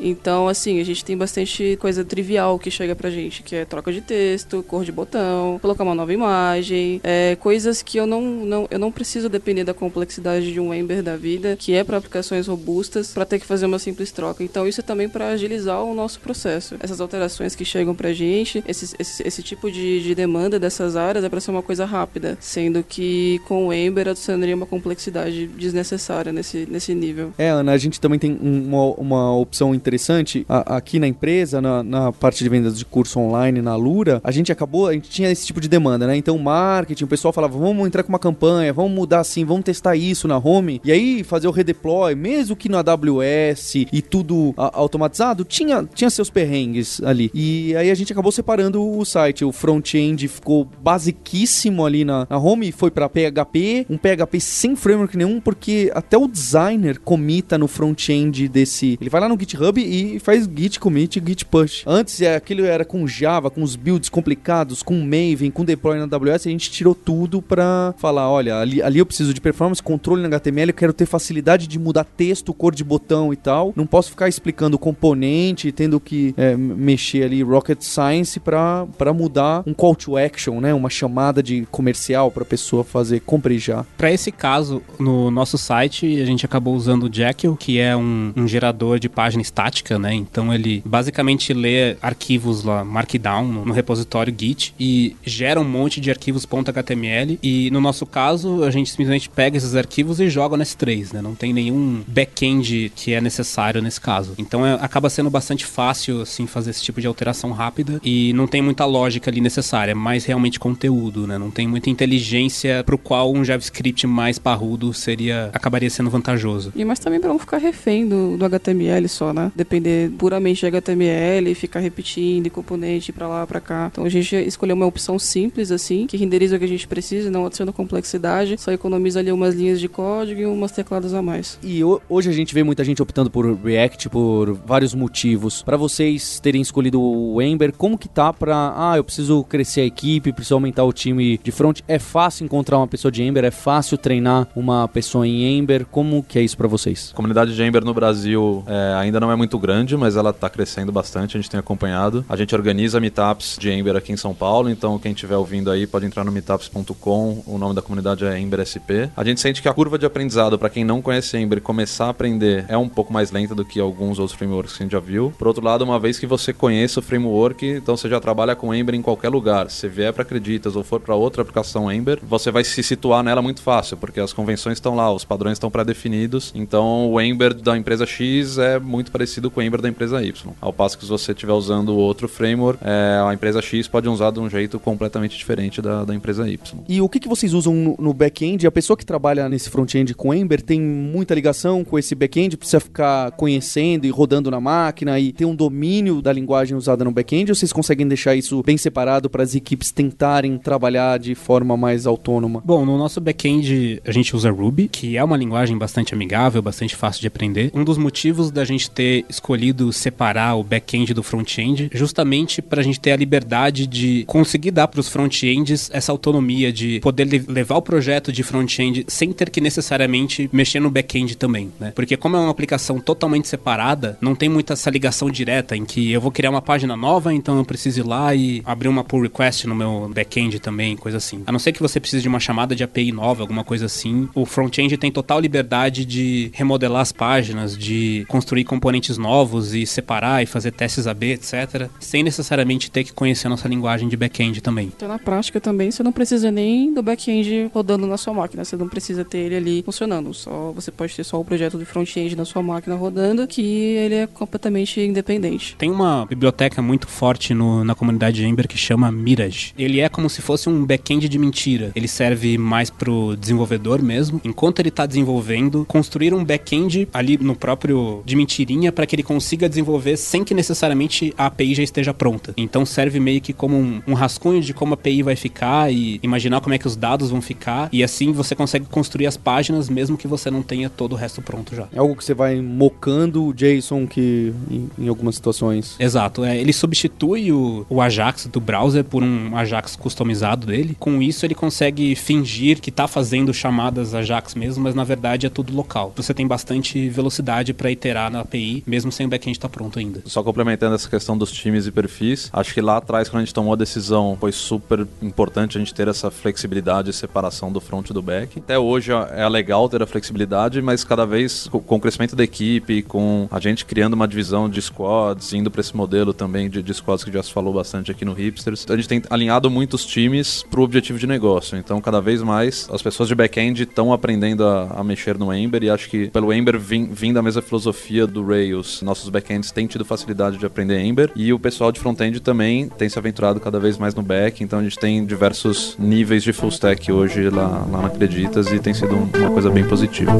Então, 0.00 0.48
assim, 0.48 0.80
a 0.80 0.84
gente 0.84 1.04
tem 1.04 1.16
bastante 1.16 1.76
coisa 1.80 2.04
trivial 2.04 2.58
que 2.58 2.70
chega 2.70 2.94
pra 2.94 3.10
gente, 3.10 3.42
que 3.42 3.54
é 3.56 3.64
troca 3.64 3.92
de 3.92 4.00
texto, 4.00 4.62
cor 4.66 4.84
de 4.84 4.92
botão, 4.92 5.58
colocar 5.60 5.84
uma 5.84 5.94
nova 5.94 6.12
imagem, 6.12 7.00
é, 7.04 7.36
coisas 7.40 7.82
que 7.82 7.98
eu 7.98 8.06
não, 8.06 8.20
não, 8.22 8.68
eu 8.70 8.78
não 8.78 8.90
preciso 8.92 9.28
depender 9.28 9.64
da 9.64 9.74
complexidade 9.74 10.52
de 10.52 10.60
um 10.60 10.72
Ember 10.72 11.02
da 11.02 11.16
vida, 11.16 11.56
que 11.58 11.74
é 11.74 11.82
para 11.84 11.96
aplicações 11.96 12.46
robustas, 12.46 13.12
para 13.12 13.24
ter 13.24 13.38
que 13.38 13.46
fazer 13.46 13.66
uma 13.66 13.78
simples 13.78 14.10
troca. 14.12 14.42
Então, 14.42 14.66
isso 14.66 14.80
é 14.80 14.84
também 14.84 15.08
para 15.08 15.28
agilizar 15.28 15.82
o 15.82 15.94
nosso 15.94 16.20
processo. 16.20 16.76
Essas 16.80 17.00
alterações 17.00 17.54
que 17.54 17.64
chegam 17.64 17.94
pra 17.94 18.12
gente, 18.12 18.62
esse, 18.66 18.94
esse, 18.98 19.26
esse 19.26 19.42
tipo 19.42 19.70
de, 19.70 20.02
de 20.02 20.14
demanda 20.14 20.58
dessas 20.58 20.96
áreas 20.96 21.24
é 21.24 21.28
para 21.28 21.40
ser 21.40 21.50
uma 21.50 21.62
coisa 21.62 21.84
rápida, 21.84 22.36
sendo 22.40 22.82
que 22.82 23.40
com 23.46 23.68
o 23.68 23.72
Ember 23.72 24.08
adicionaria 24.08 24.54
uma 24.54 24.66
complexidade 24.66 25.46
desnecessária 25.46 26.32
nesse, 26.32 26.66
nesse 26.70 26.94
nível. 26.94 27.32
É, 27.38 27.48
Ana, 27.50 27.72
a 27.72 27.78
gente 27.78 28.00
também 28.00 28.18
tem 28.18 28.32
um- 28.32 28.68
uma, 28.68 28.84
uma 28.94 29.36
opção 29.38 29.74
interessante 29.74 30.44
A- 30.48 30.76
aqui 30.76 30.98
na 30.98 31.06
empresa, 31.06 31.60
na, 31.60 31.82
na 31.82 32.12
parte 32.12 32.42
de 32.42 32.48
vendas 32.50 32.78
de 32.78 32.84
curso 32.84 33.18
online, 33.20 33.60
na 33.62 33.74
Lura, 33.76 34.20
a 34.24 34.30
gente 34.30 34.50
acabou, 34.52 34.86
a 34.86 34.92
gente 34.92 35.08
tinha 35.10 35.30
esse 35.30 35.46
tipo 35.46 35.60
de 35.60 35.68
demanda, 35.68 36.06
né? 36.06 36.16
Então, 36.16 36.36
marketing, 36.38 37.04
o 37.04 37.08
pessoal 37.08 37.32
falava, 37.32 37.56
vamos 37.58 37.86
entrar 37.86 38.02
com 38.02 38.08
uma 38.10 38.18
campanha, 38.18 38.72
vamos 38.72 38.92
mudar 38.92 39.20
assim, 39.20 39.44
vamos 39.44 39.64
testar 39.64 39.96
isso 39.96 40.26
na 40.28 40.36
home, 40.38 40.80
e 40.84 40.92
aí 40.92 41.24
fazer 41.24 41.48
o 41.48 41.50
redeploy, 41.50 42.14
mesmo 42.14 42.56
que 42.56 42.68
no 42.68 42.76
AWS 42.78 43.74
e 43.92 44.02
tudo 44.02 44.54
a- 44.56 44.70
automatizado, 44.78 45.44
tinha, 45.44 45.84
tinha 45.94 46.10
seus 46.10 46.30
perrengues 46.30 47.00
ali. 47.02 47.30
E 47.34 47.74
aí 47.76 47.90
a 47.90 47.94
gente 47.94 48.12
acabou 48.12 48.32
separando 48.32 48.82
o 48.82 49.04
site, 49.04 49.44
o 49.44 49.52
front-end 49.52 50.26
ficou 50.28 50.66
basiquíssimo 50.82 51.84
ali 51.86 52.04
na, 52.04 52.26
na 52.28 52.38
home, 52.38 52.70
foi 52.72 52.90
pra 52.90 53.08
PHP, 53.08 53.86
um 53.88 53.96
PHP 53.96 54.40
sem 54.40 54.76
framework 54.76 55.16
nenhum, 55.16 55.40
porque 55.40 55.90
até 55.94 56.16
o 56.18 56.28
designer 56.28 56.98
comita 56.98 57.56
no 57.56 57.66
front-end 57.68 58.48
desse. 58.48 58.98
Ele 59.00 59.10
vai 59.10 59.20
lá 59.20 59.27
no 59.28 59.38
GitHub 59.38 59.80
e 59.80 60.18
faz 60.18 60.48
git 60.52 60.80
commit 60.80 61.22
git 61.24 61.44
push. 61.44 61.84
Antes 61.86 62.20
é, 62.20 62.36
aquilo 62.36 62.64
era 62.64 62.84
com 62.84 63.06
Java, 63.06 63.50
com 63.50 63.62
os 63.62 63.76
builds 63.76 64.08
complicados, 64.08 64.82
com 64.82 64.94
Maven, 64.94 65.50
com 65.50 65.64
deploy 65.64 65.98
na 65.98 66.04
AWS, 66.04 66.46
a 66.46 66.50
gente 66.50 66.70
tirou 66.70 66.94
tudo 66.94 67.40
pra 67.40 67.94
falar, 67.98 68.30
olha, 68.30 68.56
ali, 68.56 68.82
ali 68.82 68.98
eu 68.98 69.06
preciso 69.06 69.34
de 69.34 69.40
performance, 69.40 69.82
controle 69.82 70.22
no 70.22 70.28
HTML, 70.28 70.70
eu 70.70 70.74
quero 70.74 70.92
ter 70.92 71.06
facilidade 71.06 71.66
de 71.66 71.78
mudar 71.78 72.04
texto, 72.04 72.54
cor 72.54 72.74
de 72.74 72.84
botão 72.84 73.32
e 73.32 73.36
tal. 73.36 73.72
Não 73.76 73.86
posso 73.86 74.10
ficar 74.10 74.28
explicando 74.28 74.78
componente, 74.78 75.72
tendo 75.72 76.00
que 76.00 76.34
é, 76.36 76.56
mexer 76.56 77.24
ali 77.24 77.42
rocket 77.42 77.82
science 77.82 78.40
pra, 78.40 78.86
pra 78.96 79.12
mudar 79.12 79.62
um 79.66 79.74
call 79.74 79.94
to 79.94 80.16
action, 80.16 80.60
né? 80.60 80.72
Uma 80.74 80.90
chamada 80.90 81.42
de 81.42 81.66
comercial 81.70 82.30
pra 82.30 82.44
pessoa 82.44 82.84
fazer 82.84 83.20
compre 83.20 83.58
já. 83.58 83.84
Para 83.96 84.12
esse 84.12 84.30
caso, 84.30 84.82
no 84.98 85.30
nosso 85.30 85.58
site, 85.58 86.20
a 86.20 86.24
gente 86.24 86.44
acabou 86.44 86.74
usando 86.74 87.04
o 87.04 87.12
Jekyll, 87.12 87.56
que 87.56 87.78
é 87.78 87.96
um, 87.96 88.32
um 88.36 88.48
gerador 88.48 88.98
de 88.98 89.08
página 89.18 89.42
estática, 89.42 89.98
né? 89.98 90.14
Então 90.14 90.54
ele 90.54 90.80
basicamente 90.86 91.52
lê 91.52 91.96
arquivos 92.00 92.62
lá, 92.62 92.84
Markdown, 92.84 93.48
no, 93.48 93.72
repositório 93.72 94.32
Git, 94.38 94.72
e 94.78 95.16
gera 95.24 95.58
um 95.58 95.64
monte 95.64 96.00
de 96.00 96.08
arquivos 96.08 96.46
.html. 96.46 97.36
E 97.42 97.68
no 97.72 97.80
nosso 97.80 98.06
caso, 98.06 98.62
a 98.62 98.70
gente 98.70 98.90
simplesmente 98.90 99.28
pega 99.28 99.56
esses 99.56 99.74
arquivos 99.74 100.20
e 100.20 100.30
joga 100.30 100.56
no 100.56 100.62
S3, 100.62 101.14
né? 101.14 101.20
Não 101.20 101.34
tem 101.34 101.52
nenhum 101.52 102.04
back-end 102.06 102.92
que 102.94 103.12
é 103.12 103.20
necessário 103.20 103.82
nesse 103.82 104.00
caso. 104.00 104.34
Então 104.38 104.64
é- 104.64 104.74
acaba 104.74 105.10
sendo 105.10 105.30
bastante 105.30 105.66
fácil, 105.66 106.20
assim, 106.20 106.46
fazer 106.46 106.70
esse 106.70 106.84
tipo 106.84 107.00
de 107.00 107.08
alteração 107.08 107.50
rápida. 107.50 108.00
E 108.04 108.32
não 108.34 108.46
tem 108.46 108.62
muita 108.62 108.84
lógica 108.84 109.28
ali 109.28 109.40
necessária, 109.40 109.90
é 109.90 109.96
mais 109.96 110.26
realmente 110.26 110.60
conteúdo, 110.60 111.26
né? 111.26 111.36
Não 111.36 111.50
tem 111.50 111.66
muita 111.66 111.90
inteligência 111.90 112.84
pro 112.84 112.96
qual 112.96 113.34
um 113.34 113.44
JavaScript 113.44 114.06
mais 114.06 114.38
parrudo 114.38 114.94
seria 114.94 115.50
acabaria 115.52 115.90
sendo 115.90 116.08
vantajoso. 116.08 116.72
E 116.76 116.84
mas 116.84 117.00
também 117.00 117.18
para 117.18 117.30
não 117.30 117.38
ficar 117.40 117.58
refém 117.58 118.06
do, 118.06 118.36
do 118.36 118.44
HTML 118.44 118.97
HTML 118.98 119.08
só, 119.08 119.32
né? 119.32 119.52
Depender 119.54 120.10
puramente 120.18 120.60
de 120.60 120.66
HTML, 120.66 121.54
ficar 121.54 121.80
repetindo 121.80 122.50
componente 122.50 123.12
para 123.12 123.28
lá, 123.28 123.46
para 123.46 123.60
cá. 123.60 123.88
Então 123.92 124.04
a 124.04 124.08
gente 124.08 124.34
escolheu 124.34 124.74
uma 124.74 124.86
opção 124.86 125.18
simples 125.18 125.70
assim, 125.70 126.06
que 126.06 126.16
renderiza 126.16 126.56
o 126.56 126.58
que 126.58 126.64
a 126.64 126.68
gente 126.68 126.88
precisa, 126.88 127.30
não 127.30 127.46
adiciona 127.46 127.72
complexidade, 127.72 128.56
só 128.58 128.72
economiza 128.72 129.20
ali 129.20 129.30
umas 129.30 129.54
linhas 129.54 129.78
de 129.78 129.88
código 129.88 130.40
e 130.40 130.46
umas 130.46 130.72
tecladas 130.72 131.14
a 131.14 131.22
mais. 131.22 131.58
E 131.62 131.80
hoje 132.08 132.30
a 132.30 132.32
gente 132.32 132.54
vê 132.54 132.62
muita 132.62 132.84
gente 132.84 133.02
optando 133.02 133.30
por 133.30 133.46
React 133.54 134.08
por 134.08 134.54
vários 134.54 134.94
motivos. 134.94 135.62
Para 135.62 135.76
vocês 135.76 136.40
terem 136.40 136.60
escolhido 136.60 137.00
o 137.00 137.40
Ember, 137.40 137.72
como 137.72 137.98
que 137.98 138.08
tá 138.08 138.32
para, 138.32 138.72
ah, 138.76 138.96
eu 138.96 139.04
preciso 139.04 139.44
crescer 139.44 139.82
a 139.82 139.84
equipe, 139.84 140.32
preciso 140.32 140.54
aumentar 140.54 140.84
o 140.84 140.92
time 140.92 141.38
de 141.42 141.52
front? 141.52 141.80
É 141.86 141.98
fácil 141.98 142.44
encontrar 142.44 142.78
uma 142.78 142.88
pessoa 142.88 143.12
de 143.12 143.22
Ember? 143.22 143.44
É 143.44 143.50
fácil 143.50 143.98
treinar 143.98 144.48
uma 144.56 144.88
pessoa 144.88 145.26
em 145.26 145.58
Ember? 145.58 145.86
Como 145.86 146.22
que 146.22 146.38
é 146.38 146.42
isso 146.42 146.56
para 146.56 146.68
vocês? 146.68 147.10
A 147.12 147.16
comunidade 147.16 147.54
de 147.54 147.62
Ember 147.62 147.84
no 147.84 147.92
Brasil 147.92 148.64
é, 148.66 148.87
ainda 148.94 149.20
não 149.20 149.30
é 149.30 149.36
muito 149.36 149.58
grande, 149.58 149.96
mas 149.96 150.16
ela 150.16 150.32
tá 150.32 150.48
crescendo 150.48 150.92
bastante, 150.92 151.36
a 151.36 151.40
gente 151.40 151.50
tem 151.50 151.60
acompanhado. 151.60 152.24
A 152.28 152.36
gente 152.36 152.54
organiza 152.54 153.00
meetups 153.00 153.56
de 153.58 153.70
Ember 153.70 153.96
aqui 153.96 154.12
em 154.12 154.16
São 154.16 154.34
Paulo, 154.34 154.70
então 154.70 154.98
quem 154.98 155.12
estiver 155.12 155.36
ouvindo 155.36 155.70
aí 155.70 155.86
pode 155.86 156.06
entrar 156.06 156.24
no 156.24 156.32
meetups.com, 156.32 157.42
o 157.46 157.58
nome 157.58 157.74
da 157.74 157.82
comunidade 157.82 158.24
é 158.24 158.38
Ember 158.38 158.64
SP. 158.64 159.10
A 159.16 159.24
gente 159.24 159.40
sente 159.40 159.60
que 159.62 159.68
a 159.68 159.74
curva 159.74 159.98
de 159.98 160.06
aprendizado 160.06 160.58
para 160.58 160.70
quem 160.70 160.84
não 160.84 161.02
conhece 161.02 161.36
Ember 161.36 161.60
começar 161.60 162.06
a 162.06 162.10
aprender 162.10 162.64
é 162.68 162.76
um 162.76 162.88
pouco 162.88 163.12
mais 163.12 163.30
lenta 163.30 163.54
do 163.54 163.64
que 163.64 163.80
alguns 163.80 164.18
outros 164.18 164.36
frameworks 164.36 164.76
que 164.76 164.82
a 164.82 164.84
gente 164.84 164.92
já 164.92 165.00
viu. 165.00 165.32
Por 165.38 165.48
outro 165.48 165.64
lado, 165.64 165.82
uma 165.82 165.98
vez 165.98 166.18
que 166.18 166.26
você 166.26 166.52
conheça 166.52 167.00
o 167.00 167.02
framework, 167.02 167.66
então 167.66 167.96
você 167.96 168.08
já 168.08 168.20
trabalha 168.20 168.54
com 168.54 168.74
Ember 168.74 168.94
em 168.94 169.02
qualquer 169.02 169.28
lugar. 169.28 169.70
Se 169.70 169.88
vier 169.88 170.12
para 170.12 170.22
Acreditas 170.22 170.76
ou 170.76 170.84
for 170.84 171.00
para 171.00 171.14
outra 171.14 171.42
aplicação 171.42 171.90
Ember, 171.90 172.18
você 172.22 172.50
vai 172.50 172.64
se 172.64 172.82
situar 172.82 173.22
nela 173.22 173.42
muito 173.42 173.62
fácil, 173.62 173.96
porque 173.96 174.20
as 174.20 174.32
convenções 174.32 174.76
estão 174.76 174.94
lá, 174.94 175.12
os 175.12 175.24
padrões 175.24 175.54
estão 175.54 175.70
pré-definidos. 175.70 176.52
Então, 176.54 177.10
o 177.10 177.20
Ember 177.20 177.54
da 177.54 177.76
empresa 177.76 178.06
X 178.06 178.58
é 178.58 178.77
muito 178.80 179.10
parecido 179.10 179.50
com 179.50 179.60
o 179.60 179.62
Ember 179.62 179.80
da 179.80 179.88
empresa 179.88 180.22
Y. 180.22 180.52
Ao 180.60 180.72
passo 180.72 180.98
que 180.98 181.04
se 181.04 181.10
você 181.10 181.32
estiver 181.32 181.52
usando 181.52 181.96
outro 181.96 182.28
framework, 182.28 182.78
é, 182.82 183.22
a 183.26 183.32
empresa 183.32 183.60
X 183.60 183.88
pode 183.88 184.08
usar 184.08 184.30
de 184.30 184.40
um 184.40 184.48
jeito 184.48 184.78
completamente 184.78 185.36
diferente 185.36 185.80
da, 185.80 186.04
da 186.04 186.14
empresa 186.14 186.48
Y. 186.48 186.78
E 186.88 187.00
o 187.00 187.08
que, 187.08 187.20
que 187.20 187.28
vocês 187.28 187.52
usam 187.54 187.74
no, 187.74 187.96
no 187.98 188.14
back-end? 188.14 188.66
A 188.66 188.70
pessoa 188.70 188.96
que 188.96 189.04
trabalha 189.04 189.48
nesse 189.48 189.70
front-end 189.70 190.14
com 190.14 190.32
Ember 190.32 190.62
tem 190.62 190.80
muita 190.80 191.34
ligação 191.34 191.84
com 191.84 191.98
esse 191.98 192.14
back-end, 192.14 192.56
precisa 192.56 192.80
ficar 192.80 193.30
conhecendo 193.32 194.06
e 194.06 194.10
rodando 194.10 194.50
na 194.50 194.60
máquina 194.60 195.18
e 195.18 195.32
ter 195.32 195.44
um 195.44 195.54
domínio 195.54 196.20
da 196.20 196.32
linguagem 196.32 196.76
usada 196.76 197.04
no 197.04 197.10
back-end, 197.10 197.50
ou 197.50 197.54
vocês 197.54 197.72
conseguem 197.72 198.06
deixar 198.06 198.34
isso 198.34 198.62
bem 198.64 198.76
separado 198.76 199.30
para 199.30 199.42
as 199.42 199.54
equipes 199.54 199.90
tentarem 199.90 200.58
trabalhar 200.58 201.18
de 201.18 201.34
forma 201.34 201.76
mais 201.76 202.06
autônoma? 202.06 202.62
Bom, 202.64 202.84
no 202.84 202.98
nosso 202.98 203.20
back-end 203.20 204.00
a 204.04 204.12
gente 204.12 204.34
usa 204.34 204.50
Ruby, 204.50 204.88
que 204.88 205.16
é 205.16 205.24
uma 205.24 205.36
linguagem 205.36 205.76
bastante 205.76 206.14
amigável, 206.14 206.62
bastante 206.62 206.94
fácil 206.94 207.20
de 207.20 207.26
aprender. 207.26 207.70
Um 207.74 207.84
dos 207.84 207.98
motivos 207.98 208.50
da 208.50 208.64
gente 208.68 208.90
ter 208.90 209.24
escolhido 209.28 209.92
separar 209.92 210.54
o 210.54 210.62
back-end 210.62 211.14
do 211.14 211.22
front-end, 211.22 211.90
justamente 211.92 212.60
para 212.62 212.80
a 212.80 212.84
gente 212.84 213.00
ter 213.00 213.12
a 213.12 213.16
liberdade 213.16 213.86
de 213.86 214.24
conseguir 214.26 214.70
dar 214.70 214.88
para 214.88 215.00
os 215.00 215.08
front-ends 215.08 215.90
essa 215.92 216.12
autonomia 216.12 216.72
de 216.72 217.00
poder 217.00 217.44
levar 217.48 217.76
o 217.76 217.82
projeto 217.82 218.32
de 218.32 218.42
front-end 218.42 219.04
sem 219.08 219.32
ter 219.32 219.50
que 219.50 219.60
necessariamente 219.60 220.48
mexer 220.52 220.80
no 220.80 220.90
back-end 220.90 221.36
também, 221.36 221.72
né? 221.78 221.92
Porque 221.94 222.16
como 222.16 222.36
é 222.36 222.40
uma 222.40 222.50
aplicação 222.50 223.00
totalmente 223.00 223.48
separada, 223.48 224.18
não 224.20 224.34
tem 224.34 224.48
muita 224.48 224.74
essa 224.74 224.90
ligação 224.90 225.30
direta 225.30 225.76
em 225.76 225.84
que 225.84 226.12
eu 226.12 226.20
vou 226.20 226.30
criar 226.30 226.50
uma 226.50 226.62
página 226.62 226.96
nova, 226.96 227.32
então 227.32 227.58
eu 227.58 227.64
preciso 227.64 228.00
ir 228.00 228.06
lá 228.06 228.34
e 228.34 228.62
abrir 228.64 228.88
uma 228.88 229.04
pull 229.04 229.22
request 229.22 229.66
no 229.66 229.74
meu 229.74 230.10
back-end 230.14 230.58
também, 230.60 230.96
coisa 230.96 231.18
assim. 231.18 231.42
A 231.46 231.52
não 231.52 231.58
ser 231.58 231.72
que 231.72 231.80
você 231.80 231.98
precise 231.98 232.22
de 232.22 232.28
uma 232.28 232.40
chamada 232.40 232.74
de 232.74 232.84
API 232.84 233.12
nova, 233.12 233.42
alguma 233.42 233.64
coisa 233.64 233.86
assim, 233.86 234.28
o 234.34 234.44
front-end 234.44 234.96
tem 234.96 235.10
total 235.10 235.40
liberdade 235.40 236.04
de 236.04 236.50
remodelar 236.52 237.02
as 237.02 237.12
páginas, 237.12 237.76
de 237.76 238.24
construir 238.28 238.57
componentes 238.64 239.18
novos 239.18 239.74
e 239.74 239.86
separar 239.86 240.42
e 240.42 240.46
fazer 240.46 240.72
testes 240.72 241.06
AB, 241.06 241.32
etc, 241.32 241.88
sem 242.00 242.22
necessariamente 242.22 242.90
ter 242.90 243.04
que 243.04 243.12
conhecer 243.12 243.46
a 243.46 243.50
nossa 243.50 243.68
linguagem 243.68 244.08
de 244.08 244.16
back-end 244.16 244.60
também. 244.60 244.92
Então, 244.96 245.08
na 245.08 245.18
prática 245.18 245.60
também, 245.60 245.90
você 245.90 246.02
não 246.02 246.12
precisa 246.12 246.50
nem 246.50 246.92
do 246.92 247.02
back-end 247.02 247.70
rodando 247.72 248.06
na 248.06 248.16
sua 248.16 248.34
máquina, 248.34 248.64
você 248.64 248.76
não 248.76 248.88
precisa 248.88 249.24
ter 249.24 249.38
ele 249.38 249.56
ali 249.56 249.82
funcionando, 249.82 250.32
só 250.34 250.72
você 250.72 250.90
pode 250.90 251.14
ter 251.14 251.24
só 251.24 251.40
o 251.40 251.44
projeto 251.44 251.78
de 251.78 251.84
front-end 251.84 252.36
na 252.36 252.44
sua 252.44 252.62
máquina 252.62 252.94
rodando, 252.94 253.46
que 253.46 253.62
ele 253.62 254.14
é 254.14 254.26
completamente 254.26 255.00
independente. 255.00 255.76
Tem 255.76 255.90
uma 255.90 256.26
biblioteca 256.26 256.80
muito 256.82 257.06
forte 257.06 257.54
no, 257.54 257.84
na 257.84 257.94
comunidade 257.94 258.44
Ember 258.44 258.68
que 258.68 258.78
chama 258.78 259.10
Mirage. 259.10 259.72
Ele 259.78 260.00
é 260.00 260.08
como 260.08 260.28
se 260.28 260.40
fosse 260.42 260.68
um 260.68 260.84
back-end 260.84 261.28
de 261.28 261.38
mentira. 261.38 261.92
Ele 261.94 262.08
serve 262.08 262.56
mais 262.58 262.90
pro 262.90 263.36
desenvolvedor 263.36 264.02
mesmo. 264.02 264.40
Enquanto 264.44 264.80
ele 264.80 264.88
está 264.88 265.06
desenvolvendo, 265.06 265.84
construir 265.86 266.34
um 266.34 266.44
back-end 266.44 267.08
ali 267.12 267.36
no 267.38 267.54
próprio 267.54 268.22
de 268.24 268.36
mentirinha 268.48 268.90
para 268.90 269.04
que 269.04 269.14
ele 269.14 269.22
consiga 269.22 269.68
desenvolver 269.68 270.16
sem 270.16 270.42
que 270.42 270.54
necessariamente 270.54 271.34
a 271.36 271.46
API 271.46 271.74
já 271.74 271.82
esteja 271.82 272.14
pronta. 272.14 272.54
Então 272.56 272.86
serve 272.86 273.20
meio 273.20 273.42
que 273.42 273.52
como 273.52 273.76
um, 273.76 274.00
um 274.06 274.14
rascunho 274.14 274.62
de 274.62 274.72
como 274.72 274.94
a 274.94 274.94
API 274.94 275.22
vai 275.22 275.36
ficar 275.36 275.92
e 275.92 276.18
imaginar 276.22 276.62
como 276.62 276.74
é 276.74 276.78
que 276.78 276.86
os 276.86 276.96
dados 276.96 277.30
vão 277.30 277.42
ficar. 277.42 277.90
E 277.92 278.02
assim 278.02 278.32
você 278.32 278.54
consegue 278.54 278.86
construir 278.86 279.26
as 279.26 279.36
páginas 279.36 279.90
mesmo 279.90 280.16
que 280.16 280.26
você 280.26 280.50
não 280.50 280.62
tenha 280.62 280.88
todo 280.88 281.12
o 281.12 281.14
resto 281.14 281.42
pronto 281.42 281.76
já. 281.76 281.86
É 281.92 281.98
algo 281.98 282.16
que 282.16 282.24
você 282.24 282.32
vai 282.32 282.60
mocando 282.62 283.44
o 283.44 283.52
JSON 283.52 284.06
que 284.06 284.54
em, 284.70 284.88
em 284.98 285.08
algumas 285.08 285.34
situações. 285.34 285.96
Exato. 286.00 286.42
É, 286.42 286.56
ele 286.56 286.72
substitui 286.72 287.52
o, 287.52 287.84
o 287.90 288.00
Ajax 288.00 288.46
do 288.46 288.60
browser 288.60 289.04
por 289.04 289.22
um 289.22 289.54
Ajax 289.56 289.94
customizado 289.94 290.66
dele. 290.66 290.96
Com 290.98 291.20
isso 291.20 291.44
ele 291.44 291.54
consegue 291.54 292.14
fingir 292.14 292.80
que 292.80 292.88
está 292.88 293.06
fazendo 293.06 293.52
chamadas 293.52 294.14
Ajax 294.14 294.54
mesmo, 294.54 294.84
mas 294.84 294.94
na 294.94 295.04
verdade 295.04 295.46
é 295.46 295.50
tudo 295.50 295.74
local. 295.74 296.12
Você 296.16 296.32
tem 296.32 296.46
bastante 296.46 297.08
velocidade 297.10 297.74
para 297.74 297.90
iterar 297.90 298.30
na 298.30 298.37
API, 298.40 298.82
mesmo 298.86 299.10
sem 299.10 299.26
o 299.26 299.28
backend 299.28 299.56
estar 299.56 299.68
tá 299.68 299.74
pronto 299.74 299.98
ainda. 299.98 300.22
Só 300.26 300.42
complementando 300.42 300.94
essa 300.94 301.08
questão 301.08 301.36
dos 301.36 301.50
times 301.52 301.86
e 301.86 301.90
perfis, 301.90 302.48
acho 302.52 302.74
que 302.74 302.80
lá 302.80 302.96
atrás, 302.96 303.28
quando 303.28 303.42
a 303.42 303.44
gente 303.44 303.54
tomou 303.54 303.72
a 303.72 303.76
decisão, 303.76 304.36
foi 304.38 304.52
super 304.52 305.06
importante 305.22 305.76
a 305.76 305.80
gente 305.80 305.94
ter 305.94 306.08
essa 306.08 306.30
flexibilidade 306.30 307.10
e 307.10 307.12
separação 307.12 307.72
do 307.72 307.80
front 307.80 308.10
e 308.10 308.12
do 308.12 308.22
back. 308.22 308.58
Até 308.58 308.78
hoje 308.78 309.12
é 309.12 309.48
legal 309.48 309.88
ter 309.88 310.02
a 310.02 310.06
flexibilidade, 310.06 310.80
mas 310.82 311.04
cada 311.04 311.24
vez 311.24 311.68
com 311.68 311.96
o 311.96 312.00
crescimento 312.00 312.34
da 312.36 312.44
equipe, 312.44 313.02
com 313.02 313.48
a 313.50 313.60
gente 313.60 313.84
criando 313.84 314.14
uma 314.14 314.28
divisão 314.28 314.68
de 314.68 314.80
squads, 314.80 315.52
indo 315.52 315.70
para 315.70 315.80
esse 315.80 315.96
modelo 315.96 316.32
também 316.32 316.68
de, 316.68 316.82
de 316.82 316.94
squads 316.94 317.24
que 317.24 317.32
já 317.32 317.42
se 317.42 317.52
falou 317.52 317.72
bastante 317.72 318.10
aqui 318.10 318.24
no 318.24 318.32
Hipsters, 318.32 318.86
a 318.88 318.96
gente 318.96 319.08
tem 319.08 319.22
alinhado 319.30 319.70
muitos 319.70 320.04
times 320.04 320.64
para 320.70 320.80
o 320.80 320.82
objetivo 320.82 321.18
de 321.18 321.26
negócio. 321.26 321.76
Então, 321.76 322.00
cada 322.00 322.20
vez 322.20 322.42
mais 322.42 322.88
as 322.90 323.02
pessoas 323.02 323.28
de 323.28 323.34
back-end 323.34 323.82
estão 323.82 324.12
aprendendo 324.12 324.64
a, 324.64 325.00
a, 325.00 325.04
mexer 325.04 325.38
no 325.38 325.52
Ember 325.52 325.82
e 325.82 325.90
acho 325.90 326.08
que 326.08 326.28
pelo 326.28 326.52
Ember 326.52 326.78
vim, 326.78 327.06
vim 327.06 327.32
da 327.32 327.42
mesma 327.42 327.62
filosofia 327.62 328.26
do 328.30 328.44
Rails, 328.44 329.02
nossos 329.02 329.28
back-ends 329.28 329.70
têm 329.70 329.86
tido 329.86 330.04
facilidade 330.04 330.58
de 330.58 330.66
aprender 330.66 331.00
Ember 331.00 331.30
e 331.34 331.52
o 331.52 331.58
pessoal 331.58 331.92
de 331.92 332.00
front-end 332.00 332.40
também 332.40 332.88
tem 332.88 333.08
se 333.08 333.18
aventurado 333.18 333.60
cada 333.60 333.78
vez 333.78 333.98
mais 333.98 334.14
no 334.14 334.22
back. 334.22 334.62
Então, 334.62 334.78
a 334.78 334.82
gente 334.82 334.98
tem 334.98 335.24
diversos 335.24 335.96
níveis 335.98 336.42
de 336.42 336.52
full 336.52 336.70
stack 336.70 337.10
hoje 337.10 337.48
lá, 337.50 337.86
lá 337.90 338.02
na 338.02 338.06
Acreditas 338.08 338.72
e 338.72 338.78
tem 338.78 338.94
sido 338.94 339.14
uma 339.14 339.50
coisa 339.50 339.70
bem 339.70 339.84
positiva. 339.84 340.32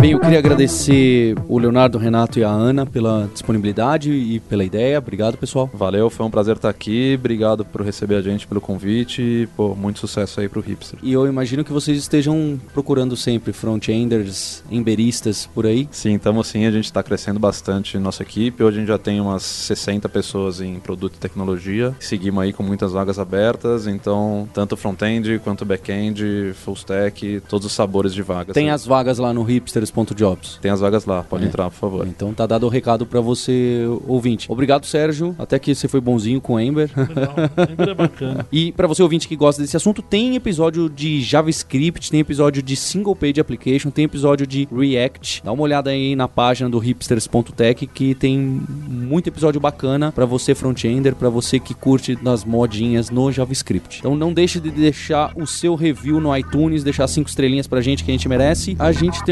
Bem, 0.00 0.12
eu 0.12 0.20
queria 0.20 0.40
agradecer 0.40 1.36
o 1.46 1.58
Leonardo, 1.58 1.96
o 1.96 2.00
Renato 2.00 2.36
e 2.38 2.42
a 2.42 2.48
Ana 2.48 2.84
pela 2.84 3.30
disponibilidade 3.32 4.10
e 4.10 4.40
pela 4.40 4.64
ideia. 4.64 4.98
Obrigado, 4.98 5.38
pessoal. 5.38 5.70
Valeu, 5.72 6.10
foi 6.10 6.26
um 6.26 6.30
prazer 6.30 6.56
estar 6.56 6.68
aqui. 6.68 7.14
Obrigado 7.16 7.64
por 7.64 7.82
receber 7.82 8.16
a 8.16 8.20
gente, 8.20 8.46
pelo 8.46 8.60
convite 8.60 9.22
e, 9.22 9.48
pô, 9.56 9.76
muito 9.76 10.00
sucesso 10.00 10.40
aí 10.40 10.48
pro 10.48 10.60
Hipster. 10.60 10.98
E 11.02 11.12
eu 11.12 11.26
imagino 11.28 11.62
que 11.62 11.72
vocês 11.72 11.96
estejam 11.96 12.60
procurando 12.74 13.16
sempre 13.16 13.52
front-enders, 13.52 14.64
emberistas 14.70 15.48
por 15.54 15.66
aí. 15.66 15.88
Sim, 15.92 16.16
estamos 16.16 16.48
sim. 16.48 16.66
A 16.66 16.70
gente 16.72 16.86
está 16.86 17.00
crescendo 17.00 17.38
bastante 17.38 17.96
nossa 17.96 18.24
equipe. 18.24 18.64
Hoje 18.64 18.78
a 18.78 18.80
gente 18.80 18.88
já 18.88 18.98
tem 18.98 19.20
umas 19.20 19.44
60 19.44 20.08
pessoas 20.08 20.60
em 20.60 20.80
produto 20.80 21.14
e 21.14 21.18
tecnologia. 21.18 21.94
Seguimos 22.00 22.42
aí 22.42 22.52
com 22.52 22.64
muitas 22.64 22.90
vagas 22.90 23.20
abertas. 23.20 23.86
Então, 23.86 24.48
tanto 24.52 24.76
front-end 24.76 25.38
quanto 25.44 25.64
back-end, 25.64 26.54
full 26.64 26.74
stack, 26.74 27.40
todos 27.48 27.66
os 27.66 27.72
sabores 27.72 28.12
de 28.12 28.22
vagas. 28.22 28.52
Tem 28.52 28.70
as 28.70 28.84
vagas 28.84 29.18
lá 29.18 29.32
no 29.32 29.51
hipsters.jobs. 29.54 30.58
Tem 30.60 30.70
as 30.70 30.80
vagas 30.80 31.04
lá, 31.04 31.22
pode 31.22 31.44
é. 31.44 31.48
entrar, 31.48 31.70
por 31.70 31.76
favor. 31.76 32.06
Então 32.06 32.32
tá 32.32 32.46
dado 32.46 32.66
o 32.66 32.68
recado 32.68 33.06
para 33.06 33.20
você, 33.20 33.84
ouvinte. 34.06 34.50
Obrigado, 34.50 34.86
Sérgio. 34.86 35.34
Até 35.38 35.58
que 35.58 35.74
você 35.74 35.88
foi 35.88 36.00
bonzinho 36.00 36.40
com 36.40 36.54
o 36.54 36.60
Ember. 36.60 36.90
Legal, 36.96 37.34
Ember 37.70 37.88
é 37.88 37.94
bacana. 37.94 38.46
e 38.52 38.72
para 38.72 38.86
você, 38.86 39.02
ouvinte, 39.02 39.28
que 39.28 39.36
gosta 39.36 39.62
desse 39.62 39.76
assunto, 39.76 40.02
tem 40.02 40.36
episódio 40.36 40.88
de 40.88 41.20
JavaScript, 41.22 42.10
tem 42.10 42.20
episódio 42.20 42.62
de 42.62 42.76
Single 42.76 43.14
Page 43.14 43.40
Application, 43.40 43.90
tem 43.90 44.04
episódio 44.04 44.46
de 44.46 44.68
React. 44.72 45.42
Dá 45.44 45.52
uma 45.52 45.62
olhada 45.62 45.90
aí 45.90 46.16
na 46.16 46.28
página 46.28 46.68
do 46.68 46.78
hipsters.tech 46.78 47.86
que 47.86 48.14
tem 48.14 48.38
muito 48.38 49.28
episódio 49.28 49.60
bacana 49.60 50.12
para 50.12 50.24
você 50.24 50.54
front-ender, 50.54 51.14
para 51.14 51.28
você 51.28 51.58
que 51.58 51.74
curte 51.74 52.16
das 52.16 52.44
modinhas 52.44 53.10
no 53.10 53.30
JavaScript. 53.30 53.98
Então 53.98 54.16
não 54.16 54.32
deixe 54.32 54.60
de 54.60 54.70
deixar 54.70 55.32
o 55.36 55.46
seu 55.46 55.74
review 55.74 56.20
no 56.20 56.36
iTunes, 56.36 56.82
deixar 56.84 57.06
cinco 57.08 57.28
estrelinhas 57.28 57.66
pra 57.66 57.80
gente 57.80 58.04
que 58.04 58.10
a 58.10 58.14
gente 58.14 58.28
merece. 58.28 58.76
A 58.78 58.92
gente 58.92 59.22
tem 59.24 59.31